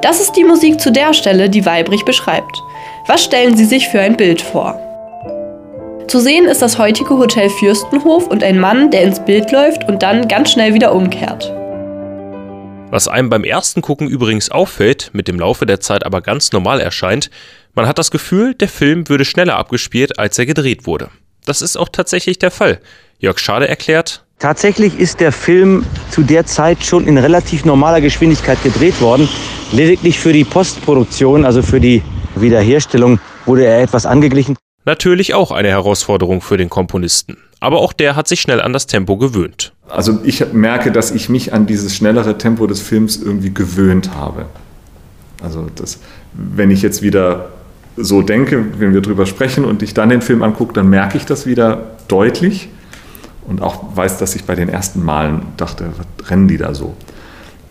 Das 0.00 0.20
ist 0.20 0.32
die 0.32 0.44
Musik 0.44 0.80
zu 0.80 0.92
der 0.92 1.14
Stelle, 1.14 1.48
die 1.48 1.64
Weibrich 1.64 2.04
beschreibt. 2.04 2.62
Was 3.06 3.24
stellen 3.24 3.56
Sie 3.56 3.64
sich 3.64 3.88
für 3.88 4.00
ein 4.00 4.16
Bild 4.16 4.42
vor? 4.42 4.78
Zu 6.08 6.20
sehen 6.20 6.44
ist 6.44 6.60
das 6.60 6.76
heutige 6.78 7.16
Hotel 7.16 7.48
Fürstenhof 7.48 8.26
und 8.26 8.44
ein 8.44 8.58
Mann, 8.58 8.90
der 8.90 9.02
ins 9.02 9.20
Bild 9.20 9.50
läuft 9.50 9.88
und 9.88 10.02
dann 10.02 10.28
ganz 10.28 10.50
schnell 10.50 10.74
wieder 10.74 10.94
umkehrt. 10.94 11.50
Was 12.92 13.08
einem 13.08 13.30
beim 13.30 13.42
ersten 13.42 13.80
Gucken 13.80 14.06
übrigens 14.06 14.50
auffällt, 14.50 15.12
mit 15.14 15.26
dem 15.26 15.40
Laufe 15.40 15.64
der 15.64 15.80
Zeit 15.80 16.04
aber 16.04 16.20
ganz 16.20 16.52
normal 16.52 16.78
erscheint, 16.78 17.30
man 17.74 17.86
hat 17.86 17.98
das 17.98 18.10
Gefühl, 18.10 18.52
der 18.52 18.68
Film 18.68 19.08
würde 19.08 19.24
schneller 19.24 19.56
abgespielt, 19.56 20.18
als 20.18 20.38
er 20.38 20.44
gedreht 20.44 20.84
wurde. 20.84 21.08
Das 21.46 21.62
ist 21.62 21.78
auch 21.78 21.88
tatsächlich 21.88 22.38
der 22.38 22.50
Fall. 22.50 22.80
Jörg 23.18 23.38
Schade 23.38 23.66
erklärt, 23.66 24.26
Tatsächlich 24.38 24.98
ist 24.98 25.20
der 25.20 25.32
Film 25.32 25.86
zu 26.10 26.22
der 26.22 26.44
Zeit 26.44 26.84
schon 26.84 27.06
in 27.06 27.16
relativ 27.16 27.64
normaler 27.64 28.02
Geschwindigkeit 28.02 28.62
gedreht 28.62 29.00
worden. 29.00 29.26
Lediglich 29.70 30.18
für 30.18 30.34
die 30.34 30.44
Postproduktion, 30.44 31.46
also 31.46 31.62
für 31.62 31.80
die 31.80 32.02
Wiederherstellung, 32.34 33.20
wurde 33.46 33.64
er 33.64 33.80
etwas 33.80 34.04
angeglichen. 34.04 34.58
Natürlich 34.84 35.32
auch 35.32 35.50
eine 35.50 35.68
Herausforderung 35.68 36.42
für 36.42 36.58
den 36.58 36.68
Komponisten. 36.68 37.38
Aber 37.60 37.78
auch 37.78 37.94
der 37.94 38.16
hat 38.16 38.28
sich 38.28 38.42
schnell 38.42 38.60
an 38.60 38.74
das 38.74 38.86
Tempo 38.86 39.16
gewöhnt. 39.16 39.72
Also 39.92 40.20
ich 40.24 40.54
merke, 40.54 40.90
dass 40.90 41.10
ich 41.10 41.28
mich 41.28 41.52
an 41.52 41.66
dieses 41.66 41.94
schnellere 41.94 42.38
Tempo 42.38 42.66
des 42.66 42.80
Films 42.80 43.18
irgendwie 43.18 43.52
gewöhnt 43.52 44.14
habe. 44.14 44.46
Also 45.42 45.66
das, 45.74 45.98
wenn 46.32 46.70
ich 46.70 46.80
jetzt 46.80 47.02
wieder 47.02 47.50
so 47.98 48.22
denke, 48.22 48.64
wenn 48.78 48.94
wir 48.94 49.02
drüber 49.02 49.26
sprechen 49.26 49.66
und 49.66 49.82
ich 49.82 49.92
dann 49.92 50.08
den 50.08 50.22
Film 50.22 50.42
angucke, 50.42 50.72
dann 50.72 50.88
merke 50.88 51.18
ich 51.18 51.26
das 51.26 51.44
wieder 51.44 51.90
deutlich 52.08 52.70
und 53.46 53.60
auch 53.60 53.94
weiß, 53.94 54.16
dass 54.16 54.34
ich 54.34 54.44
bei 54.44 54.54
den 54.54 54.70
ersten 54.70 55.04
Malen 55.04 55.42
dachte, 55.58 55.90
was 55.98 56.30
rennen 56.30 56.48
die 56.48 56.56
da 56.56 56.74
so? 56.74 56.94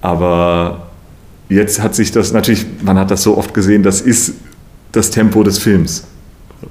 Aber 0.02 0.90
jetzt 1.50 1.82
hat 1.82 1.96
sich 1.96 2.12
das 2.12 2.34
natürlich, 2.34 2.68
man 2.84 3.00
hat 3.00 3.10
das 3.10 3.24
so 3.24 3.36
oft 3.36 3.52
gesehen, 3.56 3.82
das 3.82 4.00
ist 4.00 4.36
das 4.92 5.10
Tempo 5.10 5.42
des 5.42 5.58
Films. 5.58 6.06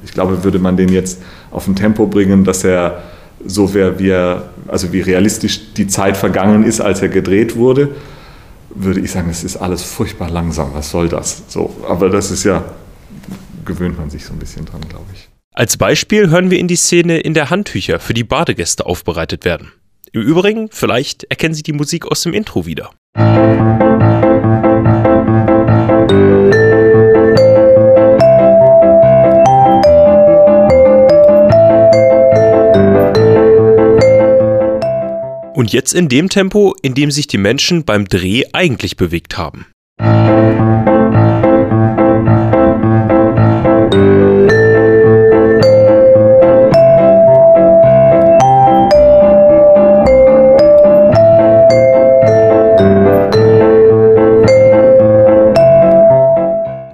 Ich 0.04 0.12
glaube, 0.12 0.44
würde 0.44 0.60
man 0.60 0.76
den 0.76 0.90
jetzt 0.90 1.20
auf 1.50 1.66
ein 1.66 1.74
Tempo 1.74 2.06
bringen, 2.06 2.44
dass 2.44 2.62
er 2.62 3.02
so 3.44 3.72
wäre, 3.74 3.98
wie 3.98 4.10
er, 4.10 4.50
also 4.70 4.92
wie 4.92 5.00
realistisch 5.00 5.74
die 5.74 5.86
Zeit 5.86 6.16
vergangen 6.16 6.64
ist, 6.64 6.80
als 6.80 7.02
er 7.02 7.08
gedreht 7.08 7.56
wurde, 7.56 7.94
würde 8.74 9.00
ich 9.00 9.10
sagen, 9.10 9.28
es 9.30 9.42
ist 9.42 9.56
alles 9.56 9.82
furchtbar 9.82 10.30
langsam. 10.30 10.72
Was 10.74 10.90
soll 10.90 11.08
das? 11.08 11.42
So, 11.48 11.76
aber 11.88 12.08
das 12.08 12.30
ist 12.30 12.44
ja, 12.44 12.64
gewöhnt 13.64 13.98
man 13.98 14.10
sich 14.10 14.24
so 14.24 14.32
ein 14.32 14.38
bisschen 14.38 14.64
dran, 14.64 14.80
glaube 14.88 15.06
ich. 15.12 15.28
Als 15.52 15.76
Beispiel 15.76 16.30
hören 16.30 16.50
wir 16.50 16.58
in 16.58 16.68
die 16.68 16.76
Szene, 16.76 17.18
in 17.18 17.34
der 17.34 17.50
Handtücher 17.50 17.98
für 17.98 18.14
die 18.14 18.24
Badegäste 18.24 18.86
aufbereitet 18.86 19.44
werden. 19.44 19.72
Im 20.12 20.22
Übrigen, 20.22 20.68
vielleicht 20.70 21.24
erkennen 21.24 21.54
Sie 21.54 21.62
die 21.62 21.72
Musik 21.72 22.06
aus 22.06 22.22
dem 22.22 22.32
Intro 22.32 22.66
wieder. 22.66 22.90
Und 35.60 35.74
jetzt 35.74 35.92
in 35.92 36.08
dem 36.08 36.30
Tempo, 36.30 36.74
in 36.80 36.94
dem 36.94 37.10
sich 37.10 37.26
die 37.26 37.36
Menschen 37.36 37.84
beim 37.84 38.06
Dreh 38.06 38.44
eigentlich 38.54 38.96
bewegt 38.96 39.36
haben. 39.36 39.66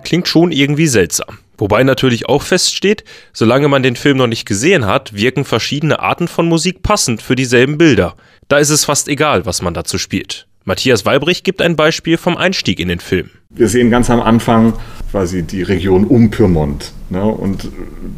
Klingt 0.02 0.26
schon 0.26 0.50
irgendwie 0.50 0.88
seltsam. 0.88 1.38
Wobei 1.58 1.84
natürlich 1.84 2.28
auch 2.28 2.42
feststeht, 2.42 3.04
solange 3.32 3.68
man 3.68 3.82
den 3.82 3.96
Film 3.96 4.18
noch 4.18 4.26
nicht 4.26 4.44
gesehen 4.44 4.86
hat, 4.86 5.14
wirken 5.14 5.44
verschiedene 5.44 6.00
Arten 6.00 6.26
von 6.26 6.48
Musik 6.48 6.82
passend 6.82 7.22
für 7.22 7.36
dieselben 7.36 7.78
Bilder. 7.78 8.16
Da 8.48 8.58
ist 8.58 8.70
es 8.70 8.84
fast 8.84 9.08
egal, 9.08 9.44
was 9.44 9.60
man 9.60 9.74
dazu 9.74 9.98
spielt. 9.98 10.46
Matthias 10.64 11.04
Weibrich 11.04 11.42
gibt 11.42 11.60
ein 11.60 11.74
Beispiel 11.74 12.16
vom 12.16 12.36
Einstieg 12.36 12.78
in 12.78 12.86
den 12.86 13.00
Film. 13.00 13.30
Wir 13.50 13.68
sehen 13.68 13.90
ganz 13.90 14.08
am 14.08 14.20
Anfang 14.20 14.74
quasi 15.10 15.42
die 15.42 15.62
Region 15.62 16.04
um 16.04 16.30
Pyrmont. 16.30 16.92
Ne? 17.10 17.24
Und 17.24 17.68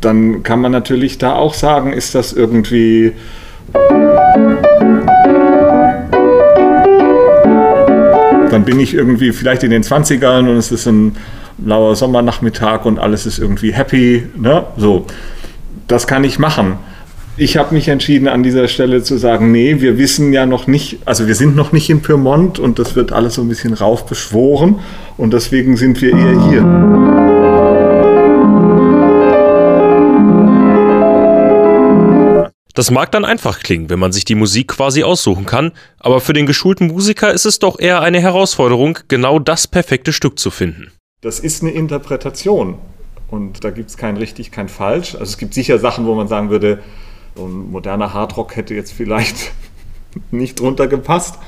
dann 0.03 0.43
kann 0.43 0.61
man 0.61 0.71
natürlich 0.73 1.17
da 1.17 1.35
auch 1.35 1.55
sagen, 1.55 1.95
ist 1.95 2.15
das 2.15 2.35
irgendwie... 2.35 3.13
Dann 8.51 8.65
bin 8.65 8.81
ich 8.81 8.93
irgendwie 8.93 9.33
vielleicht 9.33 9.63
in 9.63 9.71
den 9.71 9.83
20ern 9.83 10.41
und 10.41 10.57
es 10.57 10.73
ist 10.73 10.87
ein 10.87 11.17
blauer 11.57 11.97
Sommernachmittag 11.97 12.85
und 12.85 12.99
alles 12.99 13.25
ist 13.25 13.39
irgendwie 13.39 13.73
happy. 13.73 14.27
Ne? 14.37 14.67
So, 14.77 15.07
das 15.87 16.07
kann 16.07 16.25
ich 16.25 16.39
machen. 16.39 16.79
Ich 17.41 17.57
habe 17.57 17.73
mich 17.73 17.87
entschieden, 17.87 18.27
an 18.27 18.43
dieser 18.43 18.67
Stelle 18.67 19.05
zu 19.05 19.17
sagen, 19.17 19.53
nee, 19.53 19.81
wir 19.81 19.97
wissen 19.97 20.33
ja 20.33 20.45
noch 20.45 20.67
nicht, 20.67 20.99
also 21.05 21.29
wir 21.29 21.37
sind 21.37 21.55
noch 21.55 21.71
nicht 21.71 21.89
in 21.89 22.03
Pyrmont 22.03 22.59
und 22.59 22.81
das 22.81 22.97
wird 22.97 23.13
alles 23.13 23.35
so 23.35 23.43
ein 23.43 23.49
bisschen 23.49 23.75
raufbeschworen 23.75 24.81
und 25.17 25.33
deswegen 25.33 25.77
sind 25.77 26.03
wir 26.03 26.11
eher 26.11 26.49
hier. 26.49 26.63
Das 32.75 32.91
mag 32.91 33.13
dann 33.13 33.25
einfach 33.25 33.61
klingen, 33.61 33.89
wenn 33.89 34.01
man 34.01 34.11
sich 34.11 34.25
die 34.25 34.35
Musik 34.35 34.67
quasi 34.67 35.05
aussuchen 35.05 35.47
kann, 35.47 35.71
aber 36.01 36.21
für 36.21 36.33
den 36.33 36.47
geschulten 36.47 36.89
Musiker 36.89 37.33
ist 37.33 37.47
es 37.47 37.61
doch 37.61 37.79
eher 37.79 38.01
eine 38.01 38.21
Herausforderung, 38.21 38.99
genau 39.07 39.39
das 39.39 39.69
perfekte 39.69 40.13
Stück 40.13 40.41
zu 40.41 40.51
finden. 40.51 40.91
Das 41.21 41.39
ist 41.39 41.63
eine 41.63 41.71
Interpretation 41.71 42.79
und 43.31 43.63
da 43.63 43.71
gibt 43.71 43.91
es 43.91 43.97
kein 43.97 44.17
richtig, 44.17 44.51
kein 44.51 44.69
falsch. 44.69 45.15
Also 45.15 45.27
es 45.31 45.39
gibt 45.39 45.55
sicher 45.55 45.79
Sachen, 45.79 46.05
wo 46.05 46.17
man 46.17 46.27
sagen 46.27 46.51
würde, 46.51 46.81
ein 47.47 47.71
moderner 47.71 48.15
Hardrock 48.15 48.57
hätte 48.57 48.75
jetzt 48.75 48.93
vielleicht 48.93 49.53
nicht 50.31 50.61
drunter 50.61 50.87
gepasst. 50.87 51.39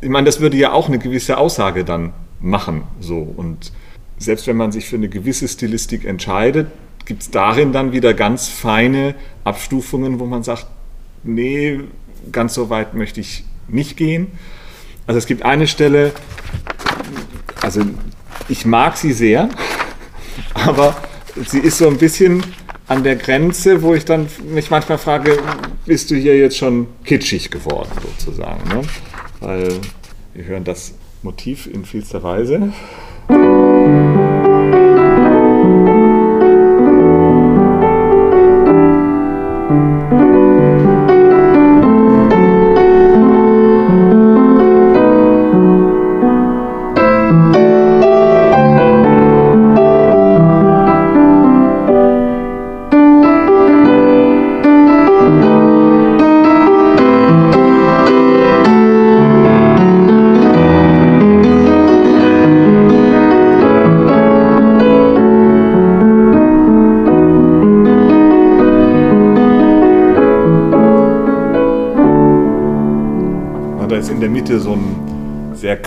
Ich 0.00 0.08
meine, 0.08 0.26
das 0.26 0.40
würde 0.40 0.56
ja 0.56 0.72
auch 0.72 0.88
eine 0.88 0.98
gewisse 0.98 1.38
Aussage 1.38 1.84
dann 1.84 2.12
machen. 2.40 2.82
So. 3.00 3.18
Und 3.18 3.72
selbst 4.18 4.46
wenn 4.46 4.56
man 4.56 4.72
sich 4.72 4.86
für 4.88 4.96
eine 4.96 5.08
gewisse 5.08 5.48
Stilistik 5.48 6.04
entscheidet, 6.04 6.68
gibt 7.04 7.22
es 7.22 7.30
darin 7.30 7.72
dann 7.72 7.92
wieder 7.92 8.14
ganz 8.14 8.48
feine 8.48 9.14
Abstufungen, 9.44 10.20
wo 10.20 10.26
man 10.26 10.42
sagt, 10.42 10.66
nee, 11.24 11.80
ganz 12.32 12.54
so 12.54 12.70
weit 12.70 12.94
möchte 12.94 13.20
ich 13.20 13.44
nicht 13.68 13.96
gehen. 13.96 14.28
Also 15.06 15.18
es 15.18 15.26
gibt 15.26 15.42
eine 15.44 15.66
Stelle, 15.66 16.12
also 17.62 17.82
ich 18.48 18.66
mag 18.66 18.96
sie 18.96 19.12
sehr, 19.12 19.48
aber 20.54 20.96
sie 21.46 21.58
ist 21.58 21.78
so 21.78 21.88
ein 21.88 21.98
bisschen 21.98 22.44
an 22.90 23.04
der 23.04 23.14
Grenze, 23.14 23.82
wo 23.82 23.94
ich 23.94 24.04
dann 24.04 24.26
mich 24.52 24.68
manchmal 24.68 24.98
frage, 24.98 25.38
bist 25.86 26.10
du 26.10 26.16
hier 26.16 26.36
jetzt 26.36 26.56
schon 26.56 26.88
kitschig 27.04 27.48
geworden, 27.48 27.90
sozusagen. 28.02 28.68
Ne? 28.68 28.82
Weil 29.38 29.68
wir 30.34 30.44
hören 30.44 30.64
das 30.64 30.94
Motiv 31.22 31.68
in 31.72 31.84
vielster 31.84 32.24
Weise. 32.24 32.72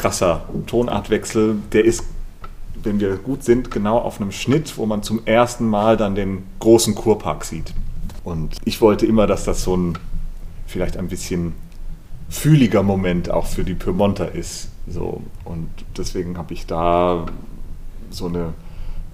Krasser 0.04 0.44
Tonartwechsel. 0.68 1.56
Der 1.72 1.86
ist, 1.86 2.04
wenn 2.84 3.00
wir 3.00 3.16
gut 3.16 3.46
sind, 3.46 3.72
genau 3.72 4.00
auf 4.00 4.20
einem 4.20 4.34
Schnitt, 4.34 4.78
wo 4.78 4.86
man 4.86 5.02
zum 5.02 5.26
ersten 5.26 5.66
Mal 5.66 5.96
dann 5.96 6.14
den 6.14 6.44
großen 6.60 6.94
Kurpark 6.94 7.46
sieht. 7.46 7.74
Und 8.26 8.58
ich 8.66 8.82
wollte 8.82 9.06
immer, 9.06 9.28
dass 9.28 9.46
das 9.46 9.64
so 9.64 9.78
ein 9.78 9.98
vielleicht 10.68 10.98
ein 10.98 11.08
bisschen 11.08 11.54
fühliger 12.30 12.84
Moment 12.84 13.32
auch 13.32 13.46
für 13.46 13.64
die 13.64 13.76
Pyrmonter 13.76 14.34
ist. 14.34 14.70
So. 14.88 15.22
Und 15.46 15.70
deswegen 15.98 16.38
habe 16.38 16.54
ich 16.54 16.66
da 16.66 17.26
so 18.10 18.26
eine 18.26 18.54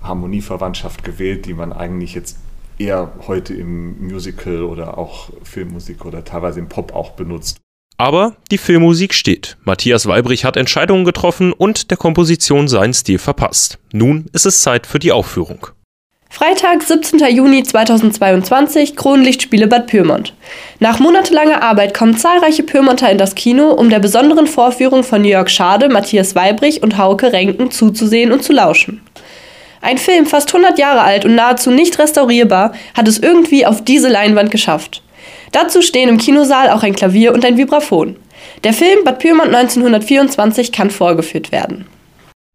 Harmonieverwandtschaft 0.02 1.04
gewählt, 1.04 1.46
die 1.46 1.54
man 1.54 1.72
eigentlich 1.72 2.16
jetzt 2.16 2.40
eher 2.80 3.12
heute 3.28 3.54
im 3.54 4.08
Musical 4.08 4.64
oder 4.64 4.98
auch 4.98 5.30
Filmmusik 5.44 6.06
oder 6.06 6.24
teilweise 6.24 6.60
im 6.60 6.68
Pop 6.68 6.96
auch 6.96 7.12
benutzt. 7.12 7.60
Aber 8.00 8.38
die 8.50 8.58
Filmmusik 8.58 9.14
steht. 9.14 9.58
Matthias 9.66 10.08
Weibrich 10.08 10.46
hat 10.46 10.56
Entscheidungen 10.56 11.04
getroffen 11.04 11.52
und 11.52 11.92
der 11.92 11.98
Komposition 11.98 12.70
seinen 12.70 12.94
Stil 12.94 13.20
verpasst. 13.20 13.78
Nun 13.92 14.28
ist 14.32 14.46
es 14.46 14.62
Zeit 14.62 14.88
für 14.88 15.00
die 15.00 15.12
Aufführung. 15.12 15.68
Freitag, 16.30 16.82
17. 16.82 17.20
Juni 17.36 17.62
2022, 17.62 18.96
Kronlichtspiele 18.96 19.68
Bad 19.68 19.88
Pyrmont. 19.88 20.34
Nach 20.80 21.00
monatelanger 21.00 21.62
Arbeit 21.62 21.94
kommen 21.94 22.16
zahlreiche 22.16 22.64
Pyrmonter 22.64 23.12
in 23.12 23.18
das 23.18 23.36
Kino, 23.36 23.72
um 23.72 23.90
der 23.90 24.00
besonderen 24.00 24.48
Vorführung 24.48 25.04
von 25.04 25.26
Jörg 25.26 25.50
Schade, 25.50 25.90
Matthias 25.90 26.36
Weibrich 26.36 26.82
und 26.82 26.98
Hauke 26.98 27.34
Renken 27.34 27.70
zuzusehen 27.70 28.32
und 28.32 28.44
zu 28.44 28.54
lauschen. 28.54 29.02
Ein 29.82 29.98
Film, 29.98 30.26
fast 30.26 30.56
100 30.56 30.80
Jahre 30.80 31.02
alt 31.02 31.26
und 31.26 31.36
nahezu 31.36 31.70
nicht 31.70 32.00
restaurierbar, 32.00 32.72
hat 32.96 33.10
es 33.10 33.18
irgendwie 33.18 33.66
auf 33.66 33.84
diese 33.84 34.08
Leinwand 34.08 34.52
geschafft. 34.52 35.02
Dazu 35.52 35.82
stehen 35.82 36.10
im 36.10 36.18
Kinosaal 36.18 36.70
auch 36.70 36.84
ein 36.84 36.96
Klavier 36.96 37.34
und 37.34 37.46
ein 37.46 37.58
Vibraphon. 37.58 38.16
Der 38.64 38.74
Film 38.74 39.04
Bad 39.04 39.20
Pyrmont 39.20 39.54
1924 39.54 40.72
kann 40.72 40.90
vorgeführt 40.90 41.52
werden. 41.52 41.86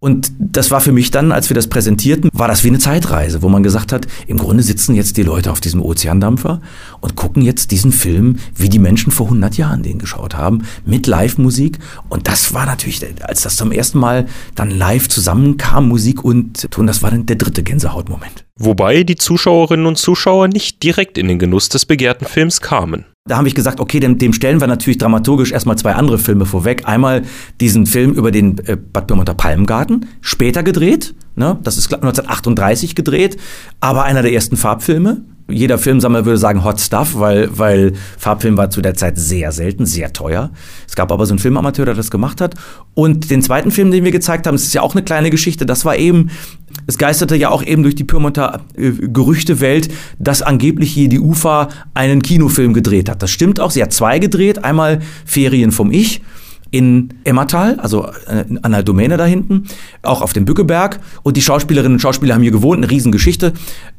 Und 0.04 0.32
das 0.38 0.70
war 0.70 0.82
für 0.82 0.92
mich 0.92 1.12
dann, 1.12 1.32
als 1.32 1.48
wir 1.48 1.54
das 1.54 1.66
präsentierten, 1.66 2.28
war 2.34 2.46
das 2.46 2.62
wie 2.62 2.68
eine 2.68 2.78
Zeitreise, 2.78 3.40
wo 3.40 3.48
man 3.48 3.62
gesagt 3.62 3.90
hat, 3.90 4.06
im 4.26 4.36
Grunde 4.36 4.62
sitzen 4.62 4.94
jetzt 4.94 5.16
die 5.16 5.22
Leute 5.22 5.50
auf 5.50 5.62
diesem 5.62 5.80
Ozeandampfer 5.80 6.60
und 7.00 7.16
gucken 7.16 7.40
jetzt 7.40 7.70
diesen 7.70 7.90
Film, 7.90 8.36
wie 8.54 8.68
die 8.68 8.78
Menschen 8.78 9.12
vor 9.12 9.28
100 9.28 9.56
Jahren 9.56 9.82
den 9.82 9.98
geschaut 9.98 10.34
haben, 10.34 10.66
mit 10.84 11.06
Live-Musik. 11.06 11.78
Und 12.10 12.28
das 12.28 12.52
war 12.52 12.66
natürlich, 12.66 13.02
als 13.24 13.44
das 13.44 13.56
zum 13.56 13.72
ersten 13.72 13.98
Mal 13.98 14.26
dann 14.54 14.70
live 14.70 15.08
zusammenkam, 15.08 15.88
Musik 15.88 16.22
und 16.22 16.70
Ton, 16.70 16.86
das 16.86 17.02
war 17.02 17.10
dann 17.10 17.24
der 17.24 17.36
dritte 17.36 17.62
Gänsehautmoment. 17.62 18.44
Wobei 18.58 19.04
die 19.04 19.16
Zuschauerinnen 19.16 19.86
und 19.86 19.96
Zuschauer 19.96 20.48
nicht 20.48 20.82
direkt 20.82 21.16
in 21.16 21.28
den 21.28 21.38
Genuss 21.38 21.70
des 21.70 21.86
begehrten 21.86 22.26
Films 22.26 22.60
kamen. 22.60 23.06
Da 23.26 23.38
habe 23.38 23.48
ich 23.48 23.54
gesagt, 23.54 23.80
okay, 23.80 24.00
dem, 24.00 24.18
dem 24.18 24.34
stellen 24.34 24.60
wir 24.60 24.66
natürlich 24.66 24.98
dramaturgisch 24.98 25.50
erstmal 25.50 25.78
zwei 25.78 25.94
andere 25.94 26.18
Filme 26.18 26.44
vorweg. 26.44 26.86
Einmal 26.86 27.22
diesen 27.58 27.86
Film 27.86 28.12
über 28.12 28.30
den 28.30 28.58
äh, 28.66 28.76
Bad 28.76 29.06
Pyrmonter 29.06 29.32
Palmgarten, 29.32 30.04
später 30.20 30.62
gedreht, 30.62 31.14
ne? 31.34 31.58
das 31.62 31.78
ist 31.78 31.86
1938 31.86 32.94
gedreht, 32.94 33.38
aber 33.80 34.02
einer 34.02 34.20
der 34.20 34.34
ersten 34.34 34.58
Farbfilme 34.58 35.24
jeder 35.48 35.78
Filmsammler 35.78 36.24
würde 36.24 36.38
sagen 36.38 36.64
Hot 36.64 36.80
Stuff, 36.80 37.18
weil, 37.18 37.48
weil 37.56 37.92
Farbfilm 38.18 38.56
war 38.56 38.70
zu 38.70 38.80
der 38.80 38.94
Zeit 38.94 39.18
sehr 39.18 39.52
selten, 39.52 39.84
sehr 39.84 40.12
teuer. 40.12 40.50
Es 40.88 40.96
gab 40.96 41.12
aber 41.12 41.26
so 41.26 41.32
einen 41.32 41.38
Filmamateur, 41.38 41.84
der 41.84 41.94
das 41.94 42.10
gemacht 42.10 42.40
hat. 42.40 42.54
Und 42.94 43.30
den 43.30 43.42
zweiten 43.42 43.70
Film, 43.70 43.90
den 43.90 44.04
wir 44.04 44.12
gezeigt 44.12 44.46
haben, 44.46 44.54
das 44.54 44.64
ist 44.64 44.74
ja 44.74 44.82
auch 44.82 44.94
eine 44.94 45.04
kleine 45.04 45.30
Geschichte, 45.30 45.66
das 45.66 45.84
war 45.84 45.96
eben, 45.96 46.30
es 46.86 46.96
geisterte 46.96 47.36
ja 47.36 47.50
auch 47.50 47.62
eben 47.62 47.82
durch 47.82 47.94
die 47.94 48.04
Pyrmonter 48.04 48.62
äh, 48.76 48.90
Gerüchtewelt, 48.90 49.90
dass 50.18 50.40
angeblich 50.40 50.92
hier 50.92 51.08
die 51.08 51.20
UFA 51.20 51.68
einen 51.92 52.22
Kinofilm 52.22 52.72
gedreht 52.72 53.10
hat. 53.10 53.22
Das 53.22 53.30
stimmt 53.30 53.60
auch, 53.60 53.70
sie 53.70 53.82
hat 53.82 53.92
zwei 53.92 54.18
gedreht, 54.18 54.64
einmal 54.64 55.00
Ferien 55.26 55.72
vom 55.72 55.90
Ich 55.90 56.22
in 56.74 57.14
Emmertal, 57.22 57.78
also 57.78 58.08
äh, 58.26 58.44
an 58.62 58.72
der 58.72 58.82
Domäne 58.82 59.16
da 59.16 59.24
hinten, 59.24 59.66
auch 60.02 60.22
auf 60.22 60.32
dem 60.32 60.44
Bückeberg. 60.44 60.98
Und 61.22 61.36
die 61.36 61.40
Schauspielerinnen 61.40 61.94
und 61.94 62.00
Schauspieler 62.00 62.34
haben 62.34 62.42
hier 62.42 62.50
gewohnt, 62.50 62.78
eine 62.78 62.90
Riesengeschichte. 62.90 63.52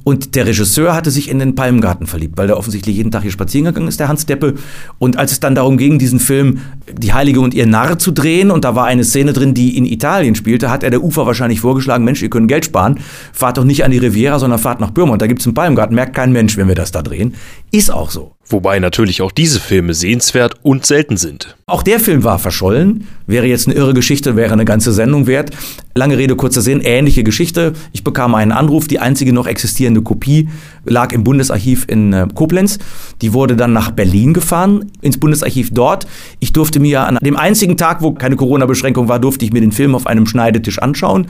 Und 0.04 0.36
der 0.36 0.46
Regisseur 0.46 0.94
hatte 0.94 1.10
sich 1.10 1.30
in 1.30 1.40
den 1.40 1.56
Palmgarten 1.56 2.06
verliebt, 2.06 2.38
weil 2.38 2.48
der 2.48 2.58
offensichtlich 2.58 2.98
jeden 2.98 3.12
Tag 3.12 3.22
hier 3.22 3.32
spazieren 3.32 3.64
gegangen 3.64 3.88
ist, 3.88 4.02
der 4.02 4.10
Hans 4.10 4.26
Deppe. 4.26 4.56
Und 5.00 5.16
als 5.18 5.32
es 5.32 5.40
dann 5.40 5.56
darum 5.56 5.78
ging, 5.78 6.00
diesen 6.00 6.20
Film 6.20 6.60
Die 6.92 7.14
Heilige 7.14 7.40
und 7.40 7.54
ihr 7.54 7.66
Narr 7.66 7.98
zu 7.98 8.12
drehen, 8.12 8.52
und 8.52 8.66
da 8.66 8.76
war 8.76 8.86
eine 8.88 9.06
Szene 9.06 9.32
drin, 9.32 9.54
die 9.54 9.78
in 9.78 9.86
Italien 9.86 10.36
spielte, 10.36 10.70
hat 10.70 10.84
er 10.84 10.90
der 10.90 11.02
Ufer 11.02 11.26
wahrscheinlich 11.26 11.62
vorgeschlagen, 11.62 12.04
Mensch, 12.04 12.22
ihr 12.22 12.30
könnt 12.30 12.50
Geld 12.50 12.66
sparen, 12.66 13.00
fahrt 13.32 13.58
doch 13.58 13.64
nicht 13.64 13.86
an 13.86 13.92
die 13.92 14.00
Riviera, 14.00 14.38
sondern 14.38 14.60
fahrt 14.60 14.82
nach 14.82 14.94
Pyrmont. 14.94 15.22
Da 15.22 15.28
gibt's 15.28 15.46
einen 15.48 15.54
Palmgarten, 15.54 15.96
merkt 15.96 16.14
kein 16.14 16.34
Mensch, 16.34 16.58
wenn 16.58 16.68
wir 16.68 16.76
das 16.76 16.92
da 16.92 17.02
drehen. 17.02 17.36
Ist 17.72 17.90
auch 17.90 18.12
so. 18.12 18.36
Wobei 18.48 18.78
natürlich 18.80 19.24
auch 19.24 19.32
diese 19.32 19.60
Filme 19.60 19.96
sehenswert 19.96 20.56
und 20.62 20.86
selten 20.86 21.18
sind. 21.18 21.58
Auch 21.66 21.82
der 21.82 22.00
Film 22.00 22.24
war 22.24 22.38
verschollen. 22.38 23.08
Wäre 23.26 23.48
jetzt 23.48 23.68
eine 23.68 23.76
irre 23.76 23.96
Geschichte, 23.96 24.36
wäre 24.36 24.54
eine 24.54 24.66
ganze 24.66 24.94
Sendung 24.94 25.26
wert. 25.26 25.50
Lange 25.96 26.18
Rede, 26.18 26.36
kurzer 26.36 26.62
Sinn, 26.62 26.82
ähnliche 26.82 27.24
Geschichte. 27.24 27.74
Ich 27.92 28.04
bekam 28.04 28.36
einen 28.36 28.52
Anruf, 28.52 28.88
die 28.88 29.00
einzige 29.00 29.34
noch 29.34 29.48
existierende 29.48 30.04
Kopie 30.04 30.48
lag 30.84 31.12
im 31.12 31.24
Bundesarchiv 31.24 31.86
in 31.88 32.14
äh, 32.14 32.28
Koblenz. 32.36 32.78
Die 33.24 33.34
wurde 33.34 33.56
dann 33.56 33.74
nach 33.74 33.90
Berlin 33.90 34.36
gefahren, 34.36 34.92
ins 35.02 35.18
Bundesarchiv 35.18 35.72
dort. 35.74 36.06
Ich 36.40 36.54
durfte 36.54 36.80
mir 36.80 37.08
an 37.08 37.18
dem 37.22 37.38
einzigen 37.38 37.78
Tag, 37.78 38.04
wo 38.04 38.12
keine 38.12 38.36
Corona-Beschränkung 38.36 39.08
war, 39.08 39.18
durfte 39.18 39.46
ich 39.46 39.54
mir 39.54 39.62
den 39.62 39.72
Film 39.72 39.96
auf 39.96 40.06
einem 40.06 40.28
Schneidetisch 40.28 40.78
anschauen. 40.78 41.28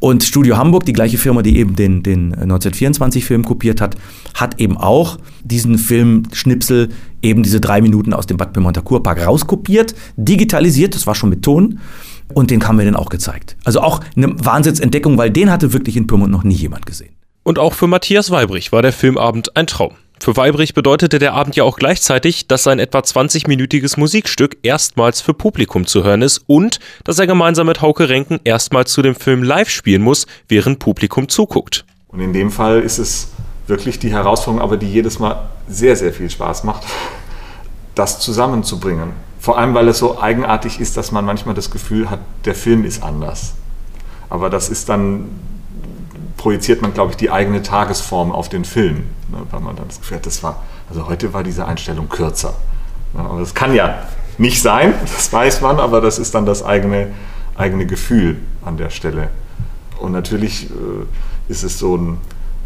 Und 0.00 0.22
Studio 0.22 0.56
Hamburg, 0.56 0.84
die 0.86 0.92
gleiche 0.92 1.18
Firma, 1.18 1.42
die 1.42 1.58
eben 1.58 1.74
den, 1.74 2.02
den 2.02 2.34
1924-Film 2.34 3.44
kopiert 3.44 3.80
hat, 3.80 3.96
hat 4.34 4.60
eben 4.60 4.76
auch 4.76 5.18
diesen 5.42 5.76
Filmschnipsel, 5.76 6.90
eben 7.20 7.42
diese 7.42 7.60
drei 7.60 7.80
Minuten 7.80 8.12
aus 8.12 8.26
dem 8.26 8.36
Bad 8.36 8.52
Pyrmonter 8.52 8.82
Kurpark 8.82 9.26
rauskopiert, 9.26 9.94
digitalisiert, 10.16 10.94
das 10.94 11.06
war 11.06 11.16
schon 11.16 11.30
mit 11.30 11.42
Ton. 11.42 11.80
Und 12.34 12.50
den 12.50 12.66
haben 12.68 12.78
wir 12.78 12.84
dann 12.84 12.94
auch 12.94 13.08
gezeigt. 13.08 13.56
Also 13.64 13.80
auch 13.80 14.00
eine 14.14 14.34
Wahnsinnsentdeckung, 14.44 15.16
weil 15.16 15.30
den 15.30 15.50
hatte 15.50 15.72
wirklich 15.72 15.96
in 15.96 16.06
Pyrmont 16.06 16.30
noch 16.30 16.44
nie 16.44 16.54
jemand 16.54 16.84
gesehen. 16.84 17.14
Und 17.42 17.58
auch 17.58 17.72
für 17.72 17.86
Matthias 17.86 18.30
Weibrich 18.30 18.72
war 18.72 18.82
der 18.82 18.92
Filmabend 18.92 19.56
ein 19.56 19.66
Traum. 19.66 19.92
Für 20.20 20.36
Weibrich 20.36 20.74
bedeutete 20.74 21.18
der 21.18 21.34
Abend 21.34 21.56
ja 21.56 21.64
auch 21.64 21.76
gleichzeitig, 21.76 22.48
dass 22.48 22.64
sein 22.64 22.78
etwa 22.78 22.98
20-minütiges 22.98 23.98
Musikstück 23.98 24.58
erstmals 24.62 25.20
für 25.20 25.34
Publikum 25.34 25.86
zu 25.86 26.04
hören 26.04 26.22
ist 26.22 26.42
und 26.46 26.80
dass 27.04 27.18
er 27.18 27.26
gemeinsam 27.26 27.66
mit 27.66 27.82
Hauke 27.82 28.08
Renken 28.08 28.40
erstmals 28.44 28.92
zu 28.92 29.02
dem 29.02 29.14
Film 29.14 29.42
live 29.42 29.70
spielen 29.70 30.02
muss, 30.02 30.26
während 30.48 30.80
Publikum 30.80 31.28
zuguckt. 31.28 31.84
Und 32.08 32.20
in 32.20 32.32
dem 32.32 32.50
Fall 32.50 32.80
ist 32.80 32.98
es 32.98 33.28
wirklich 33.66 33.98
die 33.98 34.10
Herausforderung, 34.10 34.62
aber 34.62 34.76
die 34.76 34.90
jedes 34.90 35.18
Mal 35.18 35.48
sehr, 35.68 35.94
sehr 35.94 36.12
viel 36.12 36.30
Spaß 36.30 36.64
macht, 36.64 36.84
das 37.94 38.20
zusammenzubringen. 38.20 39.12
Vor 39.40 39.58
allem, 39.58 39.74
weil 39.74 39.88
es 39.88 39.98
so 39.98 40.20
eigenartig 40.20 40.80
ist, 40.80 40.96
dass 40.96 41.12
man 41.12 41.24
manchmal 41.24 41.54
das 41.54 41.70
Gefühl 41.70 42.10
hat, 42.10 42.20
der 42.44 42.54
Film 42.54 42.84
ist 42.84 43.02
anders. 43.02 43.54
Aber 44.30 44.50
das 44.50 44.68
ist 44.68 44.88
dann 44.88 45.26
projiziert 46.38 46.80
man, 46.80 46.94
glaube 46.94 47.10
ich, 47.10 47.18
die 47.18 47.30
eigene 47.30 47.62
Tagesform 47.62 48.32
auf 48.32 48.48
den 48.48 48.64
Film. 48.64 49.04
Ne, 49.28 49.38
weil 49.50 49.60
man 49.60 49.76
dann 49.76 49.88
das 49.88 50.00
Gefühl 50.00 50.16
hat, 50.16 50.24
das 50.24 50.42
war, 50.42 50.62
also 50.88 51.06
heute 51.06 51.34
war 51.34 51.42
diese 51.42 51.66
Einstellung 51.66 52.08
kürzer. 52.08 52.54
Ne, 53.12 53.20
aber 53.20 53.40
das 53.40 53.54
kann 53.54 53.74
ja 53.74 54.06
nicht 54.38 54.62
sein, 54.62 54.94
das 55.02 55.30
weiß 55.30 55.60
man, 55.60 55.78
aber 55.78 56.00
das 56.00 56.18
ist 56.18 56.34
dann 56.34 56.46
das 56.46 56.64
eigene, 56.64 57.08
eigene 57.56 57.84
Gefühl 57.84 58.38
an 58.64 58.78
der 58.78 58.88
Stelle. 58.88 59.28
Und 59.98 60.12
natürlich 60.12 60.70
äh, 60.70 61.50
ist 61.50 61.64
es 61.64 61.78
so 61.78 61.96
ein 61.96 62.18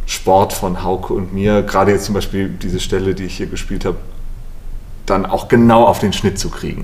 Sport 0.06 0.52
von 0.52 0.84
Hauke 0.84 1.14
und 1.14 1.32
mir, 1.32 1.62
gerade 1.62 1.92
jetzt 1.92 2.04
zum 2.04 2.14
Beispiel 2.14 2.48
diese 2.48 2.78
Stelle, 2.78 3.14
die 3.14 3.24
ich 3.24 3.38
hier 3.38 3.46
gespielt 3.46 3.84
habe, 3.84 3.96
dann 5.06 5.26
auch 5.26 5.48
genau 5.48 5.86
auf 5.86 5.98
den 5.98 6.12
Schnitt 6.12 6.38
zu 6.38 6.50
kriegen. 6.50 6.82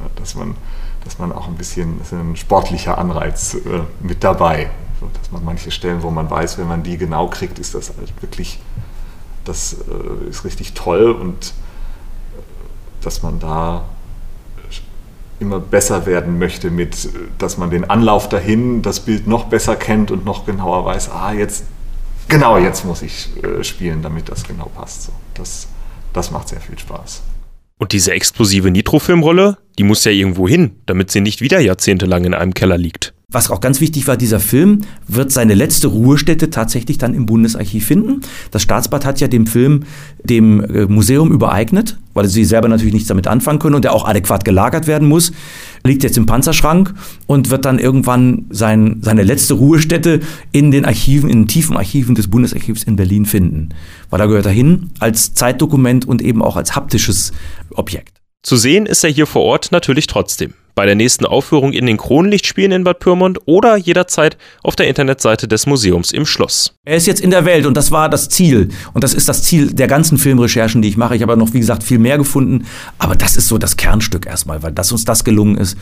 Ne, 0.00 0.10
dass 0.16 0.34
man, 0.34 0.56
dass 1.04 1.18
man 1.18 1.32
auch 1.32 1.46
ein 1.46 1.54
bisschen, 1.54 2.00
ein 2.10 2.36
sportlicher 2.36 2.98
Anreiz 2.98 3.54
äh, 3.54 3.58
mit 4.00 4.24
dabei. 4.24 4.70
Dass 5.12 5.30
man 5.30 5.44
manche 5.44 5.70
Stellen, 5.70 6.02
wo 6.02 6.10
man 6.10 6.30
weiß, 6.30 6.58
wenn 6.58 6.68
man 6.68 6.82
die 6.82 6.96
genau 6.96 7.28
kriegt, 7.28 7.58
ist 7.58 7.74
das 7.74 7.92
halt 7.96 8.12
wirklich, 8.22 8.60
das 9.44 9.74
äh, 9.74 10.30
ist 10.30 10.44
richtig 10.44 10.74
toll 10.74 11.10
und 11.10 11.46
äh, 11.46 12.42
dass 13.02 13.22
man 13.22 13.38
da 13.40 13.84
immer 15.40 15.60
besser 15.60 16.06
werden 16.06 16.38
möchte 16.38 16.70
mit, 16.70 17.08
dass 17.38 17.58
man 17.58 17.70
den 17.70 17.88
Anlauf 17.90 18.28
dahin, 18.28 18.82
das 18.82 19.00
Bild 19.00 19.26
noch 19.26 19.44
besser 19.44 19.76
kennt 19.76 20.10
und 20.10 20.24
noch 20.24 20.46
genauer 20.46 20.84
weiß, 20.84 21.10
ah, 21.10 21.32
jetzt, 21.32 21.64
genau 22.28 22.58
jetzt 22.58 22.84
muss 22.84 23.02
ich 23.02 23.30
äh, 23.42 23.62
spielen, 23.64 24.02
damit 24.02 24.28
das 24.28 24.44
genau 24.44 24.70
passt. 24.74 25.04
So, 25.04 25.12
das, 25.34 25.68
das 26.12 26.30
macht 26.30 26.48
sehr 26.48 26.60
viel 26.60 26.78
Spaß. 26.78 27.22
Und 27.78 27.92
diese 27.92 28.12
explosive 28.12 28.70
Nitrofilmrolle, 28.70 29.58
die 29.78 29.82
muss 29.82 30.04
ja 30.04 30.12
irgendwo 30.12 30.48
hin, 30.48 30.80
damit 30.86 31.10
sie 31.10 31.20
nicht 31.20 31.40
wieder 31.40 31.58
jahrzehntelang 31.58 32.24
in 32.24 32.34
einem 32.34 32.54
Keller 32.54 32.78
liegt. 32.78 33.13
Was 33.34 33.50
auch 33.50 33.60
ganz 33.60 33.80
wichtig 33.80 34.06
war, 34.06 34.16
dieser 34.16 34.38
Film 34.38 34.82
wird 35.08 35.32
seine 35.32 35.54
letzte 35.54 35.88
Ruhestätte 35.88 36.50
tatsächlich 36.50 36.98
dann 36.98 37.14
im 37.14 37.26
Bundesarchiv 37.26 37.84
finden. 37.84 38.20
Das 38.52 38.62
Staatsbad 38.62 39.04
hat 39.04 39.18
ja 39.18 39.26
dem 39.26 39.48
Film 39.48 39.80
dem 40.22 40.60
äh, 40.60 40.86
Museum 40.86 41.32
übereignet, 41.32 41.98
weil 42.12 42.28
sie 42.28 42.44
selber 42.44 42.68
natürlich 42.68 42.94
nichts 42.94 43.08
damit 43.08 43.26
anfangen 43.26 43.58
können 43.58 43.74
und 43.74 43.84
der 43.84 43.92
auch 43.92 44.06
adäquat 44.06 44.44
gelagert 44.44 44.86
werden 44.86 45.08
muss. 45.08 45.32
Liegt 45.82 46.04
jetzt 46.04 46.16
im 46.16 46.26
Panzerschrank 46.26 46.94
und 47.26 47.50
wird 47.50 47.64
dann 47.64 47.80
irgendwann 47.80 48.44
sein, 48.50 49.00
seine 49.02 49.24
letzte 49.24 49.54
Ruhestätte 49.54 50.20
in 50.52 50.70
den 50.70 50.84
Archiven, 50.84 51.28
in 51.28 51.40
den 51.40 51.48
tiefen 51.48 51.76
Archiven 51.76 52.14
des 52.14 52.28
Bundesarchivs 52.28 52.84
in 52.84 52.94
Berlin 52.94 53.26
finden. 53.26 53.70
Weil 54.10 54.20
da 54.20 54.26
gehört 54.26 54.46
er 54.46 54.52
hin 54.52 54.90
als 55.00 55.34
Zeitdokument 55.34 56.06
und 56.06 56.22
eben 56.22 56.40
auch 56.40 56.56
als 56.56 56.76
haptisches 56.76 57.32
Objekt. 57.74 58.20
Zu 58.44 58.56
sehen 58.56 58.86
ist 58.86 59.02
er 59.02 59.10
hier 59.10 59.26
vor 59.26 59.42
Ort 59.42 59.72
natürlich 59.72 60.06
trotzdem. 60.06 60.54
Bei 60.74 60.86
der 60.86 60.94
nächsten 60.94 61.26
Aufführung 61.26 61.72
in 61.72 61.86
den 61.86 61.96
Kronlichtspielen 61.96 62.72
in 62.72 62.84
Bad 62.84 62.98
Pyrmont 62.98 63.38
oder 63.46 63.76
jederzeit 63.76 64.36
auf 64.62 64.76
der 64.76 64.88
Internetseite 64.88 65.48
des 65.48 65.66
Museums 65.66 66.12
im 66.12 66.26
Schloss. 66.26 66.74
Er 66.84 66.96
ist 66.96 67.06
jetzt 67.06 67.20
in 67.20 67.30
der 67.30 67.44
Welt 67.44 67.66
und 67.66 67.76
das 67.76 67.90
war 67.90 68.08
das 68.08 68.28
Ziel. 68.28 68.68
Und 68.92 69.04
das 69.04 69.14
ist 69.14 69.28
das 69.28 69.42
Ziel 69.42 69.72
der 69.72 69.86
ganzen 69.86 70.18
Filmrecherchen, 70.18 70.82
die 70.82 70.88
ich 70.88 70.96
mache. 70.96 71.16
Ich 71.16 71.22
habe 71.22 71.36
noch, 71.36 71.52
wie 71.52 71.60
gesagt, 71.60 71.82
viel 71.82 71.98
mehr 71.98 72.18
gefunden. 72.18 72.66
Aber 72.98 73.14
das 73.14 73.36
ist 73.36 73.48
so 73.48 73.58
das 73.58 73.76
Kernstück 73.76 74.26
erstmal, 74.26 74.62
weil 74.62 74.72
dass 74.72 74.92
uns 74.92 75.04
das 75.04 75.24
gelungen 75.24 75.56
ist. 75.56 75.76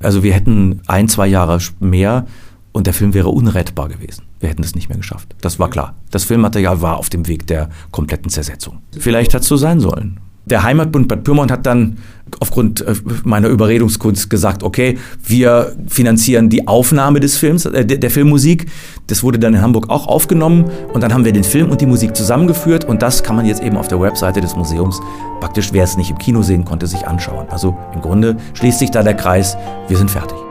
Also 0.00 0.22
wir 0.22 0.32
hätten 0.32 0.80
ein, 0.86 1.08
zwei 1.08 1.26
Jahre 1.26 1.58
mehr 1.80 2.26
und 2.72 2.86
der 2.86 2.94
Film 2.94 3.14
wäre 3.14 3.30
unrettbar 3.30 3.88
gewesen. 3.88 4.24
Wir 4.38 4.50
hätten 4.50 4.62
es 4.62 4.74
nicht 4.74 4.88
mehr 4.88 4.98
geschafft. 4.98 5.34
Das 5.40 5.58
war 5.58 5.70
klar. 5.70 5.94
Das 6.10 6.24
Filmmaterial 6.24 6.82
war 6.82 6.98
auf 6.98 7.08
dem 7.08 7.26
Weg 7.26 7.46
der 7.46 7.70
kompletten 7.90 8.30
Zersetzung. 8.30 8.82
Vielleicht 8.98 9.32
hat 9.32 9.42
es 9.42 9.48
so 9.48 9.56
sein 9.56 9.80
sollen. 9.80 10.20
Der 10.48 10.62
Heimatbund 10.62 11.08
Bad 11.08 11.24
Pyrmont 11.24 11.50
hat 11.50 11.66
dann 11.66 11.98
aufgrund 12.38 12.80
äh, 12.80 12.94
meiner 13.24 13.48
Überredungskunst 13.48 14.30
gesagt, 14.30 14.62
okay, 14.62 14.96
wir 15.24 15.74
finanzieren 15.88 16.48
die 16.48 16.68
Aufnahme 16.68 17.18
des 17.18 17.36
Films, 17.36 17.66
äh, 17.66 17.84
der 17.84 18.10
Filmmusik. 18.10 18.66
Das 19.08 19.24
wurde 19.24 19.40
dann 19.40 19.54
in 19.54 19.60
Hamburg 19.60 19.90
auch 19.90 20.06
aufgenommen 20.06 20.70
und 20.92 21.02
dann 21.02 21.12
haben 21.12 21.24
wir 21.24 21.32
den 21.32 21.42
Film 21.42 21.68
und 21.70 21.80
die 21.80 21.86
Musik 21.86 22.16
zusammengeführt 22.16 22.84
und 22.84 23.02
das 23.02 23.24
kann 23.24 23.34
man 23.34 23.44
jetzt 23.44 23.60
eben 23.60 23.76
auf 23.76 23.88
der 23.88 24.00
Webseite 24.00 24.40
des 24.40 24.54
Museums 24.54 25.00
praktisch, 25.40 25.72
wer 25.72 25.82
es 25.82 25.96
nicht 25.96 26.10
im 26.10 26.18
Kino 26.18 26.42
sehen 26.42 26.64
konnte, 26.64 26.86
sich 26.86 27.08
anschauen. 27.08 27.46
Also 27.50 27.76
im 27.92 28.00
Grunde 28.00 28.36
schließt 28.54 28.78
sich 28.78 28.92
da 28.92 29.02
der 29.02 29.14
Kreis, 29.14 29.56
wir 29.88 29.96
sind 29.96 30.12
fertig. 30.12 30.45